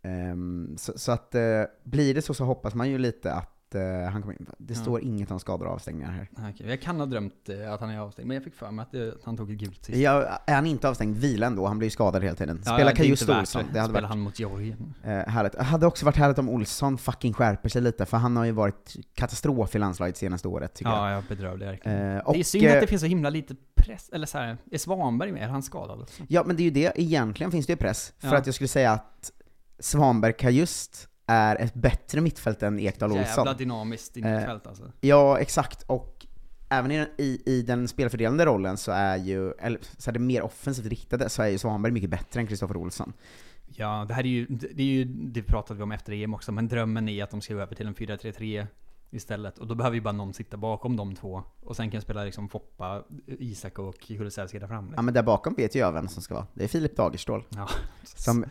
Ehm, 0.02 0.74
så, 0.78 0.92
så 0.98 1.12
att 1.12 1.34
eh, 1.34 1.42
blir 1.84 2.14
det 2.14 2.22
så 2.22 2.34
så 2.34 2.44
hoppas 2.44 2.74
man 2.74 2.88
ju 2.90 2.98
lite 2.98 3.32
att 3.34 3.50
eh, 3.74 3.82
han 4.12 4.22
kommer 4.22 4.34
in. 4.40 4.46
Det 4.58 4.74
Ja. 4.74 4.80
står 4.80 5.00
inget 5.00 5.30
om 5.30 5.40
skador 5.40 5.66
och 5.66 5.72
avstängningar 5.72 6.10
här. 6.10 6.50
Okej, 6.50 6.68
Jag 6.68 6.82
kan 6.82 6.98
ha 7.00 7.06
drömt 7.06 7.48
eh, 7.48 7.72
att 7.72 7.80
han 7.80 7.90
är 7.90 7.98
avstängd, 7.98 8.28
men 8.28 8.34
jag 8.34 8.44
fick 8.44 8.54
för 8.54 8.70
mig 8.70 8.82
att, 8.82 8.92
det, 8.92 9.12
att 9.14 9.24
han 9.24 9.36
tog 9.36 9.50
ett 9.50 9.58
gult 9.58 9.84
sist. 9.84 9.98
Ja, 9.98 10.40
är 10.46 10.54
han 10.54 10.66
inte 10.66 10.88
avstängd, 10.88 11.16
vila 11.16 11.46
ändå. 11.46 11.66
Han 11.66 11.78
blir 11.78 11.86
ju 11.86 11.90
skadad 11.90 12.22
hela 12.22 12.34
tiden. 12.36 12.56
Ja, 12.56 12.62
Spela 12.64 12.84
det 12.84 12.90
inte 12.90 12.96
Kajust 13.02 13.28
Olsson. 13.28 13.62
det. 13.66 13.72
Det 13.72 13.80
hade 13.80 13.92
Spelar 13.92 14.02
varit 14.02 14.08
han 14.08 14.20
mot 14.20 14.38
Georgien. 14.38 14.94
eh, 15.04 15.10
härligt. 15.10 15.52
Det 15.52 15.62
hade 15.62 15.86
också 15.86 16.04
varit 16.06 16.16
härligt 16.16 16.38
om 16.38 16.48
Olsson 16.48 16.98
fucking 16.98 17.32
skärper 17.32 17.68
sig 17.68 17.82
lite, 17.82 18.06
för 18.06 18.16
han 18.16 18.36
har 18.36 18.44
ju 18.44 18.52
varit 18.52 18.96
katastrof 19.14 19.74
i 19.74 19.78
landslaget 19.78 20.16
senaste 20.16 20.48
året 20.48 20.74
tycker 20.74 20.90
jag. 20.90 20.98
Ja, 20.98 21.10
jag 21.12 21.24
bedrövlig 21.24 21.66
verkligen. 21.66 21.98
Eh, 21.98 22.14
det 22.14 22.20
och, 22.22 22.36
är 22.36 22.42
synd 22.42 22.64
eh, 22.64 22.74
att 22.74 22.80
det 22.80 22.86
finns 22.86 23.00
så 23.00 23.06
himla 23.06 23.30
lite 23.30 23.54
press, 23.76 24.08
eller 24.12 24.26
så 24.26 24.38
här, 24.38 24.56
är 24.70 24.78
Svanberg 24.78 25.32
med? 25.32 25.42
Är 25.42 25.48
han 25.48 25.62
skadad 25.62 26.00
också? 26.00 26.22
Ja, 26.28 26.42
men 26.46 26.56
det 26.56 26.62
är 26.62 26.64
ju 26.64 26.70
det. 26.70 26.92
Egentligen 26.96 27.50
finns 27.50 27.66
det 27.66 27.72
ju 27.72 27.76
press. 27.76 28.12
För 28.18 28.28
Ja. 28.28 28.36
att 28.36 28.46
jag 28.46 28.54
skulle 28.54 28.68
säga 28.68 28.92
att 28.92 29.30
Svanberg 29.78 30.32
Kajust 30.32 31.08
är 31.30 31.56
ett 31.56 31.74
bättre 31.74 32.20
mittfält 32.20 32.62
än 32.62 32.78
Ekdal 32.80 33.12
Olsson. 33.12 33.24
Jävla 33.36 33.54
dynamiskt 33.54 34.16
Eh, 34.16 34.20
innerfält 34.20 34.66
alltså. 34.66 34.92
Ja, 35.00 35.38
exakt. 35.38 35.82
Och 35.82 36.26
även 36.68 36.90
i, 36.90 36.96
den- 36.98 37.08
i, 37.18 37.42
i 37.46 37.62
den 37.62 37.88
spelfördelande 37.88 38.44
rollen 38.44 38.76
så 38.76 38.92
är 38.92 39.16
ju, 39.16 39.52
eller 39.52 39.78
så 39.98 40.10
är 40.10 40.12
det 40.12 40.18
mer 40.20 40.42
offensivt 40.42 40.86
riktade, 40.86 41.28
så 41.28 41.42
är 41.42 41.48
ju 41.48 41.58
Svanberg 41.58 41.92
mycket 41.92 42.10
bättre 42.10 42.40
än 42.40 42.46
Kristoffer 42.46 42.76
Olsson. 42.76 43.12
Ja, 43.76 44.04
det 44.08 44.14
här 44.14 44.22
är 44.22 44.28
ju, 44.28 44.46
det 44.46 44.82
är 44.82 44.86
ju, 44.86 45.04
det 45.04 45.42
pratade 45.42 45.76
vi 45.78 45.82
om 45.82 45.92
efter 45.92 46.12
EM 46.12 46.34
också, 46.34 46.52
men 46.52 46.68
drömmen 46.68 47.08
är 47.08 47.24
att 47.24 47.30
de 47.30 47.40
ska 47.40 47.54
gå 47.54 47.60
över 47.60 47.74
till 47.74 47.86
en 47.86 47.94
4-3-3 47.94 48.66
istället. 49.10 49.58
Och 49.58 49.66
då 49.66 49.74
behöver 49.74 49.94
ju 49.94 50.00
bara 50.00 50.12
någon 50.12 50.34
sitta 50.34 50.56
bakom 50.56 50.96
de 50.96 51.14
två. 51.14 51.42
Och 51.60 51.76
sen 51.76 51.90
kan 51.90 51.96
jag 51.96 52.02
spela 52.02 52.24
liksom 52.24 52.48
Foppa, 52.48 53.02
Isak 53.26 53.78
och 53.78 54.00
Kulusevski 54.00 54.58
där 54.58 54.66
framme. 54.66 54.92
Ja 54.96 55.02
men 55.02 55.14
där 55.14 55.22
bakom 55.22 55.54
vet 55.54 55.74
ju 55.74 55.78
jag 55.80 55.92
vem 55.92 56.08
som 56.08 56.22
ska 56.22 56.34
vara. 56.34 56.46
Det 56.54 56.64
är 56.64 56.68
Filip 56.68 56.96
Dagerstål. 56.96 57.44
Ja. 57.48 57.68
Som 58.04 58.44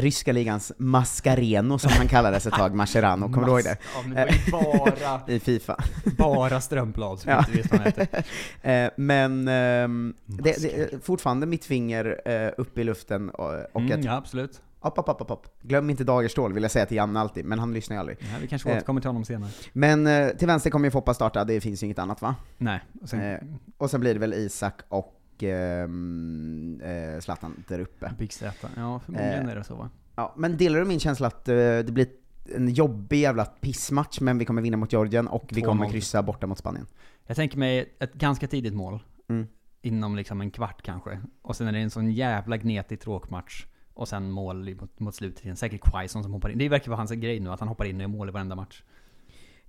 ryska 0.00 0.32
ligans 0.32 0.72
Mascareno 0.78 1.78
som 1.78 1.90
han 1.90 2.08
kallades 2.08 2.46
ett 2.46 2.52
tag, 2.54 2.74
Mascherano, 2.74 3.26
kommer 3.32 3.46
du 3.46 3.52
ihåg 3.52 3.64
det? 3.64 3.76
Ja, 3.94 4.02
men 4.06 4.14
det 4.14 4.52
var 4.52 4.60
ju 4.86 4.92
bara- 5.00 5.20
I 5.34 5.40
Fifa. 5.40 5.76
Bara 6.18 6.60
Strömblad 6.60 7.18
som 7.18 7.32
inte 7.38 7.50
vet 7.52 7.70
vad 7.70 7.80
han 7.80 7.86
heter. 7.86 8.24
Eh, 8.62 8.90
Men 8.96 9.48
ehm, 9.48 10.14
det, 10.26 10.62
det 10.62 11.04
fortfarande 11.04 11.46
mitt 11.46 11.64
finger 11.64 12.20
eh, 12.24 12.50
upp 12.56 12.78
i 12.78 12.84
luften 12.84 13.30
och, 13.30 13.54
Mm, 13.80 13.92
ett 13.98 14.04
ja, 14.04 14.12
absolut. 14.16 14.60
Upp, 14.80 14.98
upp, 14.98 15.08
upp, 15.20 15.30
upp. 15.30 15.46
Glöm 15.62 15.90
inte 15.90 16.04
Dagerstål 16.04 16.52
vill 16.52 16.62
jag 16.62 16.70
säga 16.72 16.86
till 16.86 16.96
Janne 16.96 17.20
alltid, 17.20 17.44
men 17.44 17.58
han 17.58 17.72
lyssnar 17.74 17.96
ju 17.96 18.00
aldrig. 18.00 18.18
Ja, 18.20 18.26
vi 18.40 18.46
kanske 18.48 18.70
Eh, 18.70 18.76
återkommer 18.76 19.00
till 19.00 19.08
honom 19.08 19.24
senare. 19.24 19.50
Men 19.72 20.08
till 20.38 20.46
vänster 20.46 20.70
kommer 20.70 20.86
ju 20.86 20.90
Foppa 20.90 21.14
starta, 21.14 21.44
det 21.44 21.60
finns 21.60 21.82
ju 21.82 21.84
inget 21.84 21.98
annat 21.98 22.22
va? 22.22 22.34
Nej. 22.58 22.80
Och 23.02 23.08
sen, 23.08 23.36
och 23.78 23.90
sen 23.90 24.00
blir 24.00 24.14
det 24.14 24.20
väl 24.20 24.34
Isak 24.34 24.74
och 24.88 25.17
eh, 25.42 27.20
Zlatan 27.20 27.64
där 27.68 27.78
uppe. 27.78 28.12
Big 28.18 28.32
Z. 28.32 28.68
Ja, 28.76 29.00
förmodligen 29.04 29.46
Eh, 29.46 29.52
är 29.52 29.56
det 29.56 29.64
så 29.64 29.74
va? 29.74 29.90
Ja, 30.16 30.34
men 30.36 30.56
delar 30.56 30.78
du 30.78 30.84
min 30.84 31.00
känsla 31.00 31.26
att 31.26 31.48
eh, 31.48 31.54
det 31.54 31.92
blir 31.92 32.06
en 32.54 32.68
jobbig 32.68 33.20
jävla 33.20 33.44
pissmatch, 33.44 34.20
men 34.20 34.38
vi 34.38 34.44
kommer 34.44 34.62
vinna 34.62 34.76
mot 34.76 34.92
Georgien 34.92 35.28
och 35.28 35.50
vi 35.52 35.62
kommer 35.62 35.86
2-0. 35.86 35.90
kryssa 35.90 36.22
borta 36.22 36.46
mot 36.46 36.58
Spanien? 36.58 36.86
Jag 37.26 37.36
tänker 37.36 37.58
mig 37.58 37.96
ett 37.98 38.14
ganska 38.14 38.48
tidigt 38.48 38.74
mål. 38.74 39.00
Mm. 39.28 39.46
Inom 39.82 40.16
liksom 40.16 40.40
en 40.40 40.50
kvart 40.50 40.82
kanske. 40.82 41.20
Och 41.42 41.56
sen 41.56 41.68
är 41.68 41.72
det 41.72 41.78
en 41.78 41.90
sån 41.90 42.10
jävla 42.10 42.56
gnetig 42.56 43.00
tråkmatch. 43.00 43.66
Och 43.94 44.08
sen 44.08 44.30
mål 44.30 44.74
mot, 44.74 45.00
mot 45.00 45.14
slutet. 45.14 45.58
Säkert 45.58 45.80
Quaison 45.90 46.22
som 46.22 46.32
hoppar 46.32 46.48
in. 46.48 46.58
Det 46.58 46.68
verkar 46.68 46.90
vara 46.90 46.98
hans 46.98 47.10
grej 47.10 47.40
nu, 47.40 47.50
att 47.50 47.60
han 47.60 47.68
hoppar 47.68 47.84
in 47.84 47.96
och 47.96 48.00
gör 48.00 48.08
mål 48.08 48.28
i 48.28 48.32
varenda 48.32 48.56
match. 48.56 48.82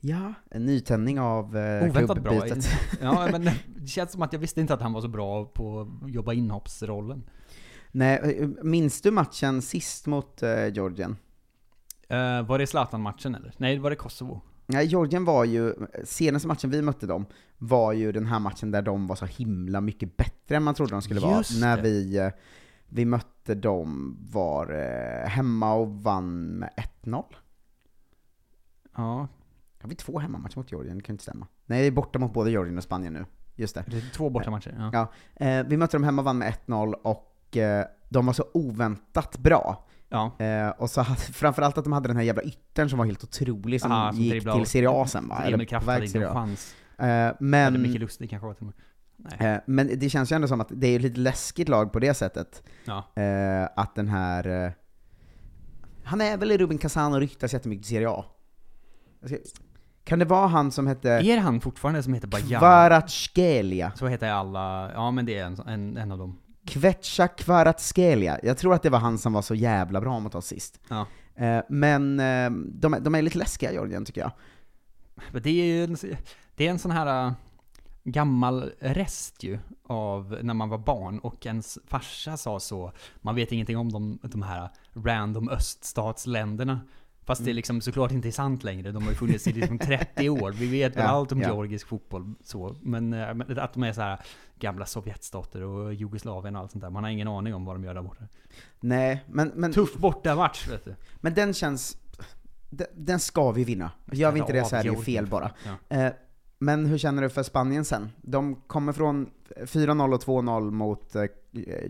Ja, 0.01 0.33
en 0.51 0.65
nytändning 0.65 1.19
av 1.19 1.57
eh, 1.57 1.89
Oväntat 1.89 2.23
bra. 2.23 2.45
Ja, 3.01 3.27
men 3.31 3.49
det 3.75 3.87
känns 3.87 4.11
som 4.11 4.21
att 4.21 4.33
jag 4.33 4.39
visste 4.39 4.61
inte 4.61 4.73
att 4.73 4.81
han 4.81 4.93
var 4.93 5.01
så 5.01 5.07
bra 5.07 5.45
på 5.45 5.81
att 5.81 6.11
jobba 6.11 6.33
inhoppsrollen. 6.33 7.29
Nej, 7.91 8.37
eh, 8.39 8.47
minns 8.63 9.01
du 9.01 9.11
matchen 9.11 9.61
sist 9.61 10.05
mot 10.05 10.43
eh, 10.43 10.67
Georgien? 10.67 11.17
Uh, 12.11 12.47
var 12.47 12.59
det 12.59 12.67
Zlatan-matchen 12.67 13.35
eller? 13.35 13.53
Nej, 13.57 13.79
var 13.79 13.89
det 13.89 13.95
Kosovo? 13.95 14.41
Nej, 14.65 14.85
Georgien 14.85 15.25
var 15.25 15.45
ju, 15.45 15.73
senaste 16.03 16.47
matchen 16.47 16.69
vi 16.69 16.81
mötte 16.81 17.07
dem, 17.07 17.25
var 17.57 17.93
ju 17.93 18.11
den 18.11 18.25
här 18.25 18.39
matchen 18.39 18.71
där 18.71 18.81
de 18.81 19.07
var 19.07 19.15
så 19.15 19.25
himla 19.25 19.81
mycket 19.81 20.17
bättre 20.17 20.55
än 20.55 20.63
man 20.63 20.73
trodde 20.73 20.91
de 20.91 21.01
skulle 21.01 21.19
vara. 21.19 21.43
När 21.59 21.81
vi, 21.81 22.17
eh, 22.17 22.29
vi 22.87 23.05
mötte 23.05 23.55
dem, 23.55 24.17
var 24.31 24.71
eh, 24.71 25.29
hemma 25.29 25.73
och 25.73 26.03
vann 26.03 26.45
med 26.45 26.69
1-0. 27.03 27.23
Ja. 28.95 29.27
Har 29.81 29.89
vi 29.89 29.95
två 29.95 30.19
hemmamatcher 30.19 30.57
mot 30.57 30.71
Georgien? 30.71 30.97
Det 30.97 31.03
kan 31.03 31.13
inte 31.13 31.23
stämma. 31.23 31.47
Nej, 31.65 31.81
vi 31.81 31.87
är 31.87 31.91
borta 31.91 32.19
mot 32.19 32.33
både 32.33 32.51
Georgien 32.51 32.77
och 32.77 32.83
Spanien 32.83 33.13
nu. 33.13 33.25
Just 33.55 33.75
det. 33.75 33.83
Det 33.87 33.97
är 33.97 34.13
två 34.13 34.29
bortamatcher. 34.29 34.75
Ja. 34.93 35.11
Ja, 35.37 35.45
eh, 35.45 35.65
vi 35.67 35.77
mötte 35.77 35.97
dem 35.97 36.03
hemma 36.03 36.21
och 36.21 36.25
vann 36.25 36.37
med 36.37 36.53
1-0 36.65 36.93
och 36.93 37.57
eh, 37.57 37.85
de 38.09 38.25
var 38.25 38.33
så 38.33 38.45
oväntat 38.53 39.37
bra. 39.37 39.87
Ja. 40.09 40.39
Eh, 40.39 40.69
och 40.69 40.89
så 40.89 41.01
hade, 41.01 41.19
framförallt 41.33 41.77
att 41.77 41.83
de 41.83 41.93
hade 41.93 42.07
den 42.07 42.17
här 42.17 42.23
jävla 42.23 42.41
yttern 42.43 42.89
som 42.89 42.99
var 42.99 43.05
helt 43.05 43.23
otrolig, 43.23 43.81
som 43.81 43.91
Aha, 43.91 44.11
som 44.11 44.21
gick 44.21 44.43
till 44.43 44.65
Serie 44.65 44.89
A 44.89 45.07
sen 45.07 45.27
va? 45.27 45.43
Emil 45.45 45.67
Kraft 45.67 45.87
hade 45.87 46.05
ingen 46.05 46.33
chans. 46.33 46.75
Eh, 46.97 47.05
men, 47.39 47.75
Eller 47.75 47.79
Micke 47.79 47.99
Lustig 47.99 48.29
kanske 48.29 48.47
var 48.47 48.53
till 48.53 48.67
och 48.67 48.73
med. 48.75 48.85
Nej. 49.39 49.53
eh, 49.53 49.59
men 49.67 49.99
det 49.99 50.09
känns 50.09 50.31
ju 50.31 50.35
ändå 50.35 50.47
som 50.47 50.61
att 50.61 50.71
det 50.71 50.87
är 50.87 50.95
ett 50.95 51.01
lite 51.01 51.19
läskigt 51.19 51.69
lag 51.69 51.93
på 51.93 51.99
det 51.99 52.13
sättet. 52.13 52.63
Ja. 52.85 53.21
Eh, 53.23 53.69
att 53.75 53.95
den 53.95 54.07
här... 54.07 54.65
Eh, 54.65 54.71
han 56.03 56.21
är 56.21 56.37
väl 56.37 56.51
i 56.51 56.57
Rubin 56.57 56.77
Kazan 56.77 57.13
och 57.13 57.19
ryktas 57.19 57.53
jättemycket 57.53 57.85
till 57.85 57.95
Serie 57.95 58.09
A? 58.09 58.25
Kan 60.09 60.19
det 60.19 60.25
vara 60.25 60.47
han 60.47 60.71
som 60.71 60.87
hette... 60.87 61.09
Är 61.09 61.23
det 61.35 61.39
han 61.39 61.61
fortfarande 61.61 62.03
som 62.03 62.13
heter 62.13 62.27
Bajan? 62.27 62.59
Kvaratskhelia. 62.59 63.91
Så 63.95 64.07
heter 64.07 64.29
alla, 64.31 64.91
ja 64.93 65.11
men 65.11 65.25
det 65.25 65.37
är 65.37 65.45
en, 65.45 65.59
en, 65.67 65.97
en 65.97 66.11
av 66.11 66.17
dem. 66.17 66.39
Kvetcha 66.65 67.27
Kvaratskhelia. 67.27 68.39
Jag 68.43 68.57
tror 68.57 68.73
att 68.73 68.83
det 68.83 68.89
var 68.89 68.99
han 68.99 69.17
som 69.17 69.33
var 69.33 69.41
så 69.41 69.55
jävla 69.55 70.01
bra 70.01 70.19
mot 70.19 70.35
oss 70.35 70.45
sist. 70.47 70.79
Ja. 70.87 71.05
Eh, 71.35 71.61
men 71.69 72.19
eh, 72.19 72.49
de, 72.73 72.93
är- 72.93 72.99
de 72.99 73.15
är 73.15 73.21
lite 73.21 73.37
läskiga, 73.37 73.71
Georgien, 73.71 74.05
tycker 74.05 74.21
jag. 74.21 74.31
Men 75.31 75.41
det 75.41 75.49
är 75.49 75.65
ju 75.65 75.83
en, 75.83 75.97
det 76.55 76.67
är 76.67 76.71
en 76.71 76.79
sån 76.79 76.91
här 76.91 77.25
äh, 77.27 77.33
gammal 78.03 78.71
rest 78.79 79.43
ju 79.43 79.59
av 79.87 80.37
när 80.41 80.53
man 80.53 80.69
var 80.69 80.77
barn 80.77 81.19
och 81.19 81.45
ens 81.45 81.77
farsa 81.87 82.37
sa 82.37 82.59
så. 82.59 82.91
Man 83.21 83.35
vet 83.35 83.51
ingenting 83.51 83.77
om 83.77 83.91
de, 83.91 84.19
de 84.23 84.41
här 84.41 84.69
random 84.93 85.49
öststatsländerna. 85.49 86.79
Fast 87.29 87.41
det 87.41 87.49
Mm. 87.49 87.55
liksom 87.55 87.81
såklart 87.81 88.11
inte 88.11 88.27
är 88.27 88.31
sant 88.31 88.63
längre. 88.63 88.91
De 88.91 89.03
har 89.03 89.09
ju 89.09 89.15
funnits 89.15 89.47
i 89.47 89.51
liksom 89.53 89.79
30 89.79 90.29
år. 90.43 90.51
Vi 90.51 90.67
vet 90.67 90.95
väl 90.95 91.03
Ja, 91.03 91.09
allt 91.09 91.31
om 91.31 91.41
ja. 91.41 91.47
georgisk 91.47 91.87
fotboll 91.87 92.33
så. 92.43 92.75
Men, 92.81 93.13
äh, 93.13 93.33
men 93.33 93.59
att 93.59 93.73
de 93.73 93.83
är 93.83 93.93
så 93.93 94.01
här 94.01 94.19
gamla 94.59 94.85
Sovjetstater 94.85 95.63
och 95.63 95.93
Jugoslavien 95.93 96.55
och 96.55 96.61
allt 96.61 96.71
sånt 96.71 96.81
där. 96.81 96.89
Man 96.89 97.03
har 97.03 97.11
ingen 97.11 97.27
aning 97.27 97.55
om 97.55 97.65
vad 97.65 97.75
de 97.75 97.83
gör 97.83 97.93
där 97.93 98.01
borta. 98.01 98.23
Nej, 98.79 99.23
men... 99.27 99.51
men 99.55 99.73
Tuff 99.73 99.93
bortamatch 99.97 100.67
vet 100.67 100.85
du. 100.85 100.95
Men 101.15 101.33
den 101.33 101.53
känns... 101.53 101.97
Den, 102.69 102.87
den 102.95 103.19
ska 103.19 103.51
vi 103.51 103.63
vinna. 103.63 103.91
Gör 104.11 104.31
vi 104.31 104.39
inte 104.39 104.53
det 104.53 104.65
så 104.65 104.75
är 104.75 104.83
det 104.83 104.97
fel 104.97 105.27
bara. 105.27 105.51
Ja. 105.89 106.11
Men 106.59 106.85
hur 106.85 106.97
känner 106.97 107.21
du 107.21 107.29
för 107.29 107.43
Spanien 107.43 107.85
sen? 107.85 108.09
De 108.21 108.55
kommer 108.55 108.93
från 108.93 109.29
4-0 109.61 110.13
och 110.13 110.21
2-0 110.23 110.71
mot 110.71 111.15
eh, 111.15 111.23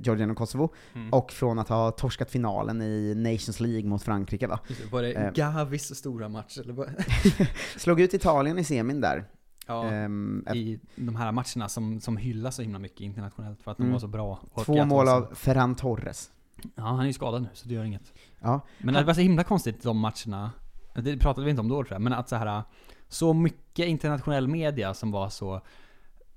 Georgien 0.02 0.32
och 0.32 0.38
Kosovo, 0.38 0.74
Mm. 0.96 1.14
och 1.14 1.32
från 1.32 1.60
att 1.60 1.70
ha 1.70 1.92
torskat 1.92 2.32
finalen 2.32 2.82
i 2.82 3.14
Nations 3.16 3.60
League 3.60 3.90
mot 3.90 4.04
Frankrike 4.04 4.48
va? 4.48 4.60
Var 4.92 5.02
det 5.02 5.12
Eh, 5.14 5.32
Gavis 5.34 5.96
stora 5.96 6.30
match 6.30 6.58
eller 6.58 6.74
vad? 6.74 6.90
Slog 7.78 8.02
ut 8.02 8.14
Italien 8.14 8.60
i 8.60 8.64
semin 8.64 9.02
där. 9.02 9.26
Ja, 9.68 9.86
Ehm, 9.86 10.46
i 10.54 10.80
de 10.96 11.16
här 11.16 11.32
matcherna 11.32 11.70
som, 11.70 12.00
som 12.02 12.18
hyllas 12.18 12.56
så 12.56 12.62
himla 12.62 12.80
mycket 12.80 13.02
internationellt 13.02 13.62
för 13.64 13.72
att 13.72 13.78
de 13.78 13.84
Mm. 13.84 13.94
var 13.94 14.00
så 14.00 14.08
bra. 14.08 14.40
Två 14.66 14.86
mål 14.86 15.06
de 15.06 15.12
av 15.12 15.34
Ferran 15.36 15.76
Torres. 15.76 16.32
Ja, 16.76 16.84
han 16.84 17.00
är 17.00 17.06
ju 17.06 17.14
skadad 17.14 17.42
nu 17.42 17.48
så 17.54 17.68
det 17.68 17.74
gör 17.74 17.84
inget. 17.84 18.14
Ja. 18.40 18.62
Men 18.78 18.94
det 18.94 19.04
var 19.04 19.14
så 19.14 19.22
himla 19.22 19.44
konstigt 19.44 19.84
de 19.84 19.98
matcherna, 20.00 20.52
det 20.94 21.18
pratade 21.18 21.46
vi 21.46 21.50
inte 21.50 21.62
om 21.62 21.68
då 21.68 21.84
tror 21.84 21.92
jag, 21.92 22.02
men 22.02 22.14
att 22.14 22.30
så 22.30 22.36
här 22.36 22.64
så 23.08 23.34
mycket 23.34 23.88
internationell 23.88 24.48
media 24.48 24.94
som 24.94 25.12
var 25.12 25.30
så 25.30 25.62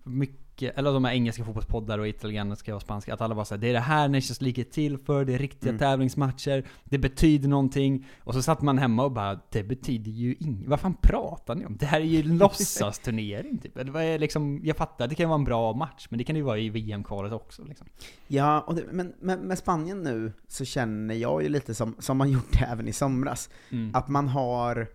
mycket, 0.04 0.78
eller 0.78 0.92
de 0.92 1.04
här 1.04 1.12
engelska 1.12 1.44
fotbollspoddar 1.44 1.98
och 1.98 2.08
italienska 2.08 2.74
och 2.76 2.82
spanska, 2.82 3.14
att 3.14 3.20
alla 3.20 3.34
var 3.34 3.44
såhär 3.44 3.60
det 3.60 3.68
är 3.68 3.72
det 3.72 3.80
här 3.80 4.08
Nations 4.08 4.40
League 4.40 4.64
är 4.64 4.70
till 4.70 4.98
för, 4.98 5.24
det 5.24 5.34
är 5.34 5.38
riktiga 5.38 5.70
Mm. 5.70 5.78
tävlingsmatcher, 5.78 6.64
det 6.84 6.98
betyder 6.98 7.48
någonting. 7.48 8.06
Och 8.20 8.34
så 8.34 8.42
satt 8.42 8.62
man 8.62 8.78
hemma 8.78 9.04
och 9.04 9.12
bara, 9.12 9.40
det 9.50 9.62
betyder 9.64 10.10
ju 10.10 10.34
inget. 10.40 10.68
Vad 10.68 10.80
fan 10.80 10.94
pratar 11.02 11.54
ni 11.54 11.66
om? 11.66 11.76
Det 11.76 11.86
här 11.86 12.00
är 12.00 12.04
ju 12.04 12.20
en 12.20 12.38
låtsasturnering 12.82 13.58
typ. 13.58 13.72
Vad 13.90 14.02
är 14.02 14.18
liksom, 14.18 14.60
jag 14.64 14.76
fattar, 14.76 15.08
det 15.08 15.14
kan 15.14 15.28
vara 15.28 15.38
en 15.38 15.44
bra 15.44 15.72
match, 15.72 16.06
men 16.10 16.18
det 16.18 16.24
kan 16.24 16.34
det 16.34 16.38
ju 16.38 16.44
vara 16.44 16.58
i 16.58 16.68
VM-kvalet 16.68 17.32
också 17.32 17.64
liksom. 17.64 17.86
Ja, 18.28 18.60
och 18.60 18.74
det, 18.74 18.84
men 18.92 19.12
men 19.20 19.40
med 19.40 19.58
Spanien 19.58 20.02
nu 20.02 20.32
så 20.48 20.64
känner 20.64 21.14
jag 21.14 21.42
ju 21.42 21.48
lite 21.48 21.74
som, 21.74 21.94
som 21.98 22.16
man 22.16 22.30
gjorde 22.32 22.58
även 22.68 22.88
i 22.88 22.92
somras, 22.92 23.50
Mm. 23.70 23.90
att 23.94 24.08
man 24.08 24.28
har 24.28 24.86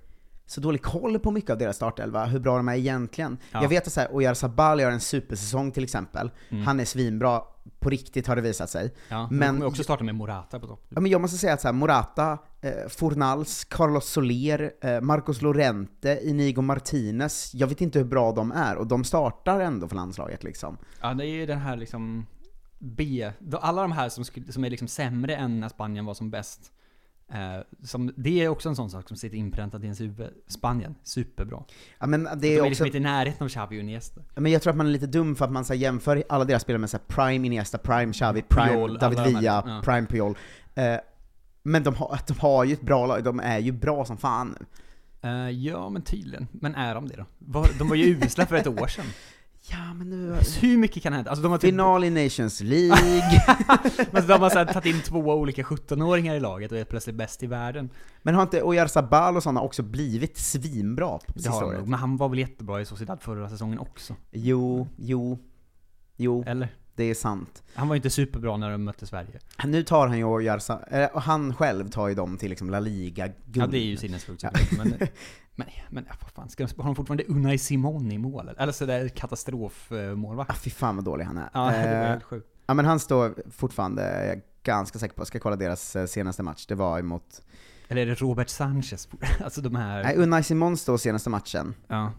så 0.47 0.61
dålig 0.61 0.81
koll 0.81 1.19
på 1.19 1.31
mycket 1.31 1.49
av 1.49 1.57
deras 1.57 1.75
startelva, 1.75 2.25
hur 2.25 2.39
bra 2.39 2.57
de 2.57 2.67
är 2.69 2.75
egentligen. 2.75 3.37
Ja. 3.51 3.61
Jag 3.61 3.69
vet 3.69 3.87
att 3.87 3.93
så 3.93 3.99
här, 3.99 4.09
Oyarzabal 4.15 4.79
gör 4.79 4.91
en 4.91 4.99
supersäsong 4.99 5.71
till 5.71 5.83
exempel, 5.83 6.31
Mm. 6.49 6.65
han 6.65 6.79
är 6.79 6.85
svinbra, 6.85 7.41
på 7.79 7.89
riktigt 7.89 8.27
har 8.27 8.35
det 8.35 8.41
visat 8.41 8.69
sig. 8.69 8.93
Ja, 9.09 9.27
men 9.31 9.55
men, 9.55 9.63
också 9.67 9.83
starta 9.83 10.03
med 10.03 10.15
Morata 10.15 10.59
på 10.59 10.67
topp. 10.67 10.85
ja, 10.89 11.01
men 11.01 11.11
jag 11.11 11.21
måste 11.21 11.37
säga 11.37 11.53
att 11.53 11.61
så 11.61 11.67
här, 11.67 11.73
Morata, 11.73 12.37
eh, 12.61 12.87
Fornals, 12.89 13.63
Carlos 13.65 14.05
Soler, 14.09 14.71
eh, 14.81 15.01
Marcos 15.01 15.41
Lorente, 15.41 16.19
Inigo 16.23 16.61
Martinez, 16.61 17.51
jag 17.53 17.67
vet 17.67 17.81
inte 17.81 17.99
hur 17.99 18.05
bra 18.05 18.31
de 18.31 18.51
är, 18.51 18.75
och 18.75 18.87
de 18.87 19.03
startar 19.03 19.59
ändå 19.59 19.87
för 19.87 19.95
landslaget 19.95 20.43
liksom. 20.43 20.77
Ja, 21.01 21.13
det 21.13 21.25
är 21.25 21.29
ju 21.35 21.45
den 21.45 21.59
här 21.59 21.75
liksom 21.77 22.25
B, 22.79 23.31
alla 23.61 23.81
de 23.81 23.91
här 23.91 24.09
som, 24.09 24.23
som 24.49 24.65
är 24.65 24.69
liksom 24.69 24.87
sämre 24.87 25.35
än 25.35 25.59
när 25.59 25.69
Spanien 25.69 26.05
var 26.05 26.13
som 26.13 26.29
bäst. 26.29 26.71
Eh, 27.33 27.61
som, 27.83 28.13
det 28.15 28.41
är 28.43 28.47
också 28.49 28.69
en 28.69 28.75
sån 28.75 28.89
sak 28.89 29.07
som 29.07 29.17
sitter 29.17 29.37
inpräntat 29.37 29.81
i 29.81 29.83
ens 29.83 30.01
huvud. 30.01 30.29
Spanien, 30.47 30.95
superbra. 31.03 31.63
Ja, 31.99 32.07
men 32.07 32.23
det 32.23 32.35
de 32.35 32.47
är 32.47 32.53
är 32.55 32.59
också... 32.59 32.69
liksom 32.69 32.85
inte 32.85 32.97
i 32.97 33.01
närheten 33.01 33.45
av 33.45 33.49
Xavi 33.49 33.77
och 33.77 33.81
Iniesta. 33.81 34.21
Ja, 34.35 34.41
Men 34.41 34.51
jag 34.51 34.61
tror 34.61 34.71
att 34.71 34.77
man 34.77 34.87
är 34.87 34.91
lite 34.91 35.07
dum 35.07 35.35
för 35.35 35.45
att 35.45 35.51
man 35.51 35.65
så 35.65 35.73
här, 35.73 35.79
jämför 35.81 36.23
alla 36.29 36.45
deras 36.45 36.61
spelare 36.61 36.79
med 36.79 36.89
så 36.89 36.97
här, 36.97 37.03
Prime 37.07 37.47
Iniesta, 37.47 37.77
Prime 37.77 38.13
Xavi, 38.13 38.41
Prime 38.41 38.67
Puyol, 38.69 38.97
David 38.97 39.19
Villa, 39.19 39.41
ja. 39.41 39.81
Prime 39.85 40.07
Puyol. 40.07 40.37
Eh, 40.75 40.95
men 41.63 41.83
de 41.83 41.95
har, 41.95 42.19
de 42.27 42.39
har 42.39 42.63
ju 42.63 42.73
ett 42.73 42.81
bra 42.81 43.05
lag, 43.05 43.23
de 43.23 43.39
är 43.39 43.59
ju 43.59 43.71
bra 43.71 44.05
som 44.05 44.17
fan 44.17 44.55
nu. 44.59 44.65
Eh, 45.29 45.49
ja, 45.49 45.89
men 45.89 46.01
tydligen. 46.01 46.47
Men 46.51 46.75
är 46.75 46.95
de 46.95 47.07
det 47.07 47.15
då? 47.15 47.25
Var- 47.39 47.69
De 47.79 47.89
var 47.89 47.95
ju 47.95 48.05
usla 48.05 48.45
för 48.45 48.55
ett 48.55 48.67
år 48.67 48.87
sedan. 48.87 49.05
Ja, 49.69 49.93
men 49.93 50.09
nu... 50.09 50.35
Hur 50.61 50.77
mycket 50.77 51.03
kan 51.03 51.13
hända? 51.13 51.29
Alltså 51.29 51.43
de 51.43 51.51
har 51.51 51.57
typ, 51.57 51.69
Final 51.69 52.03
i 52.03 52.09
Nations 52.09 52.61
League. 52.61 53.41
men 54.11 54.27
de 54.27 54.41
har 54.41 54.49
så 54.49 54.57
här, 54.57 54.65
tagit 54.65 54.95
in 54.95 55.01
två 55.01 55.19
olika 55.19 55.61
17-åringar 55.63 56.35
i 56.35 56.39
laget 56.39 56.71
och 56.71 56.77
är 56.77 56.85
plötsligt 56.85 57.15
bäst 57.15 57.43
i 57.43 57.47
världen. 57.47 57.89
men 58.21 58.35
har 58.35 58.41
inte 58.43 58.63
Oyarzabal 58.63 59.37
och 59.37 59.43
sådana 59.43 59.61
också 59.61 59.83
blivit 59.83 60.37
svinbra 60.37 61.17
på 61.17 61.33
Det 61.35 61.49
har 61.49 61.61
de 61.61 61.67
året? 61.67 61.79
nog. 61.79 61.87
Men 61.87 61.99
han 61.99 62.17
var 62.17 62.29
väl 62.29 62.39
jättebra 62.39 62.81
i 62.81 62.85
Sociedad 62.85 63.21
förra 63.21 63.49
säsongen 63.49 63.79
också? 63.79 64.15
Jo, 64.31 64.87
jo, 64.97 65.39
jo, 66.17 66.43
Eller? 66.47 66.67
det 66.95 67.03
är 67.03 67.13
sant. 67.15 67.63
Han 67.73 67.87
var 67.87 67.95
ju 67.95 67.97
inte 67.97 68.09
superbra 68.09 68.57
när 68.57 68.71
de 68.71 68.83
mötte 68.83 69.05
Sverige. 69.07 69.39
Nu 69.65 69.83
tar 69.83 70.07
han 70.07 70.17
ju 70.17 70.23
Oyarzabal, 70.23 71.09
och 71.13 71.21
han 71.21 71.55
själv 71.55 71.89
tar 71.89 72.07
ju 72.07 72.15
dem 72.15 72.37
till 72.37 72.49
liksom 72.49 72.69
La 72.69 72.79
Liga-guld. 72.79 73.57
Ja, 73.57 73.67
det 73.67 73.77
är 73.77 73.85
ju 73.85 73.97
sinnessjukt 73.97 74.43
Ja. 74.43 74.51
Men, 74.77 74.93
men, 75.57 75.67
men 75.89 76.05
ja, 76.07 76.13
vad 76.21 76.31
fan, 76.31 76.49
ska 76.49 76.65
de, 76.65 76.73
har 76.81 76.85
de 76.85 76.95
fortfarande 76.95 77.23
Unai 77.23 77.57
Simon 77.57 78.11
i 78.11 78.17
mål? 78.17 78.49
Eller 78.57 78.71
sådär 78.71 79.07
katastrofmålvakt? 79.09 80.51
Ah, 80.51 80.53
fy 80.53 80.69
fan 80.69 80.95
vad 80.95 81.05
dålig 81.05 81.25
han 81.25 81.37
är. 81.37 81.49
Ja, 81.53 81.71
det 81.71 81.95
var 81.95 82.03
Eh, 82.03 82.09
helt 82.09 82.23
sjukt. 82.23 82.47
Ja 82.65 82.73
men 82.73 82.85
han 82.85 82.99
står 82.99 83.43
fortfarande, 83.51 84.01
jag 84.01 84.35
är 84.37 84.41
ganska 84.63 84.99
säker 84.99 85.15
på, 85.15 85.19
jag 85.21 85.27
ska 85.27 85.39
kolla 85.39 85.55
deras 85.55 85.95
eh, 85.95 86.05
senaste 86.05 86.43
match, 86.43 86.65
det 86.65 86.75
var 86.75 86.99
emot... 86.99 87.41
Eller 87.87 88.01
är 88.01 88.05
det 88.05 88.21
Robert 88.21 88.49
Sanchez? 88.49 89.09
Alltså 89.43 89.61
de 89.61 89.75
här... 89.75 90.03
Nej, 90.03 90.15
Unai 90.17 90.43
Simon 90.43 90.77
står 90.77 90.97
senaste 90.97 91.29
matchen. 91.29 91.73
Ja. 91.87 92.11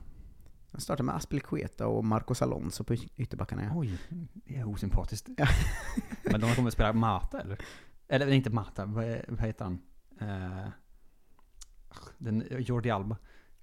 Han 0.72 0.80
startar 0.80 1.04
med 1.04 1.14
Aspilicueta 1.14 1.86
och 1.86 2.04
Marcos 2.04 2.42
Alonso 2.42 2.84
på 2.84 2.94
ytterbackarna. 3.16 3.64
Ja. 3.64 3.70
Oj, 3.74 3.98
det 4.34 4.56
är 4.56 4.68
osympatiskt. 4.68 5.28
Ja. 5.36 5.46
Men 6.30 6.40
de 6.40 6.54
kommer 6.54 6.68
att 6.68 6.74
spela 6.74 6.92
Mata 6.92 7.40
eller? 7.40 7.58
Eller 8.08 8.28
inte 8.28 8.50
Mata, 8.50 8.84
vad, 8.84 9.04
är, 9.04 9.24
vad 9.28 9.40
heter 9.46 9.64
han? 9.64 9.78
Eh, 10.20 10.68
den, 12.18 12.44
Jordi 12.50 12.90
Alba. 12.90 13.16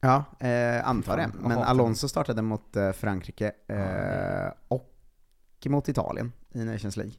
Ja, 0.05 0.23
eh, 0.47 0.87
antar 0.87 1.17
det. 1.17 1.31
Men 1.39 1.57
Alonso 1.57 2.07
startade 2.07 2.41
mot 2.41 2.75
eh, 2.75 2.91
Frankrike 2.91 3.51
eh, 3.67 3.75
det- 3.77 4.53
och 4.67 4.91
mot 5.65 5.89
Italien 5.89 6.31
i 6.53 6.63
Nations 6.63 6.97
League. 6.97 7.13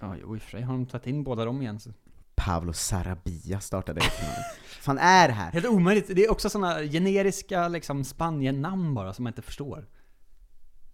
Ja, 0.00 0.14
jo, 0.22 0.36
i 0.36 0.38
och 0.38 0.42
för 0.42 0.50
sig 0.50 0.62
har 0.62 0.72
de 0.72 0.86
tagit 0.86 1.06
in 1.06 1.24
båda 1.24 1.44
dem 1.44 1.62
igen. 1.62 1.80
Så. 1.80 1.90
Pablo 2.34 2.72
Sarabia 2.72 3.60
startade 3.60 4.00
i 4.00 4.02
finalen. 4.02 4.42
fan 4.80 4.98
är 4.98 5.28
det 5.28 5.34
här? 5.34 5.52
Helt 5.52 5.66
omöjligt. 5.66 6.06
Det 6.16 6.24
är 6.24 6.30
också 6.30 6.50
sådana 6.50 6.82
generiska 6.82 7.68
liksom 7.68 8.04
Spanien-namn 8.04 8.94
bara 8.94 9.12
som 9.12 9.22
man 9.22 9.30
inte 9.30 9.42
förstår. 9.42 9.88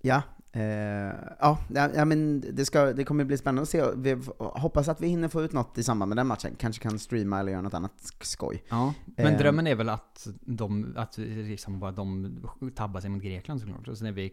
Ja, 0.00 0.22
eh, 0.60 1.14
ja, 1.40 1.58
ja, 1.94 2.04
men 2.04 2.44
det, 2.52 2.64
ska, 2.64 2.84
det 2.92 3.04
kommer 3.04 3.24
bli 3.24 3.36
spännande 3.38 3.62
att 3.62 3.68
se. 3.68 3.84
Vi 3.96 4.18
hoppas 4.38 4.88
att 4.88 5.00
vi 5.00 5.08
hinner 5.08 5.28
få 5.28 5.42
ut 5.42 5.52
något 5.52 5.78
i 5.78 5.82
samband 5.82 6.08
med 6.08 6.16
den 6.18 6.26
matchen. 6.26 6.54
Kanske 6.58 6.82
kan 6.82 6.98
streama 6.98 7.40
eller 7.40 7.52
göra 7.52 7.62
något 7.62 7.74
annat 7.74 7.92
sk- 8.02 8.24
skoj. 8.24 8.64
Ja, 8.68 8.94
men 9.16 9.26
Eh, 9.32 9.38
drömmen 9.38 9.66
är 9.66 9.74
väl 9.74 9.88
att 9.88 10.26
de, 10.40 10.94
att 10.96 11.18
liksom 11.18 11.80
bara 11.80 11.92
de 11.92 12.38
tabbar 12.74 13.00
sig 13.00 13.10
mot 13.10 13.22
Grekland 13.22 13.60
såklart, 13.60 13.88
och 13.88 13.98
sen 13.98 14.06
är 14.06 14.12
vi 14.12 14.32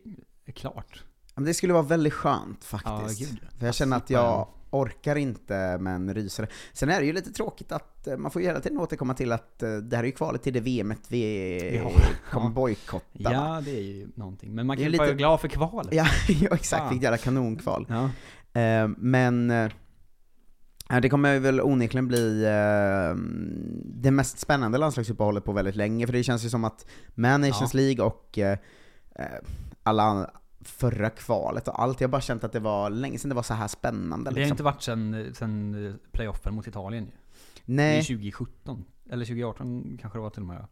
klart. 0.55 1.03
Men 1.35 1.43
det 1.45 1.53
skulle 1.53 1.73
vara 1.73 1.83
väldigt 1.83 2.13
skönt 2.13 2.63
faktiskt. 2.63 3.21
Ja. 3.21 3.37
För 3.59 3.65
jag 3.65 3.75
känner 3.75 3.97
att 3.97 4.09
jag 4.09 4.47
orkar 4.73 5.15
inte 5.15 5.77
med 5.77 5.95
en 5.95 6.13
rysare. 6.13 6.47
Sen 6.73 6.89
är 6.89 6.99
det 6.99 7.05
ju 7.05 7.13
lite 7.13 7.31
tråkigt 7.33 7.71
att 7.71 8.07
eh, 8.07 8.17
man 8.17 8.31
får 8.31 8.41
ju 8.41 8.47
hela 8.47 8.59
tiden 8.59 8.77
återkomma 8.79 9.13
till 9.13 9.31
att 9.31 9.63
eh, 9.63 9.75
det 9.75 9.95
här 9.95 10.03
är 10.03 10.07
ju 10.07 10.11
kvalet 10.13 10.43
till 10.43 10.53
det 10.53 10.59
VMet 10.59 10.99
vi 11.07 11.75
Ja. 11.83 11.91
kommer 12.31 12.49
bojkotta. 12.49 13.05
Ja, 13.13 13.61
det 13.65 13.71
är 13.71 13.81
ju 13.81 14.07
någonting. 14.15 14.55
Men 14.55 14.67
man 14.67 14.75
kan 14.77 14.83
ju 14.83 14.89
lite- 14.89 15.03
vara 15.03 15.13
glad 15.13 15.41
för 15.41 15.47
kvalet. 15.47 15.93
Ja, 15.93 16.05
ja 16.41 16.49
exakt, 16.55 16.91
vilket 16.91 17.03
jävla 17.03 17.17
kanonkval. 17.17 17.85
Ja. 17.89 18.03
Eh, 18.61 18.87
men 18.97 19.47
det 21.01 21.09
kommer 21.09 21.39
väl 21.39 21.61
onekligen 21.61 22.07
bli 22.07 22.41
det 23.85 24.11
mest 24.11 24.39
spännande 24.39 24.77
landslagsuppehållet 24.77 25.45
på 25.45 25.51
väldigt 25.51 25.75
länge, 25.75 26.05
för 26.05 26.13
det 26.13 26.23
känns 26.23 26.45
ju 26.45 26.49
som 26.49 26.63
att 26.63 26.85
med 27.15 27.39
Nations 27.39 27.73
Ja. 27.73 27.77
League 27.79 28.05
och 28.05 28.39
alla 29.83 30.29
förra 30.63 31.09
kvalet 31.09 31.67
och 31.67 31.81
allt, 31.81 32.01
jag 32.01 32.07
har 32.07 32.11
bara 32.11 32.21
känt 32.21 32.43
att 32.43 32.51
det 32.51 32.59
var 32.59 32.89
länge 32.89 33.17
sedan 33.19 33.29
det 33.29 33.35
var 33.35 33.43
så 33.43 33.53
här 33.53 33.67
spännande. 33.67 34.29
Det 34.29 34.33
har 34.33 34.39
Liksom. 34.39 34.53
inte 34.53 34.63
varit 34.63 34.81
sen, 34.81 35.33
sen 35.35 35.85
eh, 35.87 35.93
playoffen 36.11 36.55
mot 36.55 36.67
Italien 36.67 37.05
ju. 37.05 37.11
Nej. 37.65 37.91
Det 37.93 37.99
är 37.99 38.03
2017. 38.17 38.85
Eller 39.09 39.25
2018 39.25 39.97
kanske 40.01 40.17
det 40.19 40.23
var 40.23 40.29
till 40.29 40.41
och 40.41 40.47
med. 40.47 40.57
Måste 40.59 40.69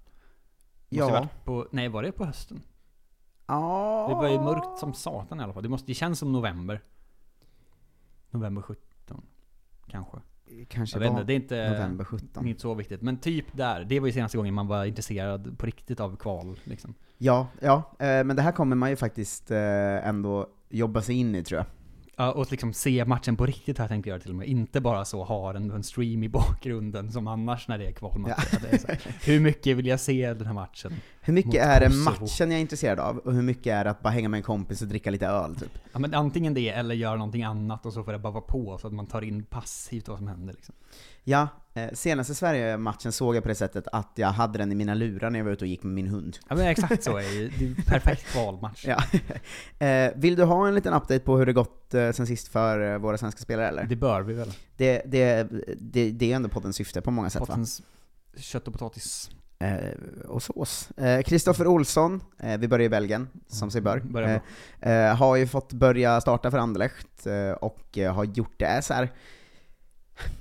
Ja. 0.90 1.28
på, 1.44 1.68
nej, 1.72 1.90
var 1.90 2.04
det 2.04 2.12
på 2.12 2.26
hösten? 2.26 2.62
Ja. 3.46 4.06
Det 4.10 4.16
var 4.16 4.30
ju 4.30 4.40
mörkt 4.40 4.80
som 4.80 4.94
satan 4.94 5.40
i 5.40 5.44
alla 5.44 5.54
fall. 5.54 5.64
Det, 5.64 5.70
måste, 5.70 5.88
det 5.88 5.94
känns 5.94 6.20
som 6.20 6.32
november. 6.32 6.82
November 8.30 8.62
17. 8.62 9.26
Kanske. 9.88 10.18
Kanske 10.68 11.00
jag 11.00 11.12
var 11.12 11.20
inte, 11.20 11.24
det 11.24 11.34
är 11.34 11.36
inte, 11.36 11.70
november 11.70 12.06
17. 12.06 12.48
inte 12.48 12.62
så 12.62 12.74
viktigt. 12.74 13.02
Men 13.02 13.18
typ 13.18 13.46
där. 13.52 13.84
Det 13.84 14.00
var 14.00 14.08
ju 14.08 14.14
senaste 14.14 14.38
gången 14.38 14.54
man 14.54 14.68
var 14.68 14.86
intresserad 14.86 15.58
på 15.58 15.66
riktigt 15.66 16.00
av 16.00 16.16
kval. 16.16 16.60
Liksom. 16.64 16.94
Ja, 17.18 17.48
ja, 17.60 17.92
eh, 18.00 18.24
men 18.24 18.36
det 18.36 18.42
här 18.42 18.52
kommer 18.52 18.76
man 18.76 18.90
ju 18.90 18.96
faktiskt 18.96 19.52
eh, 19.52 20.08
ändå 20.08 20.48
jobba 20.70 21.02
sig 21.02 21.16
in 21.16 21.36
i 21.36 21.44
tror 21.44 21.58
jag. 21.58 21.66
Ja, 22.18 22.32
och 22.32 22.52
liksom 22.52 22.74
se 22.74 23.06
matchen 23.06 23.36
på 23.36 23.46
riktigt 23.46 23.78
har 23.78 23.84
jag 23.84 23.90
tänkt 23.90 24.06
göra 24.06 24.20
till 24.20 24.30
och 24.30 24.36
med. 24.36 24.48
Inte 24.48 24.82
bara 24.82 25.06
så 25.06 25.24
ha 25.24 25.56
en, 25.56 25.72
en 25.72 25.84
stream 25.84 26.24
i 26.24 26.30
bakgrunden 26.30 27.12
som 27.12 27.28
annars 27.28 27.68
när 27.68 27.78
det 27.78 27.88
är 27.88 27.92
kvalmatcher. 27.92 28.80
Ja. 28.88 28.96
Hur 29.26 29.40
mycket 29.40 29.78
vill 29.78 29.86
jag 29.86 30.00
se 30.00 30.34
den 30.34 30.48
här 30.48 30.54
matchen? 30.54 30.94
Hur 31.24 31.34
mycket 31.34 31.54
mot 31.54 31.56
är 31.62 31.80
det 31.80 31.90
matchen 31.90 32.52
jag 32.52 32.58
är 32.58 32.62
intresserad 32.62 33.00
av, 33.00 33.18
och 33.18 33.34
hur 33.34 33.42
mycket 33.42 33.74
är 33.74 33.84
det 33.84 33.90
att 33.90 34.02
bara 34.02 34.10
hänga 34.10 34.30
med 34.30 34.38
en 34.38 34.44
kompis 34.44 34.82
och 34.82 34.88
dricka 34.88 35.12
lite 35.12 35.28
öl 35.28 35.56
typ? 35.56 35.78
Ja 35.94 36.00
men 36.00 36.14
antingen 36.14 36.54
det 36.54 36.70
eller 36.70 36.96
göra 36.96 37.16
någonting 37.16 37.44
annat 37.44 37.86
och 37.86 37.94
så 37.94 38.04
får 38.04 38.12
det 38.12 38.20
bara 38.20 38.34
vara 38.34 38.44
på 38.44 38.78
så 38.78 38.88
att 38.88 38.94
man 38.94 39.08
tar 39.08 39.22
in 39.22 39.44
passivt 39.44 40.08
vad 40.08 40.18
som 40.18 40.28
händer 40.28 40.54
liksom. 40.54 40.76
Ja, 41.24 41.48
eh, 41.74 41.90
senaste 41.94 42.36
Sverige-matchen 42.36 43.12
såg 43.12 43.36
jag 43.36 43.44
på 43.44 43.50
det 43.50 43.56
sättet 43.56 43.88
att 43.92 44.12
jag 44.16 44.28
hade 44.28 44.58
den 44.58 44.72
i 44.72 44.76
mina 44.76 44.94
lurar 44.94 45.30
när 45.30 45.40
jag 45.40 45.44
var 45.46 45.52
ute 45.52 45.66
och 45.66 45.70
gick 45.70 45.84
med 45.84 45.94
min 45.94 46.08
hund. 46.08 46.38
Ja 46.50 46.56
men 46.56 46.68
exakt 46.68 47.04
så 47.04 47.18
är 47.18 47.24
det 47.24 47.34
ju. 47.34 47.50
Det 47.50 47.66
är 47.66 47.70
en 47.70 47.76
perfekt 47.76 48.26
kvalmatch. 48.26 48.86
Ja. 48.88 49.04
Eh, 49.88 50.12
Vill 50.16 50.36
du 50.36 50.44
ha 50.44 50.68
en 50.68 50.76
liten 50.76 50.94
update 50.94 51.20
på 51.20 51.38
hur 51.38 51.46
det 51.46 51.54
gått 51.54 51.94
eh, 51.94 52.12
sen 52.12 52.28
sist 52.28 52.48
för 52.48 52.94
eh, 52.94 52.98
våra 52.98 53.18
svenska 53.18 53.42
spelare 53.42 53.68
eller? 53.68 53.84
Det 53.84 53.96
bör 53.96 54.22
vi 54.22 54.34
väl? 54.34 54.52
Det, 54.78 55.02
det, 55.06 55.48
det, 55.80 56.12
det 56.12 56.32
är 56.32 56.36
ändå 56.36 56.50
poddens 56.50 56.76
syfte 56.76 57.02
på 57.02 57.12
många 57.12 57.30
sätt 57.30 57.40
va? 57.40 57.46
Pottens 57.46 57.82
kött 58.38 58.68
och 58.68 58.74
potatis. 58.74 59.30
Eh, 59.62 60.28
och 60.28 60.44
sås. 60.44 60.92
Eh, 60.98 61.22
Kristoffer 61.22 61.68
Olsson, 61.68 62.22
eh, 62.40 62.58
vi 62.58 62.68
börjar 62.68 62.86
i 62.86 62.90
Belgien, 62.90 63.28
som 63.48 63.72
sig 63.72 63.82
bör, 63.82 64.42
har 65.14 65.36
ju 65.36 65.48
fått 65.48 65.74
börja 65.74 66.22
starta 66.22 66.52
för 66.52 66.58
Anderlecht 66.58 67.28
och 67.60 67.98
har 67.98 68.24
gjort 68.24 68.60
det 68.60 68.82
så 68.82 68.94
här. 68.94 69.12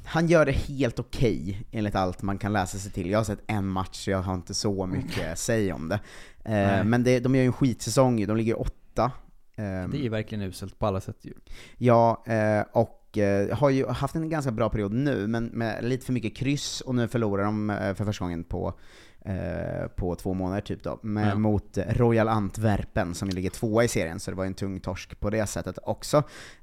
Han 0.05 0.27
gör 0.27 0.47
det 0.47 0.53
helt 0.53 0.99
okej, 0.99 1.67
enligt 1.73 1.95
allt 1.95 2.23
man 2.23 2.39
kan 2.39 2.53
läsa 2.53 2.79
sig 2.79 2.93
till. 2.93 3.11
Jag 3.11 3.19
har 3.19 3.25
sett 3.25 3.43
en 3.47 3.67
match, 3.67 4.05
så 4.05 4.11
jag 4.11 4.23
har 4.23 4.35
inte 4.35 4.55
så 4.55 4.87
mycket 4.87 5.33
att 5.33 5.39
säga 5.39 5.75
om 5.75 5.89
det. 5.89 6.01
Nej. 6.45 6.85
men 6.85 7.05
det, 7.05 7.21
de 7.21 7.35
gör 7.35 7.43
ju 7.43 7.47
en 7.47 7.53
skitsäsong 7.53 8.27
de 8.27 8.37
ligger 8.37 8.61
åtta. 8.61 9.13
Det 9.57 9.63
är 9.63 10.03
ju 10.03 10.09
verkligen 10.09 10.45
uselt 10.45 10.79
på 10.79 10.87
alla 10.87 11.01
sätt 11.01 11.17
ju. 11.21 11.35
Ja, 11.77 12.25
och 12.73 13.19
har 13.53 13.71
ju 13.71 13.87
haft 13.87 14.15
en 14.15 14.29
ganska 14.29 14.51
bra 14.51 14.71
period 14.71 14.93
nu, 14.93 15.27
men 15.27 15.45
med 15.45 15.85
lite 15.85 16.07
för 16.07 16.13
mycket 16.13 16.37
kryss, 16.37 16.81
och 16.81 16.95
nu 16.95 17.09
förlorar 17.09 17.45
de 17.45 17.77
för 17.97 18.05
första 18.05 18.25
gången 18.25 18.45
på, 18.45 18.75
eh, 19.25 19.89
på 19.97 20.15
två 20.15 20.35
månader 20.35 20.61
typ 20.61 20.83
då, 20.83 20.99
med, 21.03 21.31
Ja. 21.31 21.35
mot 21.39 21.79
Royal 21.89 22.29
Antwerpen 22.29 23.15
som 23.15 23.29
ju 23.29 23.35
ligger 23.35 23.51
tvåa 23.51 23.85
i 23.85 23.89
serien, 23.89 24.21
så 24.21 24.31
det 24.31 24.37
var 24.37 24.45
en 24.45 24.55
tung 24.55 24.81
torsk 24.81 25.21
på 25.21 25.31
det 25.31 25.47
sättet 25.47 25.79
också. 25.83 26.17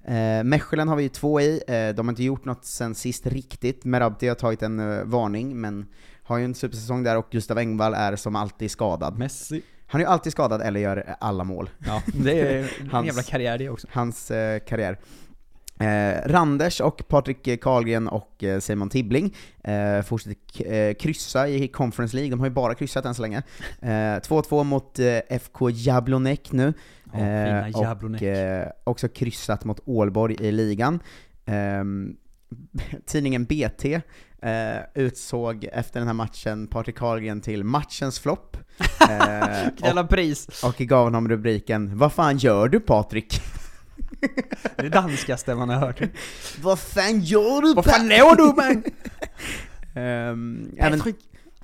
Eh, 0.05 0.43
Mechelen 0.43 0.87
har 0.87 0.95
vi 0.95 1.03
ju 1.03 1.09
två 1.09 1.41
i, 1.41 1.61
eh, 1.67 1.95
de 1.95 2.07
har 2.07 2.11
inte 2.11 2.23
gjort 2.23 2.45
något 2.45 2.65
sen 2.65 2.95
sist 2.95 3.27
riktigt, 3.27 3.85
Merabti 3.85 4.27
har 4.27 4.35
tagit 4.35 4.61
en 4.63 4.79
eh, 4.79 5.03
varning, 5.03 5.61
men 5.61 5.85
har 6.23 6.37
ju 6.37 6.45
en 6.45 6.55
supersäsong 6.55 7.03
där, 7.03 7.17
och 7.17 7.27
Gustav 7.31 7.57
Engvall 7.57 7.93
är 7.93 8.15
som 8.15 8.35
alltid 8.35 8.71
skadad. 8.71 9.17
Messi. 9.17 9.61
Han 9.89 10.01
är 10.01 10.05
ju 10.05 10.11
alltid 10.11 10.31
skadad 10.31 10.61
eller 10.61 10.79
gör 10.79 11.15
alla 11.19 11.43
mål. 11.43 11.69
Ja, 11.85 12.01
det 12.13 12.39
är 12.41 12.71
en 12.93 13.05
jävla 13.05 13.23
karriär 13.23 13.57
det 13.57 13.69
också. 13.69 13.87
Hans 13.91 14.31
eh, 14.31 14.59
karriär. 14.59 14.97
Eh, 15.79 16.21
Randers 16.25 16.81
och 16.81 17.07
Patrik 17.07 17.61
Karlgren 17.61 18.07
och 18.07 18.43
eh, 18.43 18.59
Simon 18.59 18.89
Tibbling 18.89 19.35
eh, 19.63 20.01
fortsätter 20.01 20.73
eh, 20.73 20.93
kryssa 20.93 21.47
i 21.47 21.67
Conference 21.67 22.15
League, 22.15 22.31
de 22.31 22.39
har 22.39 22.47
ju 22.47 22.53
bara 22.53 22.75
kryssat 22.75 23.05
än 23.05 23.15
så 23.15 23.21
länge. 23.21 23.43
Eh, 23.81 23.87
2-2 23.89 24.63
mot 24.63 24.99
eh, 24.99 25.37
FK 25.39 25.69
Jablonek 25.69 26.51
nu. 26.51 26.73
Fina 27.13 27.65
och 27.73 27.83
Jablonek. 27.83 28.21
eh, 28.21 28.67
också 28.83 29.07
kryssat 29.07 29.65
mot 29.65 29.79
Ålborg 29.85 30.35
i 30.39 30.51
ligan. 30.51 30.99
Ehm, 31.45 32.15
tidningen 33.05 33.45
BT 33.45 33.85
eh, 34.41 34.77
utsåg 34.95 35.67
efter 35.73 35.99
den 35.99 36.07
här 36.07 36.13
matchen 36.13 36.67
Patrik 36.67 36.95
Karlgren 36.97 37.41
till 37.41 37.63
matchens 37.63 38.19
flopp. 38.19 38.57
Eh, 39.83 40.05
pris! 40.07 40.63
och 40.63 40.75
gav 40.77 41.03
honom 41.03 41.29
rubriken 41.29 41.97
'Vad 41.97 42.13
fan 42.13 42.37
gör 42.37 42.67
du 42.67 42.79
Patrik?' 42.79 43.41
Det 44.75 44.89
danskaste 44.89 45.55
man 45.55 45.69
har 45.69 45.75
hört. 45.75 46.01
Vad 46.61 46.79
fan 46.79 47.19
gör 47.19 47.61
du 47.61 47.73
Vad 47.73 47.85
fan 47.85 48.09
gör 48.09 48.35
du 48.35 48.43
man? 48.43 48.83
Ehm, 49.95 50.75
även, 50.77 51.01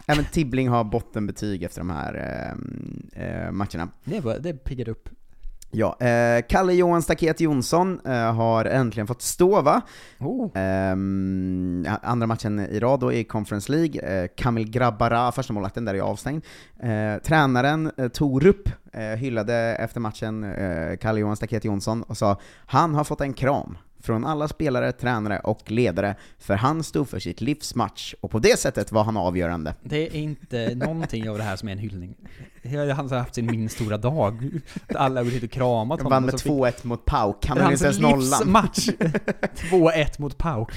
även 0.06 0.26
Tibbling 0.26 0.70
har 0.70 0.84
bottenbetyg 0.84 1.64
efter 1.64 1.82
de 1.82 1.90
här 1.90 2.14
ehm, 2.14 3.10
eh, 3.16 3.52
matcherna. 3.52 3.90
Det, 4.04 4.20
var, 4.20 4.38
det 4.40 4.54
piggar 4.54 4.90
upp. 4.90 5.10
Ja, 5.76 5.98
eh, 6.00 6.46
Kalle 6.50 6.74
Johan 6.74 7.02
Staket 7.02 7.40
Jonsson 7.40 8.00
eh, 8.06 8.34
har 8.34 8.66
äntligen 8.66 9.08
fått 9.08 9.22
stå 9.22 9.62
va? 9.62 9.82
Oh. 10.20 10.50
Ja, 11.86 12.00
andra 12.02 12.28
matchen 12.28 12.60
i 12.60 12.80
rad 12.80 13.00
då 13.00 13.14
i 13.14 13.24
Conference 13.24 13.72
League. 13.72 14.02
Eh, 14.02 14.28
Kamil 14.36 14.70
Grabbara, 14.70 15.32
första 15.32 15.54
målvakten 15.54 15.86
där 15.86 15.94
är 15.94 16.00
avstängd. 16.00 16.46
Eh, 16.80 17.22
tränaren 17.24 17.92
eh, 17.98 18.08
Torup 18.08 18.70
eh, 18.94 19.02
hyllade 19.02 19.56
efter 19.56 20.00
matchen 20.00 20.44
eh, 20.44 20.98
Kalle 20.98 21.20
Johan 21.20 21.36
Staket 21.36 21.66
Jonsson 21.66 22.04
och 22.04 22.18
sa 22.18 22.40
han 22.66 22.96
har 22.96 23.04
fått 23.04 23.22
en 23.22 23.34
kram 23.34 23.78
från 24.04 24.26
alla 24.26 24.48
spelare, 24.48 24.92
tränare 24.92 25.40
och 25.40 25.72
ledare, 25.72 26.16
för 26.40 26.56
han 26.56 26.84
stod 26.84 27.10
för 27.10 27.20
sitt 27.20 27.42
livsmatch, 27.42 28.14
och 28.22 28.32
på 28.32 28.40
det 28.40 28.60
sättet 28.60 28.92
var 28.92 29.04
han 29.04 29.18
avgörande. 29.18 29.76
Det 29.84 30.08
är 30.08 30.16
inte 30.16 30.76
någonting 30.76 31.30
av 31.30 31.38
det 31.38 31.44
här 31.44 31.56
som 31.56 31.68
är 31.68 31.72
en 31.72 31.78
hyllning. 31.78 32.16
Han 32.64 33.10
har 33.10 33.18
haft 33.18 33.36
sin 33.36 33.46
min 33.46 33.70
stora 33.70 33.98
dag. 33.98 34.50
Alla 34.96 35.24
har 35.24 35.32
gått 35.32 35.44
och 35.44 35.52
kramat 35.52 36.00
honom. 36.00 36.10
Vann 36.12 36.26
med 36.26 36.34
och 36.34 36.40
så 36.40 36.44
fick- 36.44 36.82
2-1 36.84 36.88
mot 36.88 37.06
Pauk, 37.06 37.46
han 37.46 37.58
höll 37.58 37.72
inte 37.72 37.84
ens 37.86 38.00
nollan. 38.00 38.20
livsmatch! 38.20 38.90
2-1 39.72 40.08
mot 40.22 40.38
Pauk. 40.38 40.72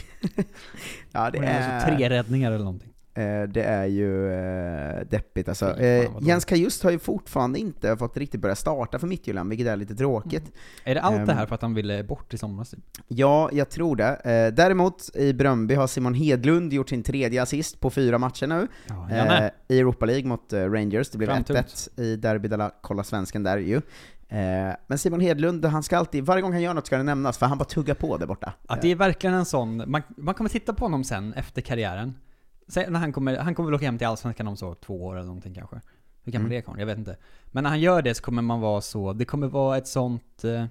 Ja, 1.12 1.30
det 1.30 1.38
Och 1.38 1.44
är... 1.44 1.72
alltså 1.74 1.88
tre 1.96 2.10
räddningar 2.10 2.52
eller 2.52 2.64
någonting. 2.64 2.90
Eh, 3.16 3.42
Det 3.48 3.62
är 3.62 3.84
ju 3.86 4.32
eh, 4.32 5.06
deppigt 5.10 5.48
alltså. 5.48 5.78
Eh. 5.80 6.10
Jens 6.20 6.44
Kajust 6.44 6.82
har 6.82 6.90
ju 6.90 6.98
fortfarande 6.98 7.58
inte 7.58 7.96
fått 7.96 8.16
riktigt 8.16 8.40
börja 8.40 8.54
starta 8.54 8.98
för 8.98 9.06
Midtjylland, 9.06 9.48
vilket 9.50 9.66
är 9.68 9.76
lite 9.76 9.94
tråkigt. 9.94 10.52
Är 10.84 10.94
det 10.94 11.00
allt 11.02 11.16
det 11.26 11.32
Ehm, 11.32 11.38
här 11.38 11.46
för 11.46 11.54
att 11.54 11.62
han 11.62 11.74
ville 11.74 12.04
bort 12.04 12.34
i 12.34 12.38
somras? 12.38 12.70
typ? 12.70 12.80
Ja, 13.08 13.50
jag 13.52 13.68
tror 13.70 13.96
det. 13.96 14.14
Eh, 14.14 14.54
däremot, 14.54 15.16
i 15.16 15.32
Bröndby 15.32 15.74
har 15.74 15.86
Simon 15.86 16.14
Hedlund 16.14 16.72
gjort 16.72 16.88
sin 16.88 17.02
tredje 17.02 17.42
assist 17.42 17.80
på 17.80 17.90
fyra 17.90 18.18
matcher 18.18 18.46
nu. 18.46 18.68
Ja, 18.86 19.10
eh. 19.10 19.50
I 19.68 19.78
Europa 19.78 20.06
League 20.06 20.28
mot 20.28 20.52
Rangers, 20.52 21.10
det 21.10 21.18
blev 21.18 21.28
Framtungt. 21.28 21.58
1-1 21.58 22.00
i 22.00 22.16
Derby 22.16 22.48
de 22.48 22.56
la 22.56 22.70
Kolla 22.80 23.04
Svensken 23.04 23.42
där 23.42 23.58
ju. 23.58 23.80
Men 24.86 24.98
Simon 24.98 25.20
Hedlund, 25.20 25.64
han 25.64 25.82
ska 25.82 25.98
alltid, 25.98 26.24
varje 26.24 26.42
gång 26.42 26.52
han 26.52 26.62
gör 26.62 26.74
något 26.74 26.86
ska 26.86 26.96
det 26.96 27.02
nämnas, 27.02 27.38
för 27.38 27.46
han 27.46 27.58
bara 27.58 27.64
tuggar 27.64 27.94
på 27.94 28.16
där 28.16 28.26
borta. 28.26 28.52
Att 28.66 28.82
det 28.82 28.90
är 28.90 28.96
verkligen 28.96 29.34
en 29.36 29.44
sån, 29.44 29.76
man, 29.90 30.02
man 30.16 30.34
kommer 30.34 30.50
titta 30.50 30.72
på 30.74 30.84
honom 30.84 31.04
sen 31.04 31.32
efter 31.34 31.62
karriären. 31.62 32.14
När 32.74 32.98
han 32.98 33.12
kommer, 33.12 33.36
han 33.36 33.54
kommer 33.54 33.70
väl 33.70 33.74
åka 33.74 33.86
hem 33.86 33.98
till 33.98 34.06
Allsvenskan 34.06 34.48
om 34.48 34.56
så 34.56 34.74
två 34.74 35.04
år 35.06 35.14
eller 35.14 35.26
någonting 35.26 35.54
kanske. 35.54 35.80
Hur 36.24 36.32
gammal 36.32 36.46
Mm. 36.46 36.58
är 36.58 36.62
karln? 36.62 36.78
Jag 36.78 36.86
vet 36.86 36.98
inte. 36.98 37.16
Men 37.46 37.62
när 37.62 37.70
han 37.70 37.80
gör 37.80 38.02
det 38.02 38.14
så 38.14 38.22
kommer 38.22 38.42
man 38.42 38.60
vara 38.60 38.80
så, 38.80 39.12
det 39.12 39.24
kommer 39.24 39.46
vara 39.46 39.76
ett 39.76 39.86
sånt 39.88 40.44
eh, 40.44 40.64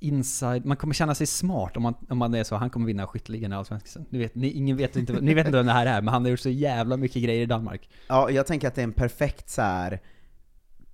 inside, 0.00 0.64
man 0.64 0.76
kommer 0.76 0.94
känna 0.94 1.14
sig 1.14 1.26
smart 1.26 1.76
om 1.76 1.82
man, 1.82 1.94
om 2.08 2.18
man 2.18 2.34
är 2.34 2.44
så, 2.44 2.56
han 2.56 2.70
kommer 2.70 2.86
vinna 2.86 3.06
skytteligan 3.06 3.52
i 3.52 3.56
Allsvenskan. 3.56 4.04
Ni 4.10 4.18
vet, 4.18 4.34
ni, 4.34 4.50
ingen 4.50 4.76
vet 4.76 4.96
inte, 4.96 5.12
ni 5.12 5.34
vet 5.34 5.46
inte 5.46 5.58
vem 5.58 5.66
det 5.66 5.72
här 5.72 5.86
är, 5.86 6.02
men 6.02 6.14
han 6.14 6.22
har 6.22 6.30
gjort 6.30 6.40
så 6.40 6.50
jävla 6.50 6.96
mycket 6.96 7.22
grejer 7.22 7.42
i 7.42 7.46
Danmark. 7.46 7.88
Ja, 8.08 8.30
jag 8.30 8.46
tänker 8.46 8.68
att 8.68 8.74
det 8.74 8.80
är 8.80 8.84
en 8.84 8.92
perfekt 8.92 9.50
så 9.50 9.62
här 9.62 10.00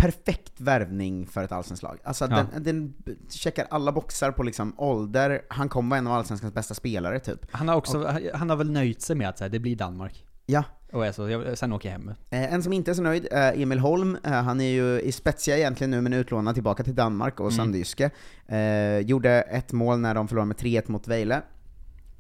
perfekt 0.01 0.61
värvning 0.61 1.27
för 1.27 1.43
ett 1.45 1.53
allsvenskt 1.53 1.83
lag. 1.83 1.99
Alltså 2.05 2.25
Ja. 2.31 2.47
den, 2.55 2.65
den 2.65 2.95
checkar 3.31 3.67
alla 3.71 3.93
boxar 3.93 4.31
på 4.33 4.43
liksom 4.43 4.75
ålder, 4.77 5.43
han 5.49 5.69
kommer 5.69 5.91
vara 5.91 5.99
en 5.99 6.07
av 6.07 6.13
allsvenskans 6.13 6.55
bästa 6.55 6.75
spelare 6.75 7.21
typ. 7.21 7.47
Han 7.51 7.69
har 7.69 7.77
också, 7.77 8.15
han 8.35 8.51
har 8.51 8.57
väl 8.57 8.71
nöjt 8.71 9.03
sig 9.03 9.17
med 9.17 9.29
att 9.29 9.39
säga 9.39 9.49
det 9.49 9.59
blir 9.59 9.77
Danmark. 9.77 10.25
Ja. 10.47 10.65
Och 10.93 11.07
är 11.07 11.13
så, 11.13 11.57
sen 11.57 11.73
åker 11.73 11.89
jag 11.89 11.93
hem. 11.99 12.09
Eh, 12.31 12.55
En 12.55 12.63
som 12.63 12.73
inte 12.73 12.91
är 12.91 12.95
så 12.95 13.03
nöjd 13.03 13.29
är 13.31 13.63
Emil 13.63 13.79
Holm. 13.79 14.19
Eh, 14.25 14.33
Han 14.33 14.61
är 14.61 14.69
ju 14.71 15.01
i 15.01 15.13
Spezia 15.13 15.57
egentligen 15.59 15.91
nu, 15.91 16.01
men 16.01 16.13
utlånad 16.13 16.55
tillbaka 16.55 16.83
till 16.85 16.95
Danmark 16.95 17.41
och 17.41 17.47
Mm. 17.47 17.57
Sandjyske. 17.57 18.11
Eh, 18.47 18.99
gjorde 18.99 19.31
ett 19.43 19.73
mål 19.73 19.99
när 20.01 20.15
de 20.15 20.29
förlorade 20.29 20.47
med 20.49 20.57
3-1 20.57 20.89
mot 20.91 21.09
Vejle. 21.09 21.43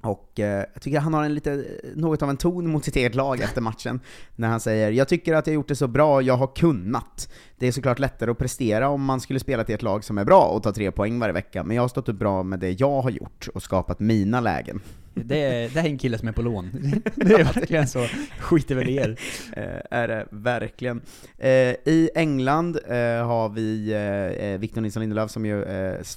Och 0.02 0.40
eh, 0.40 0.64
jag 0.72 0.82
tycker 0.82 1.00
han 1.00 1.14
har 1.14 1.24
en 1.24 1.34
lite, 1.34 1.64
något 1.94 2.22
av 2.22 2.30
en 2.30 2.36
ton 2.36 2.70
mot 2.70 2.84
sitt 2.84 2.96
eget 2.96 3.14
lag 3.14 3.40
efter 3.40 3.60
matchen, 3.60 4.00
när 4.36 4.48
han 4.48 4.60
säger 4.60 4.90
”Jag 4.90 5.08
tycker 5.08 5.34
att 5.34 5.46
jag 5.46 5.54
gjort 5.54 5.68
det 5.68 5.76
så 5.76 5.88
bra 5.88 6.22
jag 6.22 6.36
har 6.36 6.46
kunnat”. 6.56 7.28
Det 7.58 7.66
är 7.66 7.72
såklart 7.72 7.98
lättare 7.98 8.30
att 8.30 8.38
prestera 8.38 8.88
om 8.88 9.04
man 9.04 9.20
skulle 9.20 9.40
spela 9.40 9.64
till 9.64 9.74
ett 9.74 9.82
lag 9.82 10.04
som 10.04 10.18
är 10.18 10.24
bra 10.24 10.42
och 10.42 10.62
ta 10.62 10.72
tre 10.72 10.90
poäng 10.90 11.18
varje 11.18 11.32
vecka, 11.32 11.64
men 11.64 11.76
jag 11.76 11.82
har 11.82 11.88
stått 11.88 12.08
upp 12.08 12.18
bra 12.18 12.42
med 12.42 12.60
det 12.60 12.80
jag 12.80 13.02
har 13.02 13.10
gjort 13.10 13.48
och 13.54 13.62
skapat 13.62 14.00
mina 14.00 14.40
lägen. 14.40 14.80
Det 15.14 15.42
är, 15.42 15.70
det 15.70 15.80
är 15.80 15.84
en 15.84 15.98
kille 15.98 16.18
som 16.18 16.28
är 16.28 16.32
på 16.32 16.42
lån. 16.42 16.70
Det 17.14 17.34
är 17.34 17.44
verkligen 17.44 17.88
så, 17.88 18.06
skiter 18.38 18.74
väl 18.74 18.88
i 18.88 18.96
er. 18.96 19.18
Eh, 19.56 19.80
är 19.90 20.08
det 20.08 20.26
verkligen. 20.30 21.00
Eh, 21.38 21.48
I 21.84 22.10
England 22.14 22.76
eh, 22.88 23.26
har 23.26 23.48
vi 23.48 24.56
Victor 24.60 24.80
Nilsson 24.80 25.00
Lindelöf 25.00 25.30
som 25.30 25.46
ju 25.46 25.64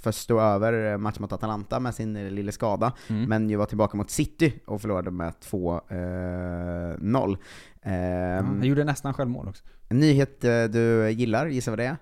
får 0.03 0.11
stå 0.11 0.39
över 0.41 0.91
eh, 0.91 0.97
match 0.97 1.19
mot 1.19 1.31
Atalanta 1.31 1.79
med 1.79 1.95
sin 1.95 2.35
lilla 2.35 2.51
skada, 2.51 2.93
Mm. 3.09 3.23
men 3.29 3.49
ju 3.49 3.55
var 3.55 3.65
tillbaka 3.65 3.97
mot 3.97 4.09
City 4.09 4.53
och 4.65 4.81
förlorade 4.81 5.11
med 5.11 5.33
2-0. 5.41 7.37
Ja, 7.83 7.89
Ehm, 7.89 8.45
han 8.45 8.63
gjorde 8.63 8.83
nästan 8.83 9.13
självmål 9.13 9.47
också. 9.47 9.63
En 9.89 9.99
nyhet 9.99 10.41
du 10.71 11.09
gillar, 11.09 11.47
gissa 11.47 11.71
vad 11.71 11.79
det 11.79 11.97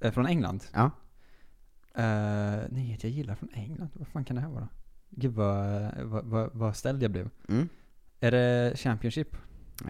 är? 0.00 0.10
Från 0.10 0.26
England? 0.26 0.64
Ja. 0.72 0.90
Uh, 1.98 2.72
nyhet 2.72 3.02
jag 3.04 3.12
gillar 3.12 3.34
från 3.34 3.48
England? 3.54 3.88
Vad 3.94 4.08
fan 4.08 4.24
kan 4.24 4.36
det 4.36 4.42
här 4.42 4.48
vara? 4.48 4.68
Gud 5.16 5.32
vad, 5.34 5.90
vad, 6.02 6.24
vad, 6.24 6.50
vad 6.52 6.76
ställd 6.76 7.02
jag 7.02 7.10
blev. 7.10 7.28
Mm. 7.48 7.68
Är 8.20 8.30
det 8.30 8.72
Championship? 8.76 9.36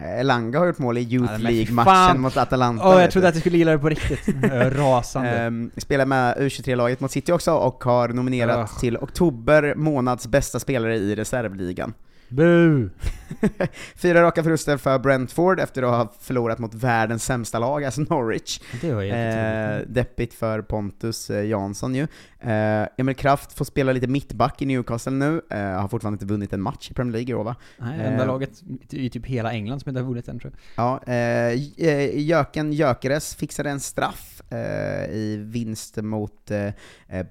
Elanga 0.01 0.59
har 0.59 0.65
gjort 0.65 0.79
mål 0.79 0.97
i 0.97 1.01
Youth 1.01 1.31
Ja, 1.31 1.37
League-matchen 1.37 2.21
mot 2.21 2.37
Atalanta. 2.37 2.87
Åh, 2.87 2.91
jag 2.91 2.99
vet 2.99 3.11
trodde 3.11 3.25
du. 3.25 3.29
att 3.29 3.33
du 3.33 3.39
skulle 3.39 3.57
gilla 3.57 3.71
det 3.71 3.79
på 3.79 3.89
riktigt. 3.89 4.27
Jag 4.41 4.77
Rasande. 4.79 5.29
Ehm, 5.29 5.71
spelar 5.77 6.05
med 6.05 6.37
U23-laget 6.37 6.99
mot 6.99 7.11
City 7.11 7.31
också 7.31 7.51
och 7.53 7.83
har 7.83 8.07
nominerat 8.09 8.57
Ugh. 8.57 8.79
till 8.79 8.97
oktober 8.97 9.75
månads 9.75 10.27
bästa 10.27 10.59
spelare 10.59 10.97
i 10.97 11.15
reservligan. 11.15 11.93
Bu! 12.29 12.89
Fyra 13.95 14.21
raka 14.21 14.43
förluster 14.43 14.77
för 14.77 14.99
Brentford 14.99 15.59
efter 15.59 15.83
att 15.83 15.89
ha 15.89 16.13
förlorat 16.19 16.59
mot 16.59 16.73
världens 16.73 17.25
sämsta 17.25 17.59
lag, 17.59 17.83
alltså 17.83 18.01
Norwich. 18.01 18.59
Det 18.81 18.93
var 18.93 19.03
Eh, 19.03 19.81
deppigt 19.87 20.33
för 20.33 20.61
Pontus 20.61 21.29
eh, 21.29 21.45
Jansson 21.45 21.95
ju. 21.95 22.07
Eh, 22.39 22.87
Emil 22.97 23.15
Kraft 23.15 23.53
får 23.53 23.65
spela 23.65 23.91
lite 23.91 24.07
mittback 24.07 24.61
i 24.61 24.65
Newcastle 24.65 25.11
nu, 25.11 25.41
eh, 25.49 25.59
har 25.59 25.87
fortfarande 25.87 26.15
inte 26.15 26.25
vunnit 26.33 26.53
en 26.53 26.61
match 26.61 26.91
i 26.91 26.93
Premier 26.93 27.11
League 27.13 27.31
i 27.31 27.33
år 27.33 27.43
va? 27.43 27.55
Nej, 27.77 27.99
enda 28.07 28.21
Eh, 28.23 28.27
laget 28.27 28.63
i 28.89 29.09
typ 29.09 29.25
hela 29.25 29.51
England 29.53 29.79
som 29.79 29.89
inte 29.89 30.01
har 30.01 30.07
vunnit 30.07 30.27
än 30.27 30.39
tror 30.39 30.53
jag. 30.75 30.85
Ja, 30.85 31.13
eh, 31.13 31.53
J- 31.53 31.73
eh, 31.77 32.19
Jöken 32.19 32.73
Jökeres 32.73 33.35
fixade 33.35 33.69
en 33.69 33.79
straff 33.79 34.41
eh, 34.51 35.09
i 35.15 35.37
vinst 35.45 35.97
mot 35.97 36.51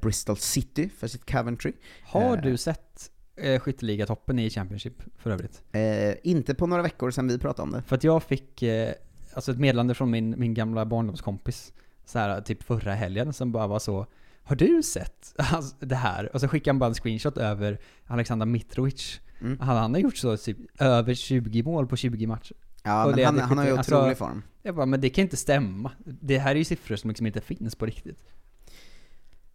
Bristol 0.03 0.36
City 0.36 0.90
för 0.99 1.07
sitt 1.07 1.30
Coventry. 1.30 1.72
Har 2.05 2.36
du 2.36 2.57
sett 2.57 3.11
eh, 3.37 3.61
skytteligatoppen 3.61 4.39
i 4.39 4.51
Championship 4.51 5.03
för 5.18 5.30
övrigt? 5.30 5.62
Eh, 5.72 6.14
inte 6.22 6.55
på 6.55 6.66
några 6.66 6.82
veckor 6.82 7.11
sedan 7.11 7.28
vi 7.28 7.39
pratade 7.39 7.62
om 7.62 7.72
det. 7.72 7.82
För 7.82 7.97
att 7.97 8.05
jag 8.05 8.22
fick 8.22 8.62
eh, 8.62 8.93
alltså 9.35 9.53
ett 9.53 9.59
meddelande 9.59 9.95
från 9.95 10.11
min, 10.11 10.35
min 10.39 10.55
gamla 10.55 10.85
barndomskompis 10.87 11.72
så 12.05 12.18
här 12.18 12.41
typ 12.41 12.62
förra 12.62 12.95
helgen 12.95 13.32
som 13.32 13.53
bara 13.53 13.66
var 13.66 13.78
så 13.78 14.07
Har 14.43 14.57
du 14.57 14.82
sett 14.82 15.35
alltså, 15.37 15.76
det 15.80 15.95
här? 15.97 16.35
Och 16.35 16.41
så 16.41 16.49
skickade 16.49 16.70
han 16.70 16.78
bara 16.78 16.89
en 16.89 16.95
screenshot 16.95 17.39
över 17.39 17.78
Alexander 18.07 18.47
Mitrovic. 18.47 19.20
Mm. 19.41 19.61
Han, 19.61 19.76
han 19.76 19.95
har 19.95 20.01
gjort 20.01 20.16
så 20.16 20.37
typ 20.37 20.59
över 20.78 21.14
20 21.14 21.62
mål 21.62 21.87
på 21.87 21.97
20 21.97 22.26
matcher. 22.26 22.57
Ja, 22.82 23.07
men 23.16 23.24
han, 23.24 23.35
hade 23.35 23.47
han 23.47 23.59
har 23.59 23.64
ju 23.64 23.70
skickat- 23.70 23.78
alltså, 23.78 23.97
otrolig 23.99 24.16
form. 24.18 24.43
Jag 24.62 24.74
bara, 24.74 24.87
men 24.87 25.01
det 25.01 25.11
kan 25.11 25.22
inte 25.22 25.37
stämma. 25.37 25.91
Det 26.05 26.39
här 26.39 26.51
är 26.51 26.57
ju 26.59 26.64
siffror 26.64 26.97
som 26.97 27.11
liksom 27.11 27.26
inte 27.26 27.41
finns 27.41 27.74
på 27.74 27.87
riktigt. 27.87 28.18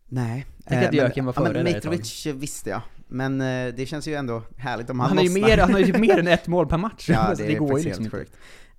Nej. 0.05 0.45
Tänk 0.67 0.83
att 0.85 0.91
men- 0.93 0.97
Jöken 0.97 1.25
var 1.25 1.33
ja, 1.37 1.41
före 1.41 1.53
men 1.63 1.67
ett 1.67 1.83
tag. 1.83 1.91
Mitrovic 1.91 2.25
visste 2.25 2.69
jag. 2.69 2.81
Men 3.09 3.41
eh, 3.41 3.73
det 3.75 3.85
känns 3.85 4.07
ju 4.07 4.13
ändå 4.15 4.43
härligt 4.57 4.89
om 4.89 4.99
han 4.99 5.09
Han, 5.09 5.17
har 5.17 5.23
ju 5.23 5.29
lossnar. 5.29 5.47
mer, 5.47 5.57
han 5.57 5.73
har 5.73 5.79
ju 5.79 5.93
mer 5.97 6.17
än 6.19 6.27
ett 6.27 6.47
mål 6.55 6.67
per 6.67 6.77
match. 6.77 7.09
Ja, 7.09 7.17
Alltså, 7.17 7.45
det, 7.45 7.53
går 7.53 7.79
ju 7.79 7.85
liksom 7.85 8.09
sjukt. 8.09 8.33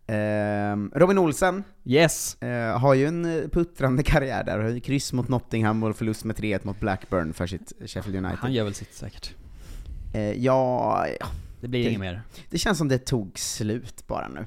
Ehm, 0.06 0.90
Robin 0.94 1.18
Olsen 1.18 1.64
Yes! 1.84 2.42
eh, 2.42 2.78
har 2.78 2.94
ju 2.94 3.06
en 3.06 3.24
eh, 3.24 3.48
puttrande 3.48 4.02
karriär 4.02 4.44
där, 4.44 4.58
har 4.58 4.68
ju 4.68 4.80
kryss 4.80 5.12
mot 5.12 5.28
Nottingham 5.28 5.82
och 5.82 5.96
förlust 5.96 6.24
med 6.24 6.36
3-1 6.36 6.60
mot 6.62 6.80
Blackburn 6.80 7.32
för 7.32 7.46
sitt 7.46 7.72
Sheffield 7.86 8.16
United. 8.16 8.38
Han 8.38 8.52
gör 8.52 8.64
väl 8.64 8.74
sitt 8.74 8.94
säkert. 8.94 9.34
Ja, 10.36 11.06
ja, 11.20 11.26
Det 11.60 11.68
blir 11.68 11.82
Det- 11.82 11.88
inget 11.88 12.00
mer. 12.00 12.22
det 12.50 12.58
känns 12.58 12.78
som 12.78 12.88
det 12.88 12.98
tog 12.98 13.38
slut 13.38 14.06
bara 14.06 14.28
nu. 14.28 14.46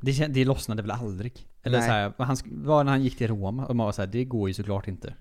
Det, 0.00 0.26
det 0.26 0.44
lossnade 0.44 0.82
väl 0.82 0.90
aldrig? 0.90 1.46
Eller 1.62 1.78
Nej. 1.78 1.86
så 1.88 1.92
här, 1.92 2.12
han 2.18 2.36
var 2.44 2.84
när 2.84 2.92
han 2.92 3.02
gick 3.02 3.18
till 3.18 3.28
Roma 3.28 3.66
och 3.66 3.76
man 3.76 3.84
var 3.86 3.92
såhär, 3.92 4.06
det 4.08 4.24
går 4.24 4.48
ju 4.48 4.54
såklart 4.54 4.88
inte. 4.88 5.14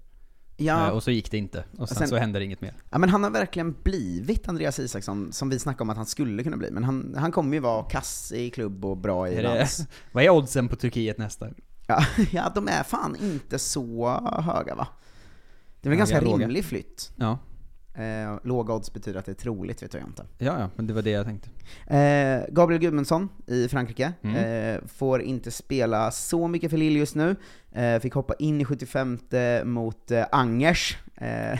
Ja. 0.62 0.88
Eh, 0.88 0.93
och 0.93 1.03
så 1.03 1.12
gick 1.12 1.32
det 1.32 1.38
inte. 1.38 1.64
Och 1.78 1.89
sen, 1.89 1.97
sen- 1.97 2.07
så 2.07 2.16
hände 2.16 2.39
det 2.39 2.45
inget 2.45 2.62
mer. 2.62 2.74
Ja 2.89 2.97
men 2.97 3.09
han 3.09 3.24
har 3.24 3.30
verkligen 3.30 3.76
blivit 3.84 4.47
Andreas 4.47 4.80
Isaksson, 4.80 5.34
som 5.34 5.49
vi 5.49 5.59
snackade 5.59 5.84
om 5.84 5.89
att 5.89 5.97
han 5.97 6.05
skulle 6.05 6.43
kunna 6.43 6.57
bli, 6.57 6.72
men 6.72 6.84
han, 6.84 7.16
han 7.18 7.32
kommer 7.32 7.53
ju 7.53 7.59
vara 7.59 7.84
kass 7.84 8.32
i 8.32 8.49
klubb 8.49 8.86
och 8.86 8.97
bra 8.97 9.30
i 9.30 9.41
lands. 9.41 9.82
vad 10.12 10.24
är 10.24 10.30
oddsen 10.30 10.68
på 10.68 10.76
Turkiet 10.76 11.18
nästa? 11.18 11.47
Ja, 11.88 12.05
ja, 12.32 12.51
de 12.55 12.68
är 12.68 12.84
fan 12.84 13.16
inte 13.22 13.59
så 13.59 14.09
höga 14.43 14.76
va? 14.76 14.88
Det 15.82 15.88
är 15.88 15.89
väl 15.89 15.99
Höga, 15.99 16.12
ganska 16.20 16.32
rimlig 16.43 16.66
flytt. 16.66 17.12
Ja. 17.16 17.39
Eh, 17.93 18.39
låga 18.43 18.73
odds 18.73 18.93
betyder 18.93 19.19
att 19.19 19.25
det 19.25 19.31
är 19.31 19.33
troligt, 19.33 19.83
vet 19.83 19.93
jag 19.93 20.03
inte. 20.03 20.25
Ja, 20.37 20.59
ja, 20.59 20.69
men 20.75 20.87
det 20.87 20.93
var 20.93 21.01
det 21.01 21.09
jag 21.11 21.25
tänkte. 21.25 21.49
Eh, 21.95 22.41
Gabriel 22.49 22.81
Gudmundsson 22.81 23.29
i 23.47 23.67
Frankrike 23.67 24.13
Mm. 24.21 24.35
eh, 24.75 24.81
får 24.87 25.21
inte 25.21 25.51
spela 25.51 26.11
så 26.11 26.47
mycket 26.47 26.69
för 26.71 26.77
Lille 26.77 26.99
just 26.99 27.15
nu. 27.15 27.35
Eh, 27.71 27.99
fick 27.99 28.13
hoppa 28.13 28.33
in 28.39 28.61
i 28.61 28.65
75 28.65 29.19
mot 29.63 30.11
eh, 30.11 30.25
Angers. 30.31 30.97
Eh, 31.22 31.59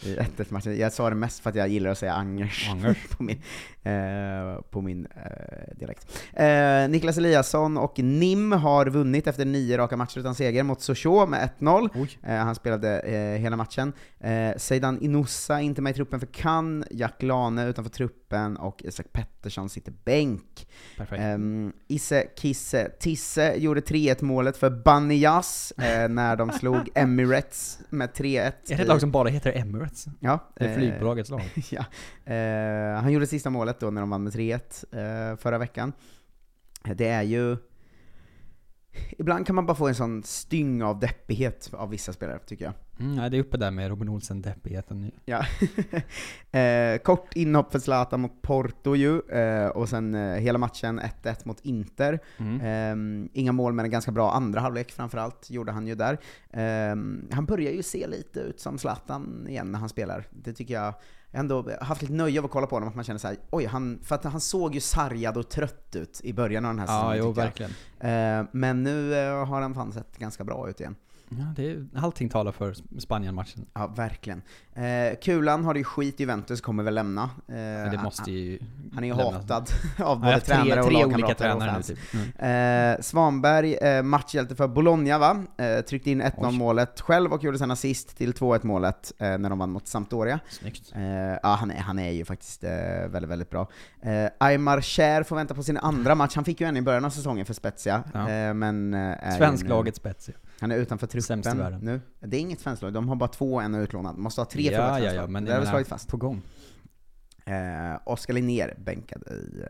I 0.08 0.16
1 0.16 0.50
matchen. 0.50 0.78
Jag 0.78 0.92
sa 0.92 1.10
det 1.10 1.16
mest 1.16 1.40
för 1.40 1.50
att 1.50 1.56
jag 1.56 1.68
gillar 1.68 1.90
att 1.90 1.98
säga 1.98 2.12
Angers, 2.12 2.68
Angers. 2.70 3.08
på 3.16 3.22
min, 3.22 3.42
eh, 3.82 4.62
på 4.70 4.80
min 4.80 5.06
eh, 5.06 5.76
dialekt. 5.76 6.22
Eh, 6.32 6.88
Niklas 6.88 7.18
Eliasson 7.18 7.76
och 7.76 7.98
Nim 7.98 8.52
har 8.52 8.86
vunnit 8.86 9.26
efter 9.26 9.44
nio 9.44 9.78
raka 9.78 9.96
matcher 9.96 10.18
utan 10.18 10.34
seger 10.34 10.62
mot 10.62 10.80
Sochaux 10.80 11.30
med 11.30 11.48
1-0. 11.58 12.08
Eh, 12.22 12.36
han 12.36 12.54
spelade 12.54 13.02
hela 13.40 13.56
matchen. 13.56 13.92
Eh, 14.20 14.56
Zeidan 14.56 15.00
Inoussa 15.00 15.60
inte 15.60 15.82
med 15.82 15.90
i 15.90 15.94
truppen 15.94 16.20
för 16.20 16.26
Cannes, 16.26 16.88
Jack 16.90 17.22
Lane 17.22 17.68
utanför 17.68 17.90
truppen 17.90 18.17
och 18.58 18.82
Isak 18.84 19.06
Pettersson 19.12 19.68
sitter 19.68 19.92
bänk. 20.04 20.68
Um, 21.10 21.72
Isse 21.88 22.26
Kisse 22.36 22.90
Tisse 23.00 23.54
gjorde 23.56 23.80
3-1 23.80 24.24
målet 24.24 24.56
för 24.56 24.70
Banias 24.70 25.72
eh, 25.78 26.08
när 26.08 26.36
de 26.36 26.52
slog 26.52 26.88
Emirates 26.94 27.78
med 27.90 28.10
3-1. 28.10 28.24
Är 28.26 28.52
det 28.66 28.74
ett 28.74 28.88
lag 28.88 29.00
som 29.00 29.10
bara 29.10 29.28
heter 29.28 29.52
Emirates? 29.52 30.06
Ja. 30.20 30.38
Det 30.56 30.64
är 30.64 30.68
eh, 30.68 30.76
flygbolagets 30.76 31.30
lag. 31.30 31.42
ja. 31.70 31.84
Eh, 32.34 33.02
han 33.02 33.12
gjorde 33.12 33.26
sista 33.26 33.50
målet 33.50 33.80
då 33.80 33.90
när 33.90 34.00
de 34.00 34.10
vann 34.10 34.22
med 34.22 34.32
3-1 34.32 35.30
eh, 35.30 35.36
förra 35.36 35.58
veckan. 35.58 35.92
Det 36.94 37.08
är 37.08 37.22
ju... 37.22 37.56
Ibland 39.18 39.46
kan 39.46 39.54
man 39.54 39.66
bara 39.66 39.76
få 39.76 39.88
en 39.88 39.94
sån 39.94 40.22
styng 40.22 40.82
av 40.82 41.00
deppighet 41.00 41.70
av 41.72 41.90
vissa 41.90 42.12
spelare, 42.12 42.38
tycker 42.38 42.64
jag. 42.64 42.74
Mm, 43.00 43.16
nej, 43.16 43.30
det 43.30 43.36
är 43.36 43.40
uppe 43.40 43.56
där 43.56 43.70
med 43.70 43.88
Robin 43.88 44.08
Olsen-deppigheten 44.08 45.00
nu. 45.00 45.10
Ja. 45.24 45.44
eh, 46.60 46.98
kort 46.98 47.36
inhopp 47.36 47.72
för 47.72 47.78
Zlatan 47.78 48.20
mot 48.20 48.42
Porto 48.42 48.94
ju, 48.94 49.20
eh, 49.20 49.68
och 49.68 49.88
sen 49.88 50.14
eh, 50.14 50.34
hela 50.34 50.58
matchen 50.58 51.00
1-1 51.00 51.36
mot 51.44 51.60
Inter. 51.60 52.18
Mm. 52.36 52.60
Eh, 52.60 53.28
inga 53.32 53.52
mål 53.52 53.72
men 53.72 53.84
en 53.84 53.90
ganska 53.90 54.12
bra 54.12 54.32
andra 54.32 54.60
halvlek 54.60 54.92
framförallt, 54.92 55.50
gjorde 55.50 55.72
han 55.72 55.86
ju 55.86 55.94
där. 55.94 56.18
Eh, 56.50 56.96
han 57.34 57.44
börjar 57.48 57.72
ju 57.72 57.82
se 57.82 58.06
lite 58.06 58.40
ut 58.40 58.60
som 58.60 58.78
Zlatan 58.78 59.46
igen 59.48 59.72
när 59.72 59.78
han 59.78 59.88
spelar. 59.88 60.26
Det 60.30 60.52
tycker 60.52 60.74
jag, 60.74 60.94
ändå 61.32 61.70
haft 61.80 62.02
lite 62.02 62.14
nöje 62.14 62.38
av 62.38 62.44
att 62.44 62.50
kolla 62.50 62.66
på 62.66 62.76
honom, 62.76 62.88
att 62.88 62.94
man 62.94 63.04
känner 63.04 63.18
såhär, 63.18 63.36
oj, 63.50 63.64
han, 63.66 63.98
för 64.02 64.14
att 64.14 64.24
han 64.24 64.40
såg 64.40 64.74
ju 64.74 64.80
sargad 64.80 65.36
och 65.36 65.48
trött 65.48 65.96
ut 65.96 66.20
i 66.24 66.32
början 66.32 66.64
av 66.64 66.70
den 66.76 66.78
här 66.78 66.86
Ja, 66.86 67.00
säsongen 67.00 67.18
jo, 67.18 67.24
tycker 67.34 67.40
jag. 67.40 67.44
verkligen. 67.46 68.40
Eh, 68.40 68.48
men 68.52 68.82
nu 68.82 69.14
eh, 69.14 69.46
har 69.46 69.60
han 69.60 69.74
fan 69.74 69.92
sett 69.92 70.18
ganska 70.18 70.44
bra 70.44 70.68
ut 70.70 70.80
igen. 70.80 70.96
Ja, 71.30 71.44
det 71.56 71.70
är, 71.70 71.86
allting 71.96 72.28
talar 72.28 72.52
för 72.52 72.74
Spanien-matchen. 72.98 73.66
Ja, 73.74 73.86
verkligen. 73.86 74.42
Eh, 74.74 75.18
Kulan 75.22 75.64
har 75.64 75.74
det 75.74 75.80
ju 75.80 75.84
skit 75.84 76.20
i 76.20 76.22
Juventus, 76.22 76.60
kommer 76.60 76.82
väl 76.82 76.94
lämna. 76.94 77.22
Eh, 77.48 77.90
det 77.90 78.00
måste 78.04 78.30
ju 78.32 78.58
Han 78.94 79.04
är 79.04 79.08
ju 79.08 79.14
hatad 79.14 79.70
av 79.98 80.20
både 80.20 80.40
tre- 80.40 80.54
tränare 80.54 80.80
och 80.80 80.86
tre 80.86 80.94
lagkamrater 80.94 81.14
olika 81.14 81.32
och 81.32 81.38
tränare 81.38 81.66
nu, 81.68 81.72
fans. 81.74 81.86
typ. 81.86 81.98
Mm. 82.38 82.94
Eh, 82.94 83.00
Svanberg, 83.00 83.74
eh, 83.74 84.02
matchhjälte 84.02 84.54
för 84.56 84.68
Bologna 84.68 85.18
va? 85.18 85.44
Eh, 85.58 85.80
tryckte 85.80 86.10
in 86.10 86.22
1-0 86.22 86.32
Oj. 86.48 86.52
målet 86.58 87.00
själv 87.00 87.32
och 87.32 87.44
gjorde 87.44 87.58
sen 87.58 87.70
assist 87.70 88.16
till 88.16 88.32
2-1 88.32 88.60
målet 88.66 89.12
eh, 89.18 89.38
när 89.38 89.50
de 89.50 89.58
vann 89.58 89.70
mot 89.70 89.88
Sampdoria. 89.88 90.40
Snyggt. 90.48 90.92
Eh, 90.94 91.02
ja, 91.42 91.56
han 91.60 91.70
är, 91.70 91.78
han 91.80 91.98
är 91.98 92.10
ju 92.10 92.24
faktiskt 92.24 92.64
väldigt, 92.64 93.30
väldigt 93.30 93.50
bra. 93.50 93.68
Aymar 94.38 94.80
Cher 94.80 95.22
får 95.22 95.36
vänta 95.36 95.54
på 95.54 95.62
sin 95.62 95.76
andra 95.76 96.14
match. 96.14 96.34
Han 96.34 96.44
fick 96.44 96.60
ju 96.60 96.66
en 96.66 96.76
i 96.76 96.82
början 96.82 97.04
av 97.04 97.10
säsongen 97.10 97.46
för 97.46 97.54
Spezia, 97.54 98.02
Ja. 98.14 98.54
men... 98.54 98.96
Svensklaget 99.38 99.94
nu- 99.94 100.10
Spezia. 100.10 100.34
Han 100.60 100.70
är 100.72 100.76
utanför 100.76 101.06
truppen 101.06 101.40
nu. 101.82 102.00
Det 102.20 102.36
är 102.36 102.40
inget 102.40 102.60
svenskt 102.60 102.82
lag, 102.82 102.92
de 102.92 103.08
har 103.08 103.16
bara 103.16 103.28
två, 103.28 103.60
en 103.60 103.74
är 103.74 103.80
utlånad. 103.82 104.18
Måste 104.18 104.40
ha 104.40 104.46
tre 104.46 104.62
för 104.62 104.68
att 104.70 104.74
Ja, 104.84 104.90
vara 104.90 105.00
ja, 105.00 105.12
ja, 105.12 105.26
men 105.26 105.44
det 105.44 105.52
har 105.52 105.60
vi 105.60 105.66
slagit 105.66 105.88
fast. 105.88 106.08
på 106.08 106.16
gång. 106.16 106.42
Eh, 107.44 108.00
Oskar 108.04 108.34
Linnér 108.34 108.74
bänkad 108.78 109.22
i, 109.30 109.62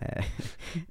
eh, 0.00 0.24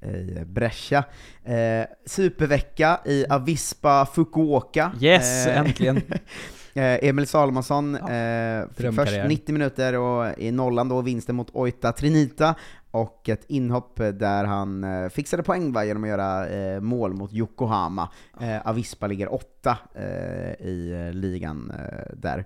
i 0.10 0.46
Brescia. 0.46 1.04
Eh, 1.44 1.86
supervecka 2.06 3.00
i 3.06 3.26
Avispa 3.30 4.06
Fukuoka. 4.06 4.92
Yes, 5.02 5.48
Eh, 5.48 5.58
äntligen. 5.60 5.98
eh, 6.74 7.06
Emil 7.08 7.28
Salomonsson 7.28 7.96
eh, 7.96 8.02
fick 8.02 8.76
först 8.76 8.78
drömkarriär. 8.78 9.28
90 9.28 9.54
minuter 9.54 9.94
och 9.98 10.40
i 10.40 10.52
nollan 10.52 10.90
då 10.90 11.02
vinsten 11.02 11.36
mot 11.36 11.50
Oita 11.54 11.92
Trinita 11.92 12.56
och 12.92 13.30
ett 13.30 13.46
inhopp 13.48 13.96
där 13.98 14.44
han 14.44 14.84
eh, 14.84 15.10
fixade 15.10 15.44
poäng 15.44 15.72
va, 15.74 15.86
genom 15.86 16.04
att 16.04 16.10
göra 16.10 16.48
eh, 16.50 16.80
mål 16.82 17.14
mot 17.14 17.34
Yokohama. 17.34 18.10
Eh, 18.42 18.68
Avispa 18.68 19.08
ligger 19.08 19.34
åtta 19.34 19.78
eh, 19.96 20.68
i 20.68 21.08
eh, 21.08 21.14
ligan 21.14 21.72
eh, 21.80 22.14
där. 22.18 22.46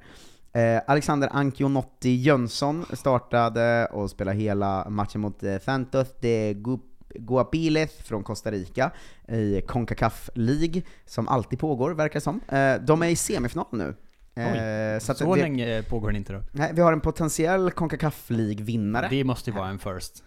Eh, 0.54 0.82
Alexander 0.88 1.30
Ancionotti 1.32 2.16
Jönsson 2.16 2.86
startade 2.94 3.86
och 3.86 4.10
spelade 4.10 4.38
hela 4.38 4.90
matchen 4.90 5.22
mot 5.22 5.44
eh, 5.44 5.60
Santos 5.60 6.08
de 6.22 6.54
Gu- 6.54 6.80
Guapiles 7.20 7.92
från 7.98 8.24
Costa 8.24 8.52
Rica 8.52 8.92
i 9.28 9.62
Concacaf 9.62 10.30
League, 10.34 10.82
som 11.06 11.28
alltid 11.28 11.60
pågår 11.60 11.92
verkar 11.92 12.14
det 12.20 12.24
som. 12.24 12.42
De 12.86 13.02
är 13.04 13.08
i 13.08 13.16
semifinal 13.16 13.66
nu. 13.72 13.96
Eh, 14.36 15.00
så 15.00 15.14
så 15.14 15.34
vi, 15.34 15.42
länge 15.42 15.84
pågår 15.84 16.08
den 16.08 16.16
inte 16.16 16.34
då? 16.34 16.42
Nej, 16.52 16.72
vi 16.74 16.82
har 16.82 16.94
en 16.94 17.02
potentiell 17.02 17.72
Concacaf 17.72 18.30
League-vinnare. 18.30 19.08
Det 19.10 19.24
måste 19.24 19.50
ju 19.50 19.56
vara 19.56 19.70
en 19.70 19.80
first. 19.80 20.24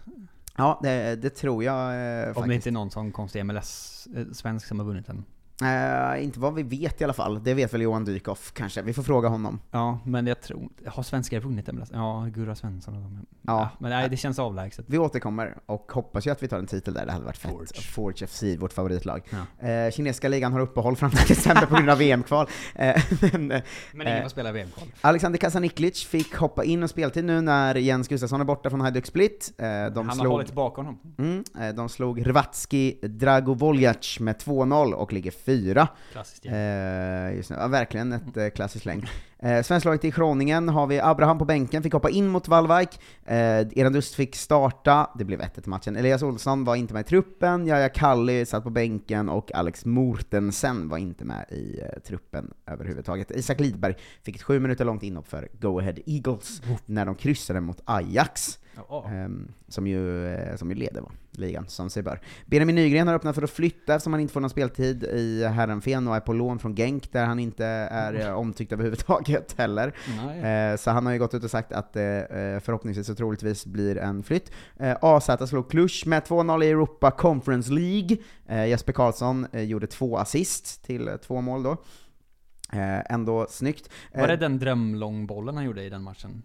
Ja, 0.57 0.79
det, 0.83 1.15
det 1.15 1.29
tror 1.29 1.63
jag 1.63 1.75
eh, 1.75 1.87
Om 1.89 2.27
det 2.27 2.33
faktiskt. 2.33 2.53
inte 2.53 2.69
är 2.69 2.71
någon 2.71 2.91
sån 2.91 3.11
konstig 3.11 3.45
MLS-svensk 3.45 4.67
som 4.67 4.79
har 4.79 4.85
vunnit 4.85 5.07
den. 5.07 5.25
Eh, 5.63 6.23
inte 6.23 6.39
vad 6.39 6.53
vi 6.55 6.63
vet 6.63 7.01
i 7.01 7.03
alla 7.03 7.13
fall, 7.13 7.43
det 7.43 7.53
vet 7.53 7.73
väl 7.73 7.81
Johan 7.81 8.05
Dykhoff 8.05 8.51
kanske, 8.53 8.81
vi 8.81 8.93
får 8.93 9.03
fråga 9.03 9.27
honom. 9.27 9.59
Ja, 9.71 9.99
men 10.05 10.27
jag 10.27 10.41
tror 10.41 10.69
Har 10.87 11.03
svenskar 11.03 11.39
vunnit 11.39 11.65
den? 11.65 11.83
Ja, 11.93 12.27
Gurra 12.33 12.55
Svensson 12.55 12.95
och 12.95 13.01
de. 13.01 13.25
Ja. 13.41 13.69
Men 13.79 13.89
nej, 13.89 14.09
det 14.09 14.17
känns 14.17 14.39
avlägset. 14.39 14.85
Vi 14.87 14.97
återkommer 14.97 15.57
och 15.65 15.91
hoppas 15.91 16.27
ju 16.27 16.31
att 16.31 16.43
vi 16.43 16.47
tar 16.47 16.57
en 16.57 16.67
titel 16.67 16.93
där, 16.93 17.05
det 17.05 17.11
hade 17.11 17.25
varit 17.25 17.37
fett. 17.37 17.77
Forge, 17.81 18.27
FC, 18.27 18.43
vårt 18.59 18.73
favoritlag. 18.73 19.21
Eh, 19.59 19.91
kinesiska 19.91 20.27
ligan 20.27 20.53
har 20.53 20.59
uppehåll 20.59 20.95
fram 20.95 21.11
till 21.11 21.27
december 21.27 21.65
på 21.65 21.75
grund 21.75 21.89
av 21.89 21.97
VM-kval. 22.07 22.47
Eh, 22.75 23.03
men 23.31 23.47
Men 23.93 24.07
ingen 24.07 24.21
får 24.23 24.29
spela 24.29 24.51
VM-kval. 24.51 24.87
Alexander 25.01 25.39
Kasaniklic 25.39 26.05
fick 26.05 26.35
hoppa 26.35 26.63
in 26.63 26.83
och 26.83 26.89
speltid 26.89 27.25
nu 27.25 27.41
när 27.41 27.75
Jens 27.75 28.07
Gustafsson 28.07 28.41
är 28.41 28.45
borta 28.45 28.69
från 28.69 28.81
Hajduk 28.81 29.05
Split. 29.05 29.53
De 29.57 29.63
Han 29.95 30.07
har 30.07 30.15
slog, 30.15 30.31
hållit 30.31 30.47
tillbaka 30.47 30.81
honom. 30.81 30.99
Mm, 31.17 31.75
de 31.75 31.89
slog 31.89 32.19
Hrvatski 32.21 32.99
Dragovoljac 33.01 34.19
med 34.19 34.35
2-0 34.37 34.93
och 34.93 35.13
ligger 35.13 35.31
fyra. 35.49 35.87
Klassiskt 36.11 36.45
Eh, 36.45 37.35
just 37.35 37.49
nu. 37.49 37.55
Ja, 37.59 37.67
verkligen 37.67 38.13
ett 38.13 38.37
eh, 38.37 38.49
klassiskt 38.49 38.85
längd. 38.85 39.05
Eh, 39.39 39.61
Svensklaget 39.63 40.05
i 40.05 40.09
Groningen 40.09 40.69
har 40.69 40.87
vi 40.87 40.99
Abraham 40.99 41.37
på 41.37 41.45
bänken, 41.45 41.83
fick 41.83 41.93
hoppa 41.93 42.09
in 42.09 42.27
mot 42.27 42.47
Wallwijk. 42.47 42.99
Eh, 43.25 43.37
Eran 43.79 43.93
Dust 43.93 44.15
fick 44.15 44.35
starta, 44.35 45.09
det 45.17 45.25
blev 45.25 45.41
1 45.41 45.57
i 45.57 45.69
matchen. 45.69 45.95
Elias 45.95 46.23
Olsson 46.23 46.63
var 46.63 46.75
inte 46.75 46.93
med 46.93 47.01
i 47.01 47.03
truppen, 47.03 47.67
Jaja 47.67 47.89
Kalli 47.89 48.45
satt 48.45 48.63
på 48.63 48.69
bänken 48.69 49.29
och 49.29 49.55
Alex 49.55 49.85
Mortensen 49.85 50.89
var 50.89 50.97
inte 50.97 51.25
med 51.25 51.45
i 51.49 51.79
eh, 51.79 51.99
truppen 51.99 52.53
överhuvudtaget. 52.65 53.31
Isak 53.31 53.59
Lidberg 53.59 53.95
fick 54.23 54.35
ett 54.35 54.43
sju 54.43 54.59
minuter 54.59 54.85
långt 54.85 55.03
inhopp 55.03 55.27
för 55.27 55.47
Go 55.59 55.79
Ahead 55.79 55.95
Eagles 56.05 56.61
när 56.85 57.05
de 57.05 57.15
kryssade 57.15 57.61
mot 57.61 57.81
Ajax. 57.85 58.58
Ehm, 59.11 59.51
som, 59.67 59.87
ju, 59.87 60.27
eh, 60.27 60.55
som 60.55 60.69
ju 60.69 60.75
leder 60.75 61.01
va? 61.01 61.11
ligan, 61.31 61.65
som 61.67 61.89
sig 61.89 62.03
bör. 62.03 62.19
Benjamin 62.45 62.75
Nygren 62.75 63.07
har 63.07 63.15
öppnat 63.15 63.35
för 63.35 63.43
att 63.43 63.49
flytta 63.49 63.95
eftersom 63.95 64.13
han 64.13 64.19
inte 64.19 64.33
får 64.33 64.41
någon 64.41 64.49
speltid 64.49 65.03
i 65.03 65.45
Herrenfen 65.45 66.07
och 66.07 66.15
är 66.15 66.19
på 66.19 66.33
lån 66.33 66.59
från 66.59 66.75
Genk 66.75 67.11
där 67.11 67.25
han 67.25 67.39
inte 67.39 67.65
är 67.65 68.27
eh, 68.27 68.33
omtyckt 68.33 68.71
överhuvudtaget 68.71 69.55
heller. 69.57 69.87
Eh, 70.43 70.77
så 70.77 70.91
han 70.91 71.05
har 71.05 71.13
ju 71.13 71.19
gått 71.19 71.33
ut 71.33 71.43
och 71.43 71.51
sagt 71.51 71.71
att 71.71 71.93
det 71.93 72.27
förhoppningsvis 72.63 73.09
och 73.09 73.17
troligtvis 73.17 73.65
blir 73.65 73.97
en 73.97 74.23
flytt. 74.23 74.51
AZ 75.01 75.29
slog 75.47 75.69
Cluj 75.69 75.89
med 76.05 76.23
2-0 76.23 76.63
i 76.63 76.69
Europa 76.69 77.11
Conference 77.11 77.71
League. 77.73 78.17
Jesper 78.67 78.93
Karlsson 78.93 79.47
gjorde 79.53 79.87
två 79.87 80.17
assist 80.17 80.85
till 80.85 81.09
två 81.21 81.41
mål 81.41 81.63
då. 81.63 81.77
Ändå 83.09 83.47
snyggt. 83.49 83.89
Var 84.13 84.27
det 84.27 84.37
den 84.37 84.59
drömlångbollen 84.59 85.55
han 85.55 85.65
gjorde 85.65 85.83
i 85.83 85.89
den 85.89 86.03
matchen? 86.03 86.43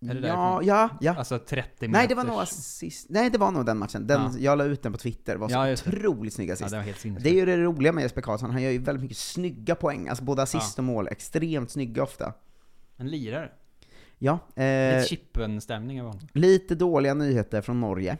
Är 0.00 0.14
det 0.14 0.28
Ja, 0.28 0.62
ja, 0.62 0.88
ja. 1.00 1.14
Alltså 1.14 1.38
30 1.38 1.88
Nej, 1.88 2.08
det 2.08 2.14
var 2.14 2.24
nog 2.24 2.40
assist. 2.40 3.06
Nej, 3.10 3.30
det 3.30 3.38
var 3.38 3.50
nog 3.50 3.66
den 3.66 3.78
matchen. 3.78 4.06
Den, 4.06 4.20
Ja. 4.22 4.38
Jag 4.38 4.58
la 4.58 4.64
ut 4.64 4.82
den 4.82 4.92
på 4.92 4.98
Twitter, 4.98 5.32
det 5.32 5.38
var 5.38 5.48
så 5.48 5.54
Ja, 5.54 5.72
otroligt 5.72 6.34
snygg 6.34 6.50
assist. 6.50 6.72
Ja, 6.74 6.82
det 7.02 7.10
det 7.20 7.30
är 7.30 7.34
ju 7.34 7.46
det 7.46 7.56
roliga 7.56 7.92
med 7.92 8.02
Jesper 8.02 8.20
Karlsson, 8.20 8.50
han 8.50 8.62
gör 8.62 8.70
ju 8.70 8.78
väldigt 8.78 9.02
mycket 9.02 9.16
snygga 9.18 9.74
poäng, 9.74 10.08
alltså 10.08 10.24
både 10.24 10.42
assist 10.42 10.78
och 10.78 10.84
mål, 10.84 11.08
extremt 11.08 11.70
snygga 11.70 12.02
ofta. 12.02 12.32
En 12.96 13.08
lirare. 13.08 13.50
Ja, 14.18 14.38
eh, 14.56 14.62
Lite 14.96 15.06
Chippen-stämning 15.08 15.98
över 16.00 16.08
honom. 16.08 16.28
lite 16.32 16.74
dåliga 16.74 17.14
nyheter 17.14 17.60
från 17.60 17.80
Norge. 17.80 18.16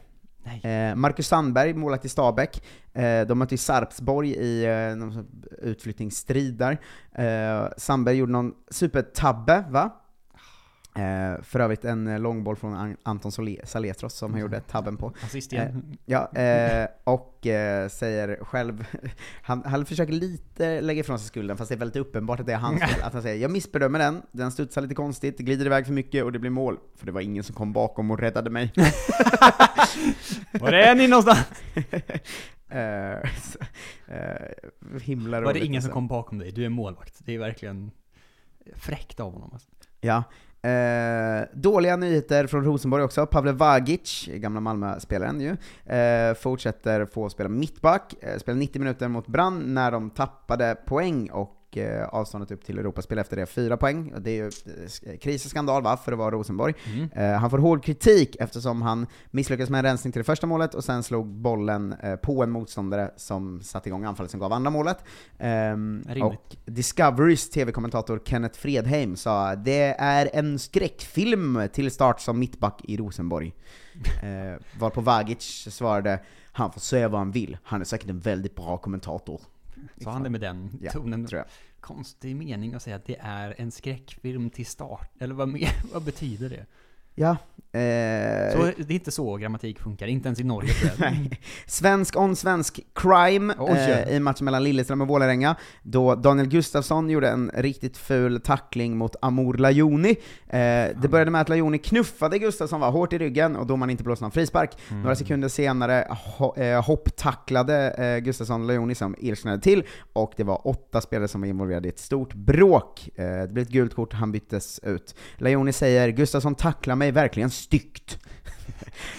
Eh, 0.63 0.95
Marcus 0.95 1.29
Sandberg, 1.29 1.75
målvakt 1.75 2.05
i 2.05 2.09
Stabäck, 2.09 2.63
eh, 2.93 3.27
de 3.27 3.39
mötte 3.39 3.55
ju 3.55 3.59
Sarpsborg 3.59 4.31
i 4.31 4.65
eh, 4.65 4.97
någon 4.97 5.27
utflyttningsstrid 5.59 6.55
där. 6.55 6.81
Eh, 7.13 7.69
Sandberg 7.77 8.17
gjorde 8.17 8.33
någon 8.33 8.55
supertabbe, 8.71 9.65
va? 9.71 9.97
Eh, 10.99 11.43
för 11.43 11.61
övrigt 11.61 11.85
en 11.85 12.07
eh, 12.07 12.19
långboll 12.19 12.57
från 12.57 12.75
An- 12.75 12.97
Anton 13.03 13.33
Saletros 13.65 14.15
som 14.15 14.33
han 14.33 14.41
gjorde 14.41 14.61
tabben 14.61 14.97
på. 14.97 15.13
Assist 15.25 15.53
igen. 15.53 15.85
Eh, 15.91 15.99
ja, 16.05 16.33
eh, 16.41 16.89
och 17.05 17.39
säger 17.91 18.45
själv, 18.45 18.87
han, 19.43 19.63
han 19.65 19.87
försöker 19.87 20.13
lite 20.13 20.81
lägga 20.81 21.01
ifrån 21.01 21.19
sig 21.19 21.29
skulden, 21.29 21.57
fast 21.57 21.69
det 21.69 21.75
är 21.75 21.79
väldigt 21.79 21.97
uppenbart 21.97 22.41
att 22.41 22.47
det 22.47 22.53
är 22.53 22.57
hans 22.57 22.81
fel. 22.93 23.03
Att 23.03 23.13
han 23.13 23.23
säger 23.23 23.43
jag 23.43 23.51
missbedömer 23.51 23.99
den, 23.99 24.23
den 24.33 24.53
studsar 24.53 24.81
lite 24.83 24.95
konstigt, 24.95 25.39
glider 25.39 25.67
iväg 25.67 25.87
för 25.87 25.93
mycket 25.93 26.25
och 26.25 26.33
det 26.33 26.39
blir 26.39 26.51
mål. 26.51 26.79
För 26.97 27.07
det 27.07 27.13
var 27.13 27.21
ingen 27.21 27.45
som 27.45 27.55
kom 27.55 27.73
bakom 27.73 28.11
och 28.11 28.19
räddade 28.19 28.51
mig. 28.51 28.73
Var 30.61 30.73
är 30.73 30.95
ni 30.95 31.09
någonstans? 31.09 31.45
Eh, 32.69 33.31
himla 35.03 35.41
Var 35.41 35.55
det 35.55 35.65
ingen 35.65 35.83
som 35.83 35.87
alltså. 35.89 35.95
kom 35.95 36.09
bakom 36.09 36.39
dig? 36.39 36.51
Du 36.53 36.65
är 36.65 36.69
målvakt. 36.69 37.15
Det 37.25 37.35
är 37.35 37.39
verkligen 37.39 37.91
fräckt 38.75 39.21
av 39.21 39.33
honom 39.33 39.51
alltså. 39.53 39.69
Ja. 40.01 40.23
Eh, 40.63 41.49
dåliga 41.53 41.97
nyheter 41.97 42.47
från 42.47 42.65
Rosenborg 42.65 43.03
också. 43.03 43.27
Pavle 43.27 43.53
Vagic, 43.53 44.29
gamla 44.33 44.61
Malmö-spelaren 44.61 45.41
ju, 45.41 45.57
eh, 45.95 46.35
fortsätter 46.35 47.07
få 47.07 47.31
spela 47.31 47.49
mittback, 47.49 48.15
eh, 48.21 48.39
spelade 48.39 48.61
90 48.61 48.79
minuter 48.79 49.09
mot 49.09 49.27
Brann 49.27 49.75
när 49.75 49.91
de 49.91 50.11
tappade 50.11 50.75
poäng 50.87 51.31
och 51.31 51.58
eh, 51.77 52.09
avståndet 52.09 52.51
upp 52.51 52.65
till 52.65 52.79
Europaspel 52.79 53.19
efter 53.19 53.37
det, 53.37 53.47
fyra 53.47 53.77
poäng. 53.77 54.13
Och 54.15 54.23
Det 54.23 54.31
är 54.31 54.35
ju 54.35 54.51
eh, 55.13 55.19
kris 55.19 55.45
och 55.45 55.51
skandal 55.51 55.83
va, 55.83 55.97
för 55.97 56.13
att 56.13 56.19
vara 56.19 56.31
Rosenborg. 56.31 56.75
Mm. 56.87 57.09
Eh, 57.13 57.41
han 57.41 57.51
får 57.51 57.59
hård 57.59 57.85
kritik 57.85 58.37
eftersom 58.41 58.83
han 58.83 59.07
misslyckades 59.31 59.71
med 59.71 59.79
en 59.79 59.85
rensning 59.85 60.13
till 60.13 60.21
det 60.21 60.25
första 60.25 60.47
målet 60.47 60.75
och 60.75 60.85
sen 60.85 61.03
slog 61.03 61.27
bollen 61.27 61.95
på 62.23 62.43
en 62.43 62.51
motståndare 62.51 63.11
som 63.17 63.63
satte 63.63 63.89
igång 63.89 64.05
anfallet 64.05 64.31
som 64.31 64.41
gav 64.41 64.53
andra 64.53 64.71
målet. 64.71 65.05
Ehm, 65.39 66.05
Rimligt. 66.09 66.25
och 66.25 66.57
Discoverys 66.65 67.51
TV-kommentator 67.51 68.21
Kenneth 68.25 68.59
Fredheim 68.59 69.17
sa 69.17 69.55
det 69.55 69.95
är 69.99 70.31
en 70.33 70.59
skräckfilm 70.59 71.69
till 71.73 71.91
start 71.91 72.21
som 72.21 72.39
mittback 72.39 72.81
i 72.85 72.97
Rosenborg. 72.97 73.55
eh, 74.23 74.79
varpå 74.79 75.01
Vagic 75.01 75.69
svarade 75.71 76.21
han 76.59 76.73
får 76.73 76.81
säga 76.81 77.09
vad 77.09 77.21
han 77.21 77.31
vill, 77.31 77.59
han 77.63 77.81
är 77.81 77.85
säkert 77.85 78.11
en 78.11 78.21
väldigt 78.21 78.55
bra 78.55 78.79
kommentator. 78.79 79.41
Sa 80.05 80.11
han 80.11 80.23
det 80.23 80.31
med 80.31 80.41
den 80.41 80.79
Ja, 80.81 80.91
tonen? 80.93 81.27
tror 81.27 81.39
jag. 81.39 81.47
Konstig 81.81 82.37
mening 82.37 82.75
att 82.75 82.83
säga 82.83 82.97
att 82.97 83.05
det 83.07 83.17
är 83.21 83.55
en 83.59 83.71
skräckfilm 83.71 84.51
till 84.51 84.67
start. 84.67 85.11
Eller 85.21 85.35
vad, 85.35 85.49
mer, 85.49 85.71
vad 85.93 86.03
betyder 86.03 86.49
det? 86.51 86.67
Ja. 87.19 87.37
Eh, 87.73 88.53
Så, 88.53 88.73
det 88.77 88.91
är 88.91 88.93
inte 88.93 89.11
så 89.11 89.37
grammatik 89.37 89.81
funkar, 89.81 90.07
inte 90.07 90.29
ens 90.29 90.41
i 90.41 90.45
Norge. 90.45 90.71
Svensk 91.67 92.17
on 92.17 92.37
svensk 92.37 92.81
crime 92.95 93.55
Oj. 93.59 93.71
eh, 93.79 94.17
i 94.17 94.21
matchen 94.21 94.45
mellan 94.45 94.65
Lilleström 94.65 95.01
och 95.01 95.09
Vålerenga, 95.09 95.57
då 95.83 96.15
Daniel 96.15 96.49
Gustafsson 96.49 97.11
gjorde 97.11 97.29
en 97.29 97.51
riktigt 97.55 97.97
ful 97.97 98.41
tackling 98.41 98.97
mot 98.97 99.17
Amor 99.23 99.55
Lajoni. 99.55 100.11
Eh, 100.11 100.57
det 101.03 101.09
började 101.11 101.31
med 101.31 101.41
att 101.41 101.49
Lajoni 101.49 101.79
knuffade 101.79 102.39
Gustafsson 102.39 102.81
va, 102.81 102.91
hårt 102.91 103.13
i 103.13 103.19
ryggen, 103.19 103.57
och 103.57 103.67
domaren 103.67 103.91
inte 103.91 104.05
blåste 104.05 104.25
någon 104.25 104.31
frispark. 104.33 104.71
Mm. 104.91 105.03
Några 105.03 105.17
sekunder 105.17 105.49
senare 105.49 106.07
ho 106.37 106.55
eh, 106.57 106.85
hopptacklade 106.85 107.91
eh, 107.91 108.19
Gustafsson 108.19 108.67
Lajoni 108.67 108.95
som 108.95 109.15
ilsknade 109.19 109.61
till, 109.61 109.83
och 110.13 110.33
det 110.37 110.45
var 110.45 110.67
åtta 110.69 111.01
spelare 111.01 111.29
som 111.29 111.41
var 111.41 111.49
involverade 111.49 111.89
i 111.89 111.91
ett 111.91 111.99
stort 111.99 112.35
bråk. 112.35 113.09
Eh, 113.15 113.25
det 113.25 113.53
blev 113.53 113.63
ett 113.63 113.73
gult 113.73 113.95
kort, 113.95 114.13
han 114.13 114.33
byttes 114.33 114.79
ut. 114.83 115.15
Lajoni 115.37 115.73
säger 115.73 116.09
'Gustafsson 116.09 116.55
tacklar 116.55 116.95
mig 116.97 117.08
verkligen 117.13 117.51
styggt' 117.51 118.19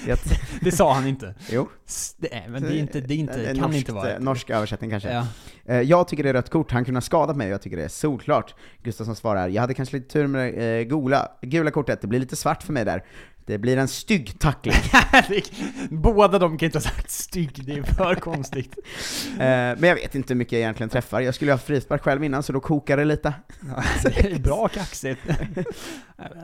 Det 0.62 0.72
sa 0.72 0.94
han 0.94 1.08
inte. 1.08 1.36
Jo. 1.52 1.70
Det 2.18 2.34
är, 2.34 2.48
men 2.50 2.62
det 2.64 2.70
är 2.70 2.78
inte, 2.78 3.02
det 3.02 3.14
är 3.14 3.18
inte, 3.18 3.42
Eh, 3.44 3.46
kan 3.48 3.58
norskt, 3.58 3.76
inte 3.78 3.94
vara. 3.94 4.20
Norsk 4.20 4.50
översättning 4.50 4.90
kanske. 4.90 5.12
Ja. 5.14 5.28
Eh, 5.66 5.82
Jag 5.82 6.08
tycker 6.08 6.24
det 6.24 6.30
är 6.30 6.34
rött 6.34 6.50
kort, 6.50 6.72
han 6.72 6.86
kunde 6.86 6.98
ha 6.98 7.02
skadat 7.02 7.38
mig 7.38 7.48
och 7.48 7.54
jag 7.54 7.62
tycker 7.62 7.78
det 7.78 7.84
är 7.84 7.88
solklart. 7.90 8.56
Gustafsson 8.84 9.16
svarar, 9.16 9.48
jag 9.48 9.62
hade 9.62 9.74
kanske 9.74 9.98
lite 9.98 10.10
tur 10.14 10.28
med 10.28 10.54
det 10.54 10.78
eh, 10.80 10.82
gula, 10.84 11.28
gula 11.42 11.72
kortet, 11.72 12.02
det 12.02 12.08
blir 12.08 12.20
lite 12.20 12.36
svart 12.36 12.64
för 12.64 12.74
mig 12.74 12.86
där. 12.86 13.04
Det 13.46 13.58
blir 13.58 13.78
en 13.78 13.88
stygg 13.88 14.40
tackling. 14.40 14.76
Båda 15.90 16.40
de 16.40 16.58
kan 16.58 16.66
inte 16.66 16.78
ha 16.78 16.84
sagt 16.84 17.10
stygg, 17.12 17.66
det 17.66 17.74
är 17.74 17.84
för 17.84 18.16
konstigt. 18.16 18.76
Eh, 19.34 19.38
Men 19.40 19.84
jag 19.84 19.96
vet 19.96 20.16
inte 20.16 20.34
hur 20.34 20.38
mycket 20.38 20.52
jag 20.52 20.60
egentligen 20.62 20.90
träffar. 20.90 21.22
Jag 21.22 21.36
skulle 21.36 21.52
ha 21.52 21.58
frispark 21.58 22.02
själv 22.04 22.24
innan, 22.24 22.44
så 22.44 22.54
då 22.54 22.60
kokar 22.60 22.98
det 22.98 23.06
lite. 23.06 23.34
Ja, 23.76 23.84
det 24.04 24.20
är 24.32 24.40
bra 24.40 24.68
kaxigt. 24.68 25.20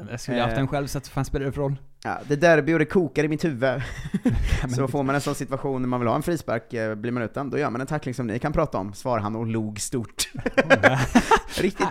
Jag 0.09 0.19
skulle 0.19 0.41
haft 0.41 0.57
en 0.57 0.67
själv, 0.67 0.87
så 0.87 0.97
att 0.97 1.07
fan 1.07 1.25
spelar 1.25 1.45
det 1.45 1.51
för 1.51 1.61
roll? 1.61 1.75
Ja, 2.03 2.19
det 2.27 2.35
derby 2.35 2.73
och 2.73 2.79
det 2.79 2.85
kokar 2.85 3.23
i 3.23 3.27
mitt 3.27 3.45
huvud. 3.45 3.81
så 4.75 4.87
får 4.87 5.03
man 5.03 5.15
en 5.15 5.21
sån 5.21 5.35
situation 5.35 5.81
när 5.81 5.87
man 5.89 5.99
vill 5.99 6.07
ha 6.07 6.15
en 6.15 6.23
frispark, 6.23 6.73
eh, 6.73 6.95
blir 6.95 7.11
man 7.11 7.23
utan, 7.23 7.49
då 7.49 7.57
gör 7.57 7.69
man 7.69 7.81
en 7.81 7.87
tackling 7.87 8.13
som 8.13 8.27
ni 8.27 8.39
kan 8.39 8.53
prata 8.53 8.77
om, 8.77 8.93
svarar 8.93 9.21
han 9.21 9.35
och 9.35 9.45
log 9.45 9.79
stort. 9.79 10.31
Riktigt 11.57 11.87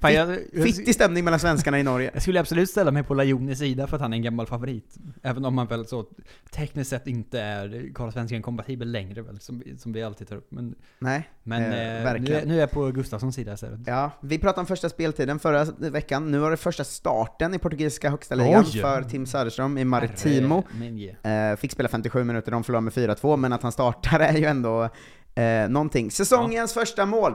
eh, 0.00 0.12
jag- 0.12 0.38
fittig 0.52 0.94
stämning 0.94 1.24
mellan 1.24 1.40
svenskarna 1.40 1.80
i 1.80 1.82
Norge. 1.82 2.10
Jag 2.12 2.22
skulle 2.22 2.40
absolut 2.40 2.70
ställa 2.70 2.90
mig 2.90 3.02
på 3.02 3.14
Lajonis 3.14 3.58
sida 3.58 3.86
för 3.86 3.96
att 3.96 4.02
han 4.02 4.12
är 4.12 4.16
en 4.16 4.22
gammal 4.22 4.46
favorit. 4.46 4.96
Även 5.22 5.44
om 5.44 5.58
han 5.58 5.66
väl 5.66 5.86
så 5.86 6.06
tekniskt 6.50 6.90
sett 6.90 7.06
inte 7.06 7.40
är 7.40 7.90
Karlsvenskan 7.94 8.42
kompatibel 8.42 8.92
längre 8.92 9.22
väl, 9.22 9.40
som, 9.40 9.62
som 9.78 9.92
vi 9.92 10.02
alltid 10.02 10.28
tar 10.28 10.36
upp. 10.36 10.50
Men, 10.50 10.74
Nej, 10.98 11.30
men 11.42 11.62
eh, 11.62 12.06
eh, 12.06 12.20
nu, 12.20 12.42
nu 12.44 12.56
är 12.56 12.60
jag 12.60 12.70
på 12.70 12.90
Gustafssons 12.90 13.34
sida 13.34 13.52
istället. 13.54 13.80
Ja, 13.86 14.10
vi 14.20 14.38
pratade 14.38 14.60
om 14.60 14.66
första 14.66 14.88
speltiden 14.88 15.38
förra 15.38 15.64
veckan, 15.64 16.30
nu 16.30 16.38
var 16.38 16.50
det 16.50 16.56
första 16.56 16.84
starten 17.08 17.54
i 17.54 17.58
portugisiska 17.58 18.10
högsta 18.10 18.34
ligan 18.34 18.64
Oj! 18.66 18.80
för 18.80 19.02
Tim 19.02 19.26
Söderström 19.26 19.78
i 19.78 19.84
Maritimo. 19.84 20.62
Eh, 21.22 21.56
fick 21.56 21.72
spela 21.72 21.88
57 21.88 22.24
minuter, 22.24 22.52
de 22.52 22.64
förlorade 22.64 22.84
med 22.84 22.92
4-2, 22.92 23.36
men 23.36 23.52
att 23.52 23.62
han 23.62 23.72
startar 23.72 24.20
är 24.20 24.32
ju 24.32 24.44
ändå 24.44 24.82
eh, 25.34 25.68
någonting. 25.68 26.10
Säsongens 26.10 26.74
första 26.74 27.06
mål 27.06 27.32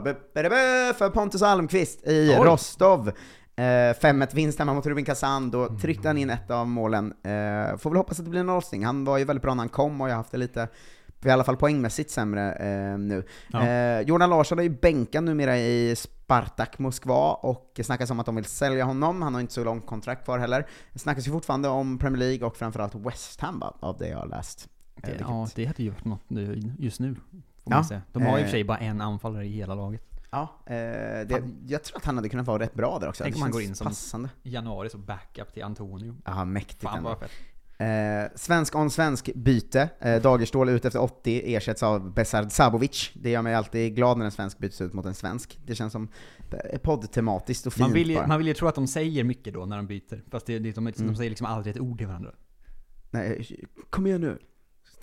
för 0.97 1.09
Pontus 1.09 1.41
Almqvist 1.41 2.07
i 2.07 2.35
Oj. 2.39 2.45
Rostov. 2.45 3.07
Eh, 3.07 3.61
5-1 3.61 4.27
vinst 4.35 4.59
hemma 4.59 4.73
mot 4.73 4.85
Rubin 4.85 5.05
Kazan, 5.05 5.51
då 5.51 5.65
Mm. 5.65 5.79
tryckte 5.79 6.07
han 6.09 6.17
in 6.17 6.29
ett 6.29 6.51
av 6.51 6.67
målen. 6.67 7.05
Eh, 7.23 7.77
får 7.77 7.89
väl 7.89 7.97
hoppas 7.97 8.19
att 8.19 8.25
det 8.25 8.31
blir 8.31 8.39
en 8.39 8.47
nollstängning. 8.47 8.85
Han 8.85 9.05
var 9.05 9.17
ju 9.17 9.23
väldigt 9.25 9.43
bra 9.43 9.53
när 9.53 9.61
han 9.61 9.69
kom 9.69 10.01
och 10.01 10.07
jag 10.09 10.13
har 10.13 10.17
haft 10.17 10.31
det 10.31 10.37
lite 10.37 10.67
i 11.25 11.29
alla 11.29 11.43
fall 11.43 11.57
poängmässigt 11.57 12.11
sämre 12.11 12.53
eh, 12.53 12.97
nu. 12.97 13.23
Ja. 13.47 13.65
Eh, 13.67 14.01
Jordan 14.01 14.29
Larsson 14.29 14.59
är 14.59 14.63
ju 14.63 14.69
bänkad 14.69 15.23
numera 15.23 15.57
i 15.57 15.95
Spartak 15.95 16.79
Moskva 16.79 17.33
och 17.33 17.71
det 17.75 17.83
snackas 17.83 18.09
om 18.11 18.19
att 18.19 18.25
de 18.25 18.35
vill 18.35 18.45
sälja 18.45 18.85
honom, 18.85 19.21
han 19.21 19.33
har 19.33 19.41
inte 19.41 19.53
så 19.53 19.63
långt 19.63 19.85
kontrakt 19.85 20.25
kvar 20.25 20.39
heller. 20.39 20.67
Det 20.93 20.99
snackas 20.99 21.27
ju 21.27 21.31
fortfarande 21.31 21.67
om 21.69 21.97
Premier 21.97 22.19
League 22.19 22.47
och 22.47 22.57
framförallt 22.57 22.95
West 22.95 23.41
Ham 23.41 23.63
av 23.79 23.97
det 23.97 24.07
jag 24.07 24.17
har 24.17 24.27
läst. 24.27 24.69
Eh, 24.95 25.01
Det, 25.09 25.15
ja, 25.19 25.47
det 25.55 25.65
hade 25.65 25.83
ju 25.83 25.89
varit 25.89 26.05
något 26.05 26.21
just 26.79 26.99
nu. 26.99 27.15
Får 27.15 27.21
Ja. 27.63 27.75
man 27.75 27.85
säga. 27.85 28.01
De 28.13 28.23
har 28.25 28.37
ju 28.37 28.43
i 28.43 28.43
och 28.43 28.47
för 28.47 28.51
sig 28.51 28.61
Eh. 28.61 28.67
bara 28.67 28.77
en 28.77 29.01
anfallare 29.01 29.45
i 29.45 29.49
hela 29.51 29.75
laget. 29.75 30.03
Ja, 30.31 30.47
eh, 30.65 30.73
det, 30.73 31.43
jag 31.67 31.83
tror 31.83 31.97
att 31.97 32.05
han 32.05 32.15
hade 32.15 32.29
kunnat 32.29 32.47
vara 32.47 32.59
rätt 32.63 32.73
bra 32.73 32.99
där 32.99 33.09
också. 33.09 33.23
Tänk 33.23 33.35
om 33.35 33.41
han 33.41 33.51
går 33.51 33.61
in 33.61 33.75
som 33.75 33.87
passande. 33.87 34.29
januari 34.43 34.89
som 34.89 35.05
backup 35.05 35.53
till 35.53 35.63
Antonio. 35.63 36.15
Ja, 36.25 36.45
mäktigt 36.45 36.81
Fan 36.83 37.03
vad 37.03 37.19
fett. 37.19 37.31
Eh, 37.79 38.31
svensk 38.35 38.75
on 38.75 38.89
svensk 38.91 39.29
byte. 39.35 39.89
Eh, 39.99 40.21
Dagerstål 40.21 40.69
ut 40.69 40.85
efter 40.85 41.01
80 41.01 41.55
ersätts 41.55 41.83
av 41.83 42.13
Besard 42.13 42.51
Sabovic. 42.51 43.11
Det 43.13 43.29
gör 43.29 43.41
mig 43.41 43.53
alltid 43.55 43.95
glad 43.95 44.17
när 44.17 44.25
en 44.25 44.31
svensk 44.31 44.57
byts 44.57 44.81
ut 44.81 44.93
mot 44.93 45.05
en 45.05 45.13
svensk. 45.15 45.59
Det 45.65 45.75
känns 45.75 45.93
som 45.93 46.07
eh, 46.51 46.79
poddtematiskt 46.79 47.65
och 47.67 47.73
fint 47.73 47.81
Man 47.87 47.93
vill, 47.93 48.09
ju, 48.09 48.15
bara. 48.15 48.27
man 48.27 48.37
vill 48.37 48.47
ju 48.47 48.53
tro 48.53 48.67
att 48.67 48.75
de 48.75 48.87
säger 48.87 49.23
mycket 49.23 49.53
då 49.53 49.65
när 49.65 49.77
de 49.77 49.87
byter. 49.87 50.23
Fast 50.31 50.45
det, 50.45 50.59
det, 50.59 50.71
de, 50.71 50.85
de 50.85 51.01
Mm. 51.03 51.15
säger 51.15 51.29
liksom 51.29 51.47
aldrig 51.47 51.75
ett 51.75 51.81
ord 51.81 51.97
till 51.97 52.07
varandra. 52.07 52.31
Nej, 53.11 53.57
kom 53.89 54.07
igen 54.07 54.21
nu, 54.21 54.39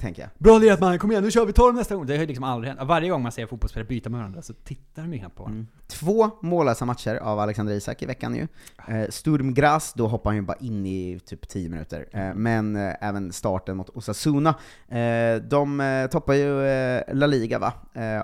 tänker 0.01 0.23
jag. 0.23 0.31
Bra 0.39 0.59
lirat 0.59 0.81
man, 0.81 0.99
kom 0.99 1.11
igen 1.11 1.25
nu 1.25 1.31
kör 1.31 1.47
vi, 1.47 1.53
ta 1.53 1.67
dem 1.67 1.77
nästa 1.77 1.95
gång. 1.95 2.07
Det 2.07 2.13
har 2.13 2.21
ju 2.21 2.27
liksom 2.27 2.45
aldrig 2.45 2.75
hänt. 2.75 2.89
Varje 2.89 3.09
gång 3.09 3.23
man 3.23 3.33
ser 3.33 3.47
fotbollsspelare 3.47 3.89
byta 3.89 4.11
med 4.11 4.19
varandra 4.19 4.43
så 4.43 4.53
tittar 4.53 5.03
de 5.03 5.13
ju 5.13 5.19
knappt 5.19 5.37
på 5.37 5.43
varandra. 5.43 5.61
Mm. 5.61 5.67
Två 5.87 6.31
mållösa 6.43 6.85
matcher 6.85 7.15
av 7.15 7.39
Alexander 7.39 7.75
Isak 7.75 8.03
i 8.03 8.07
veckan 8.07 8.35
ju. 8.35 8.47
Eh, 8.89 9.11
Sturm 9.11 9.55
Graz, 9.55 9.93
då 9.93 10.07
hoppar 10.07 10.31
han 10.31 10.37
ju 10.37 10.43
bara 10.43 10.57
in 10.61 10.87
i 10.87 11.21
typ 11.27 11.49
10 11.49 11.69
minuter. 11.69 12.09
Eh, 12.13 12.35
men 12.35 12.77
eh, 12.77 12.95
även 13.01 13.33
starten 13.33 13.77
mot 13.77 13.91
Osasuna. 13.91 14.55
Eh, 14.89 15.37
de 15.37 16.09
toppar 16.13 16.35
ju 16.35 16.47
La 17.13 17.27
Liga 17.27 17.59
va, 17.59 17.73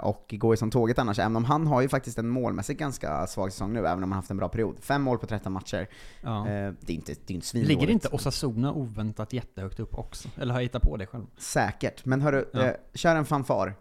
och 0.01 0.35
går 0.39 0.53
ju 0.53 0.57
som 0.57 0.71
tåget 0.71 0.99
annars, 0.99 1.19
även 1.19 1.37
om 1.37 1.45
han 1.45 1.67
har 1.67 1.81
ju 1.81 1.89
faktiskt 1.89 2.19
en 2.19 2.29
målmässigt 2.29 2.81
ganska 2.81 3.27
svag 3.27 3.53
säsong 3.53 3.73
nu, 3.73 3.79
även 3.79 4.03
om 4.03 4.13
han 4.13 4.13
haft 4.13 4.31
en 4.31 4.37
bra 4.37 4.49
period. 4.49 4.77
Fem 4.81 5.03
mål 5.03 5.19
på 5.19 5.27
13 5.27 5.53
matcher. 5.53 5.89
Ja. 6.21 6.45
Det 6.81 6.93
är 6.93 6.95
inte, 6.95 7.15
det 7.27 7.33
är 7.33 7.35
inte. 7.35 7.59
Ligger 7.59 7.91
inte 7.91 8.09
Osasuna 8.09 8.73
oväntat 8.73 9.33
jättehögt 9.33 9.81
upp 9.81 9.99
också? 9.99 10.29
Eller 10.37 10.53
har 10.53 10.61
jag 10.61 10.65
hittat 10.65 10.83
på 10.83 10.97
det 10.97 11.07
själv? 11.07 11.25
Säkert, 11.39 11.62
men 12.05 12.21
hörru, 12.21 12.45
Ja. 12.53 12.63
eh, 12.63 12.73
kör 12.95 13.17
en 13.17 13.25
fanfar. 13.25 13.75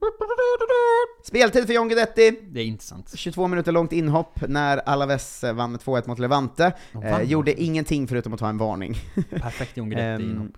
Speltid 1.24 1.66
för 1.66 1.72
John 1.74 1.88
Guidetti. 1.88 2.40
Det 2.50 2.60
är 2.60 2.64
inte 2.64 2.84
sant. 2.84 3.12
22 3.14 3.46
minuter 3.48 3.72
långt 3.72 3.92
inhopp 3.92 4.40
när 4.48 4.76
Alaves 4.78 5.44
vann 5.54 5.72
med 5.72 5.80
2-1 5.80 6.08
mot 6.08 6.18
Levante. 6.18 6.72
Eh, 7.04 7.22
gjorde 7.22 7.62
ingenting 7.62 8.08
förutom 8.08 8.32
att 8.32 8.40
ta 8.40 8.48
en 8.48 8.58
varning. 8.58 8.94
Perfekt 9.30 9.76
John 9.76 9.90
Guidetti 9.90 10.24
Ehm, 10.24 10.30
inhopp. 10.30 10.52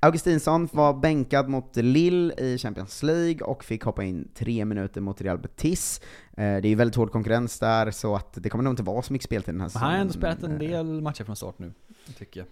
Augustinsson 0.00 0.68
var 0.72 0.94
bänkad 0.94 1.48
mot 1.48 1.76
Lille 1.76 2.34
i 2.38 2.58
Champions 2.58 3.02
League 3.02 3.40
och 3.46 3.64
fick 3.64 3.82
hoppa 3.84 4.04
in 4.04 4.28
tre 4.34 4.64
minuter 4.64 5.00
mot 5.00 5.20
Real 5.20 5.38
Betis. 5.38 6.00
Eh, 6.30 6.34
det 6.36 6.42
är 6.42 6.66
ju 6.66 6.74
väldigt 6.74 6.96
hård 6.96 7.12
konkurrens 7.12 7.58
där, 7.58 7.90
så 7.90 8.16
att 8.16 8.32
det 8.42 8.48
kommer 8.48 8.64
nog 8.64 8.72
inte 8.72 8.82
vara 8.82 9.02
så 9.02 9.12
mycket 9.12 9.24
speltid 9.24 9.54
den 9.54 9.60
här 9.60 9.70
Men 9.74 9.82
han 9.82 9.92
har 9.92 9.98
ändå 9.98 10.12
säsongen. 10.12 10.36
spelat 10.36 10.52
en 10.52 10.58
del 10.58 11.00
matcher 11.02 11.24
från 11.24 11.36
start 11.36 11.58
nu, 11.58 11.72
tycker 12.18 12.40
jag. 12.40 12.46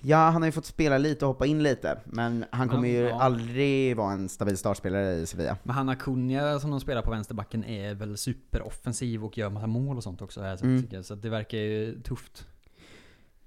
Ja, 0.00 0.16
han 0.16 0.42
har 0.42 0.46
ju 0.48 0.52
fått 0.52 0.64
spela 0.66 0.98
lite 0.98 1.24
och 1.24 1.28
hoppa 1.32 1.46
in 1.46 1.62
lite, 1.62 1.98
men 2.04 2.44
han 2.50 2.68
kommer 2.68 2.88
ju 2.88 2.98
Ja. 3.02 3.20
aldrig 3.22 3.96
vara 3.96 4.12
en 4.12 4.28
stabil 4.28 4.56
startspelare 4.58 5.14
i 5.14 5.26
Sevilla. 5.26 5.56
Men 5.62 5.74
Hanna 5.74 5.96
Kunja 5.96 6.60
som 6.60 6.70
de 6.70 6.80
spelar 6.80 7.02
på 7.02 7.10
vänsterbacken 7.10 7.64
är 7.64 7.94
väl 7.94 8.16
superoffensiv 8.16 9.24
och 9.24 9.38
gör 9.38 9.50
massa 9.50 9.66
mål 9.66 9.96
och 9.96 10.02
sånt 10.02 10.22
också 10.22 10.42
här, 10.42 10.56
så, 10.56 10.64
Mm. 10.64 10.82
tycker 10.82 10.96
jag. 10.96 11.04
så 11.04 11.14
det 11.14 11.28
verkar 11.28 11.58
ju 11.58 12.02
tufft. 12.02 12.46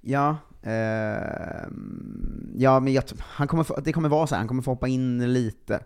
Ja, 0.01 0.37
ehm, 0.63 2.51
ja 2.57 2.79
men 2.79 2.93
jag, 2.93 3.03
han 3.19 3.47
kommer 3.47 3.63
få, 3.63 3.79
det 3.79 3.93
kommer 3.93 4.09
vara 4.09 4.27
så 4.27 4.35
här, 4.35 4.39
han 4.39 4.47
kommer 4.47 4.61
få 4.61 4.71
hoppa 4.71 4.87
in 4.87 5.33
lite. 5.33 5.83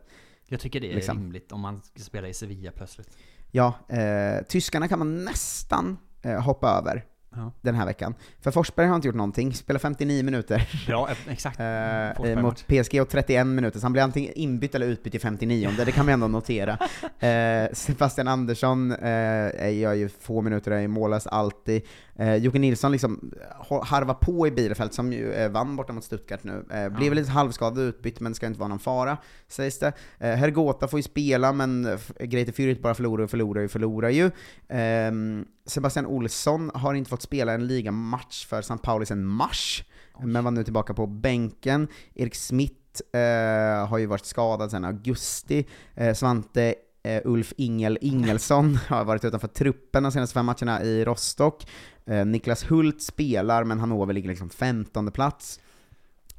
Jag 0.47 0.59
tycker 0.59 0.79
det 0.79 0.91
är 0.91 0.95
Liksom. 0.95 1.17
rimligt 1.17 1.51
om 1.51 1.61
man 1.61 1.81
ska 1.81 1.99
spela 1.99 2.27
i 2.27 2.33
Sevilla 2.33 2.71
plötsligt. 2.71 3.17
Ja, 3.51 3.73
eh, 3.87 4.43
tyskarna 4.47 4.87
kan 4.87 4.99
man 4.99 5.25
nästan 5.25 5.97
eh, 6.21 6.41
hoppa 6.41 6.69
över 6.69 7.05
Ja. 7.35 7.51
den 7.61 7.75
här 7.75 7.85
veckan. 7.85 8.15
För 8.41 8.51
Forsberg 8.51 8.87
har 8.87 8.95
inte 8.95 9.07
gjort 9.07 9.15
någonting, 9.15 9.53
spelar 9.53 9.79
59 9.79 10.23
minuter. 10.23 10.69
Ja, 10.87 11.09
exakt. 11.29 11.59
Eh, 11.59 12.41
mot 12.41 12.67
PSG 12.67 13.01
och 13.01 13.09
31 13.09 13.47
minuter, 13.47 13.79
så 13.79 13.85
han 13.85 13.93
blir 13.93 14.03
antingen 14.03 14.33
inbytt 14.33 14.75
eller 14.75 14.85
utbytt 14.87 15.15
i 15.15 15.19
59 15.19 15.69
det 15.85 15.91
kan 15.91 16.05
man 16.05 16.13
ändå 16.13 16.27
notera. 16.27 16.77
Eh, 17.19 17.69
Sebastian 17.73 18.27
Andersson 18.27 18.91
eh, 18.91 19.79
gör 19.79 19.93
ju 19.93 20.09
få 20.09 20.41
minuter, 20.41 20.71
är 20.71 20.79
ju 20.79 20.87
mållös 20.87 21.27
alltid. 21.27 21.81
Eh, 22.19 22.35
Jocke 22.35 22.59
Nilsson 22.59 22.91
liksom 22.91 23.33
har- 23.55 23.85
harvar 23.85 24.13
på 24.13 24.47
i 24.47 24.51
Bielefeld, 24.51 24.93
som 24.93 25.13
ju 25.13 25.31
eh, 25.33 25.51
vann 25.51 25.75
borta 25.75 25.93
mot 25.93 26.03
Stuttgart 26.03 26.43
nu. 26.43 26.65
Eh, 26.71 26.89
blev 26.89 27.13
lite 27.13 27.31
halvskadad 27.31 27.79
utbytt, 27.83 28.19
men 28.19 28.35
ska 28.35 28.47
inte 28.47 28.59
vara 28.59 28.67
någon 28.67 28.79
fara, 28.79 29.17
sägs 29.47 29.79
det. 29.79 29.93
Eh, 30.19 30.35
Hergota 30.35 30.87
får 30.87 30.99
ju 30.99 31.03
spela, 31.03 31.53
men 31.53 31.85
eh, 31.85 31.99
Greite 32.25 32.51
Fürth 32.51 32.81
bara 32.81 32.93
förlorar 32.93 33.23
och 33.23 33.29
förlorar 33.29 33.63
och 33.63 33.71
förlorar 33.71 34.09
ju. 34.09 34.31
Ehm, 34.69 35.45
Sebastian 35.65 36.05
Olsson 36.05 36.71
har 36.73 36.93
inte 36.93 37.09
fått 37.09 37.21
spela 37.21 37.53
en 37.53 37.67
ligamatch 37.67 38.45
för 38.45 38.59
St. 38.59 38.77
Pauli 38.83 39.05
sedan 39.05 39.25
mars, 39.25 39.83
men 40.23 40.43
var 40.43 40.51
nu 40.51 40.63
tillbaka 40.63 40.93
på 40.93 41.07
bänken. 41.07 41.87
Erik 42.15 42.35
Smith 42.35 42.75
eh, 43.13 43.87
har 43.87 43.97
ju 43.97 44.05
varit 44.05 44.25
skadad 44.25 44.71
sedan 44.71 44.85
augusti. 44.85 45.65
Eh, 45.95 46.13
Svante 46.13 46.75
eh, 47.03 47.21
Ulf 47.25 47.53
Ingel 47.57 47.97
Ingelsson 48.01 48.75
har 48.87 49.05
varit 49.05 49.25
utanför 49.25 49.47
truppen 49.47 50.03
de 50.03 50.11
senaste 50.11 50.33
fem 50.33 50.45
matcherna 50.45 50.83
i 50.83 51.05
Rostock. 51.05 51.67
Eh, 52.09 52.25
Niklas 52.25 52.71
Hult 52.71 53.01
spelar, 53.01 53.63
men 53.63 53.79
Hannover 53.79 54.13
ligger 54.13 54.29
liksom 54.29 54.49
15 54.49 55.11
plats. 55.11 55.59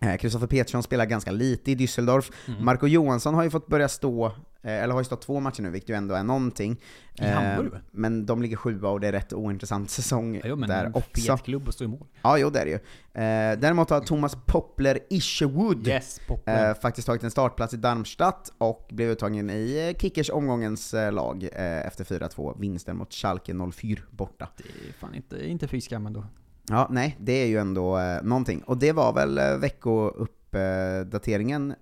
Eh, 0.03 0.17
Kristoffer 0.17 0.47
Petersson 0.47 0.83
spelar 0.83 1.07
ganska 1.07 1.31
lite 1.31 1.71
i 1.71 1.75
Düsseldorf. 1.75 2.33
Mm. 2.49 2.65
Marco 2.65 2.87
Johansson 2.87 3.35
har 3.35 3.45
ju 3.45 3.51
fått 3.51 3.67
börja 3.67 3.89
stå, 3.89 4.33
eller 4.63 4.93
har 4.95 5.01
ju 5.01 5.05
stått 5.05 5.23
två 5.23 5.41
matcher 5.41 5.63
nu, 5.63 5.71
vilket 5.71 5.91
ju 5.91 5.95
ändå 5.95 6.15
är 6.15 6.23
någonting. 6.23 6.81
I 7.15 7.25
Hamburg, 7.27 7.73
va? 7.73 7.79
men 7.91 8.27
de 8.27 8.43
ligger 8.43 8.57
sjua 8.57 8.89
och 8.89 9.01
det 9.01 9.09
är 9.09 9.13
rätt 9.13 9.33
ointressant 9.33 9.91
säsong 10.01 10.41
Jo, 10.45 10.57
men 10.57 10.69
där 10.69 10.91
också. 10.97 11.21
fet 11.37 11.43
klubb 11.43 11.69
att 11.69 11.75
stå 11.75 11.85
i 11.85 11.89
mål. 11.89 12.07
Ja, 12.23 12.39
jo 12.39 12.51
det 12.51 12.61
är 12.61 12.65
det 12.65 12.71
ju. 12.71 12.77
Eh, 13.23 13.59
däremot 13.61 13.91
har 13.91 14.01
Thomas 14.01 14.37
Poppler 14.47 14.99
Isherwood 15.11 15.89
Yes, 15.89 16.21
Poppler. 16.29 16.69
eh, 16.71 16.75
faktiskt 16.75 17.07
tagit 17.07 17.25
en 17.25 17.31
startplats 17.31 17.75
i 17.75 17.77
Darmstadt 17.77 18.53
och 18.59 18.89
blev 18.93 19.11
uttagen 19.11 19.51
i 19.51 19.89
eh, 19.95 19.99
Kickers 20.01 20.31
omgångens 20.31 20.95
eh, 20.95 21.13
lag 21.13 21.43
eh, 21.53 21.87
efter 21.87 22.05
4-2 22.05 22.61
vinsten 22.61 22.97
mot 22.97 23.15
Schalke 23.15 23.55
04 23.73 24.01
borta. 24.11 24.49
Det 24.57 24.63
är 24.65 24.93
fan 24.93 25.15
inte, 25.15 25.49
inte 25.51 25.69
fy 25.69 25.81
skam 25.81 26.07
ändå. 26.07 26.25
Ja, 26.69 26.87
nej, 26.91 27.17
det 27.21 27.33
är 27.33 27.47
ju 27.47 27.59
ändå 27.59 27.99
eh, 27.99 28.23
någonting. 28.23 28.63
Och 28.63 28.79
det 28.79 28.93
var 28.93 29.13
väl 29.13 29.39
eh, 29.39 29.57
veckouppdateringen. 29.57 31.75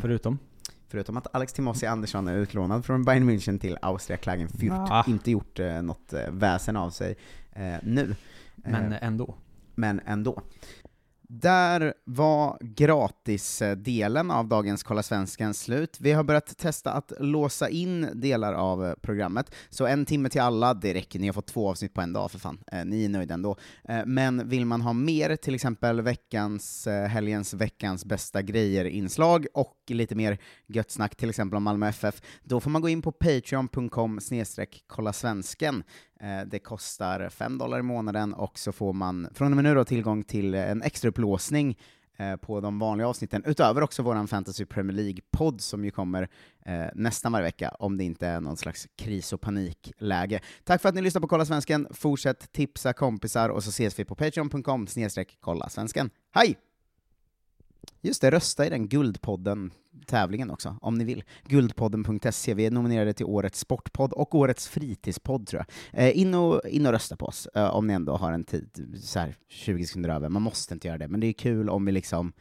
Förutom? 0.00 0.38
Förutom 0.96 1.16
att 1.16 1.34
Alex 1.34 1.52
Timossi 1.52 1.86
Andersson 1.86 2.28
är 2.28 2.36
utlånad 2.36 2.84
från 2.84 3.04
Bayern 3.04 3.30
München 3.30 3.58
till 3.58 3.76
Austria 3.82 4.16
Klagenfurt. 4.16 4.72
Ah. 4.72 5.04
Inte 5.06 5.30
gjort 5.30 5.58
eh, 5.60 5.82
något 5.82 6.12
eh, 6.12 6.20
väsen 6.30 6.76
av 6.76 6.90
sig 6.90 7.16
eh, 7.52 7.74
nu. 7.82 8.14
Men 8.54 8.92
Eh, 8.92 9.04
ändå. 9.04 9.34
men 9.74 10.00
ändå. 10.06 10.42
Där 11.28 11.94
var 12.04 12.58
gratisdelen 12.60 14.30
eh, 14.30 14.36
av 14.36 14.48
dagens 14.48 14.82
Kolla 14.82 15.02
Svensken 15.02 15.54
slut. 15.54 15.96
Vi 16.00 16.12
har 16.12 16.24
börjat 16.24 16.58
testa 16.58 16.92
att 16.92 17.12
låsa 17.20 17.68
in 17.68 18.08
delar 18.14 18.54
av 18.54 18.86
eh, 18.86 18.94
programmet, 19.02 19.54
så 19.70 19.86
en 19.86 20.04
timme 20.04 20.28
till 20.28 20.40
alla, 20.40 20.74
det 20.74 20.94
räcker, 20.94 21.18
ni 21.18 21.26
har 21.26 21.32
fått 21.32 21.46
två 21.46 21.70
avsnitt 21.70 21.94
på 21.94 22.00
en 22.00 22.12
dag 22.12 22.30
för 22.30 22.38
fan, 22.38 22.58
eh, 22.72 22.84
ni 22.84 23.04
är 23.04 23.08
nöjda 23.08 23.34
ändå. 23.34 23.56
Men 24.06 24.48
vill 24.48 24.66
man 24.66 24.80
ha 24.80 24.92
mer, 24.92 25.36
till 25.36 25.54
exempel 25.54 26.00
veckans, 26.00 26.88
helgens 27.08 27.54
veckans 27.54 28.04
bästa 28.04 28.42
grejer-inslag 28.42 29.46
och 29.54 29.76
lite 29.88 30.14
mer 30.14 30.38
gött 30.66 30.90
snack, 30.90 31.16
till 31.16 31.30
exempel 31.30 31.56
om 31.56 31.62
Malmö 31.62 31.88
FF, 31.88 32.22
då 32.42 32.60
får 32.60 32.70
man 32.70 32.82
gå 32.82 32.88
in 32.88 33.02
på 33.02 33.12
patreon.com 33.12 34.20
snedstreck 34.20 34.84
kolla 34.86 35.12
svensken. 35.12 35.84
Eh, 36.20 36.46
det 36.46 36.58
kostar 36.58 37.28
5 37.28 37.58
dollar 37.58 37.78
i 37.78 37.82
månaden 37.82 38.34
och 38.34 38.58
så 38.58 38.72
får 38.72 38.92
man 38.92 39.28
från 39.34 39.52
och 39.52 39.56
med 39.56 39.64
nu 39.64 39.74
då 39.74 39.84
tillgång 39.84 40.22
till 40.22 40.54
en 40.54 40.82
extra 40.82 41.08
upplåsning 41.08 41.78
eh, 42.16 42.36
på 42.36 42.60
de 42.60 42.78
vanliga 42.78 43.08
avsnitten, 43.08 43.42
utöver 43.46 43.82
också 43.82 44.02
våran 44.02 44.28
Fantasy 44.28 44.64
Premier 44.64 44.96
League-podd 44.96 45.60
som 45.60 45.84
ju 45.84 45.90
kommer 45.90 46.28
eh, 46.66 46.86
nästan 46.94 47.32
varje 47.32 47.44
vecka, 47.44 47.68
om 47.68 47.96
det 47.96 48.04
inte 48.04 48.26
är 48.26 48.40
någon 48.40 48.56
slags 48.56 48.88
kris 48.96 49.32
och 49.32 49.40
panikläge. 49.40 50.40
Tack 50.64 50.82
för 50.82 50.88
att 50.88 50.94
ni 50.94 51.02
lyssnar 51.02 51.20
på 51.20 51.28
Kolla 51.28 51.44
Svensken, 51.44 51.86
fortsätt 51.90 52.52
tipsa 52.52 52.92
kompisar 52.92 53.48
och 53.48 53.64
så 53.64 53.70
ses 53.70 53.98
vi 53.98 54.04
på 54.04 54.14
patreon.com 54.14 54.86
snedstreck 54.86 55.36
kolla 55.40 55.68
svensken. 55.68 56.10
Hej! 56.34 56.58
Just 58.00 58.20
det, 58.20 58.30
rösta 58.30 58.66
i 58.66 58.70
den 58.70 58.88
Guldpodden 58.88 59.70
tävlingen 60.06 60.50
också, 60.50 60.76
om 60.80 60.98
ni 60.98 61.04
vill. 61.04 61.24
Guldpodden.se, 61.44 62.54
vi 62.54 62.66
är 62.66 62.70
nominerade 62.70 63.12
till 63.12 63.26
Årets 63.26 63.58
Sportpodd 63.60 64.12
och 64.12 64.34
Årets 64.34 64.68
Fritidspodd 64.68 65.46
tror 65.46 65.64
jag. 65.92 66.04
Eh, 66.04 66.18
in, 66.18 66.34
och, 66.34 66.68
in 66.68 66.86
och 66.86 66.92
rösta 66.92 67.16
på 67.16 67.26
oss, 67.26 67.48
eh, 67.54 67.74
om 67.74 67.86
ni 67.86 67.94
ändå 67.94 68.16
har 68.16 68.32
en 68.32 68.44
tid, 68.44 68.98
så 69.02 69.18
här 69.18 69.36
20 69.48 69.86
sekunder 69.86 70.10
över. 70.10 70.28
Man 70.28 70.42
måste 70.42 70.74
inte 70.74 70.88
göra 70.88 70.98
det, 70.98 71.08
men 71.08 71.20
det 71.20 71.26
är 71.26 71.32
kul 71.32 71.68
om 71.68 71.84
vi 71.84 71.92
liksom 71.92 72.32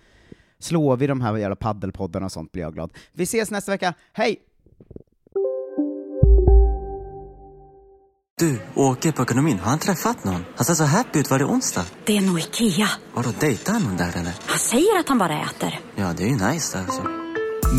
slår 0.59 0.97
vi 0.97 1.07
de 1.07 1.21
här 1.21 1.37
jävla 1.37 1.55
paddelpoddarna 1.55 2.25
och 2.25 2.31
sånt 2.31 2.51
blir 2.51 2.63
jag 2.63 2.73
glad. 2.73 2.93
Vi 3.13 3.23
ses 3.23 3.51
nästa 3.51 3.71
vecka, 3.71 3.93
hej! 4.13 4.41
Du, 8.39 8.59
åker 8.75 9.11
på 9.11 9.23
ekonomin. 9.23 9.59
Har 9.59 9.69
han 9.69 9.79
träffat 9.79 10.23
någon? 10.23 10.45
Han 10.55 10.65
ser 10.65 10.73
så 10.73 10.83
happy 10.83 11.19
ut. 11.19 11.29
Var 11.31 11.39
det 11.39 11.45
onsdag? 11.45 11.85
Det 12.05 12.17
är 12.17 12.21
nog 12.21 12.39
Ikea. 12.39 12.89
Har 13.13 13.23
du 13.23 13.29
dejtat 13.39 13.83
någon 13.83 13.97
där 13.97 14.09
eller? 14.09 14.33
Han 14.45 14.59
säger 14.59 14.99
att 14.99 15.09
han 15.09 15.17
bara 15.17 15.41
äter. 15.41 15.79
Ja, 15.95 16.13
det 16.17 16.23
är 16.23 16.27
ju 16.27 16.33
nice 16.33 16.77
där 16.77 16.85
alltså. 16.85 17.03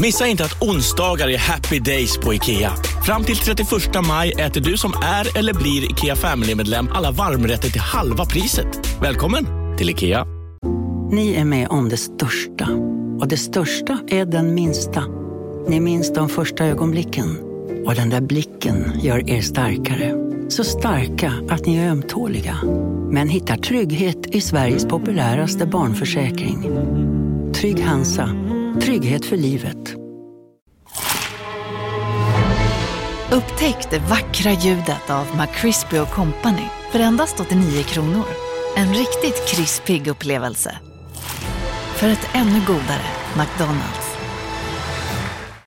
Missa 0.03 0.27
inte 0.27 0.45
att 0.45 0.63
onsdagar 0.63 1.29
är 1.29 1.39
happy 1.39 1.79
days 1.79 2.19
på 2.19 2.35
IKEA. 2.35 2.73
Fram 3.07 3.25
till 3.25 3.37
31 3.37 3.69
maj 4.09 4.33
äter 4.33 4.61
du 4.61 4.77
som 4.77 4.93
är 5.05 5.39
eller 5.39 5.55
blir 5.55 5.91
IKEA 5.91 6.17
Family-medlem 6.17 6.89
alla 6.93 7.11
varmrätter 7.11 7.71
till 7.71 7.81
halva 7.81 8.25
priset. 8.27 9.01
Välkommen 9.03 9.47
till 9.79 9.91
IKEA. 9.91 10.27
Ni 11.13 11.35
är 11.35 11.45
med 11.45 11.69
om 11.69 11.89
det 11.89 11.97
största. 11.97 12.69
Och 13.21 13.29
det 13.29 13.37
största 13.37 13.99
är 14.09 14.27
den 14.27 14.55
minsta. 14.55 15.05
Ni 15.69 15.81
minns 15.81 16.13
de 16.13 16.29
första 16.29 16.65
ögonblicken. 16.65 17.39
Och 17.87 17.95
den 17.95 18.11
där 18.11 18.21
blicken 18.21 19.01
gör 19.03 19.31
er 19.31 19.43
starkare. 19.43 20.26
Så 20.49 20.65
starka 20.65 21.33
att 21.49 21.67
ni 21.67 21.77
är 21.77 21.91
ömtåliga. 21.91 22.59
Men 23.11 23.29
hittar 23.29 23.57
trygghet 23.57 24.27
i 24.27 24.41
Sveriges 24.41 24.87
populäraste 24.87 25.67
barnförsäkring. 25.67 26.63
Trygg 27.55 27.81
Hansa. 27.85 28.31
Trygghet 28.83 29.25
för 29.25 29.37
livet. 29.37 29.95
Upptäck 33.33 33.91
det 33.91 33.99
vackra 33.99 34.53
ljudet 34.53 35.11
av 35.11 35.27
McCrispy 35.37 35.97
Company 36.15 36.67
för 36.93 37.01
endast 37.01 37.41
89 37.41 37.83
kronor. 37.83 38.27
En 38.77 38.95
riktigt 38.95 39.49
krispig 39.49 40.07
upplevelse. 40.07 40.79
För 41.97 42.09
ett 42.09 42.29
ännu 42.35 42.61
godare 42.67 43.07
McDonalds. 43.37 44.06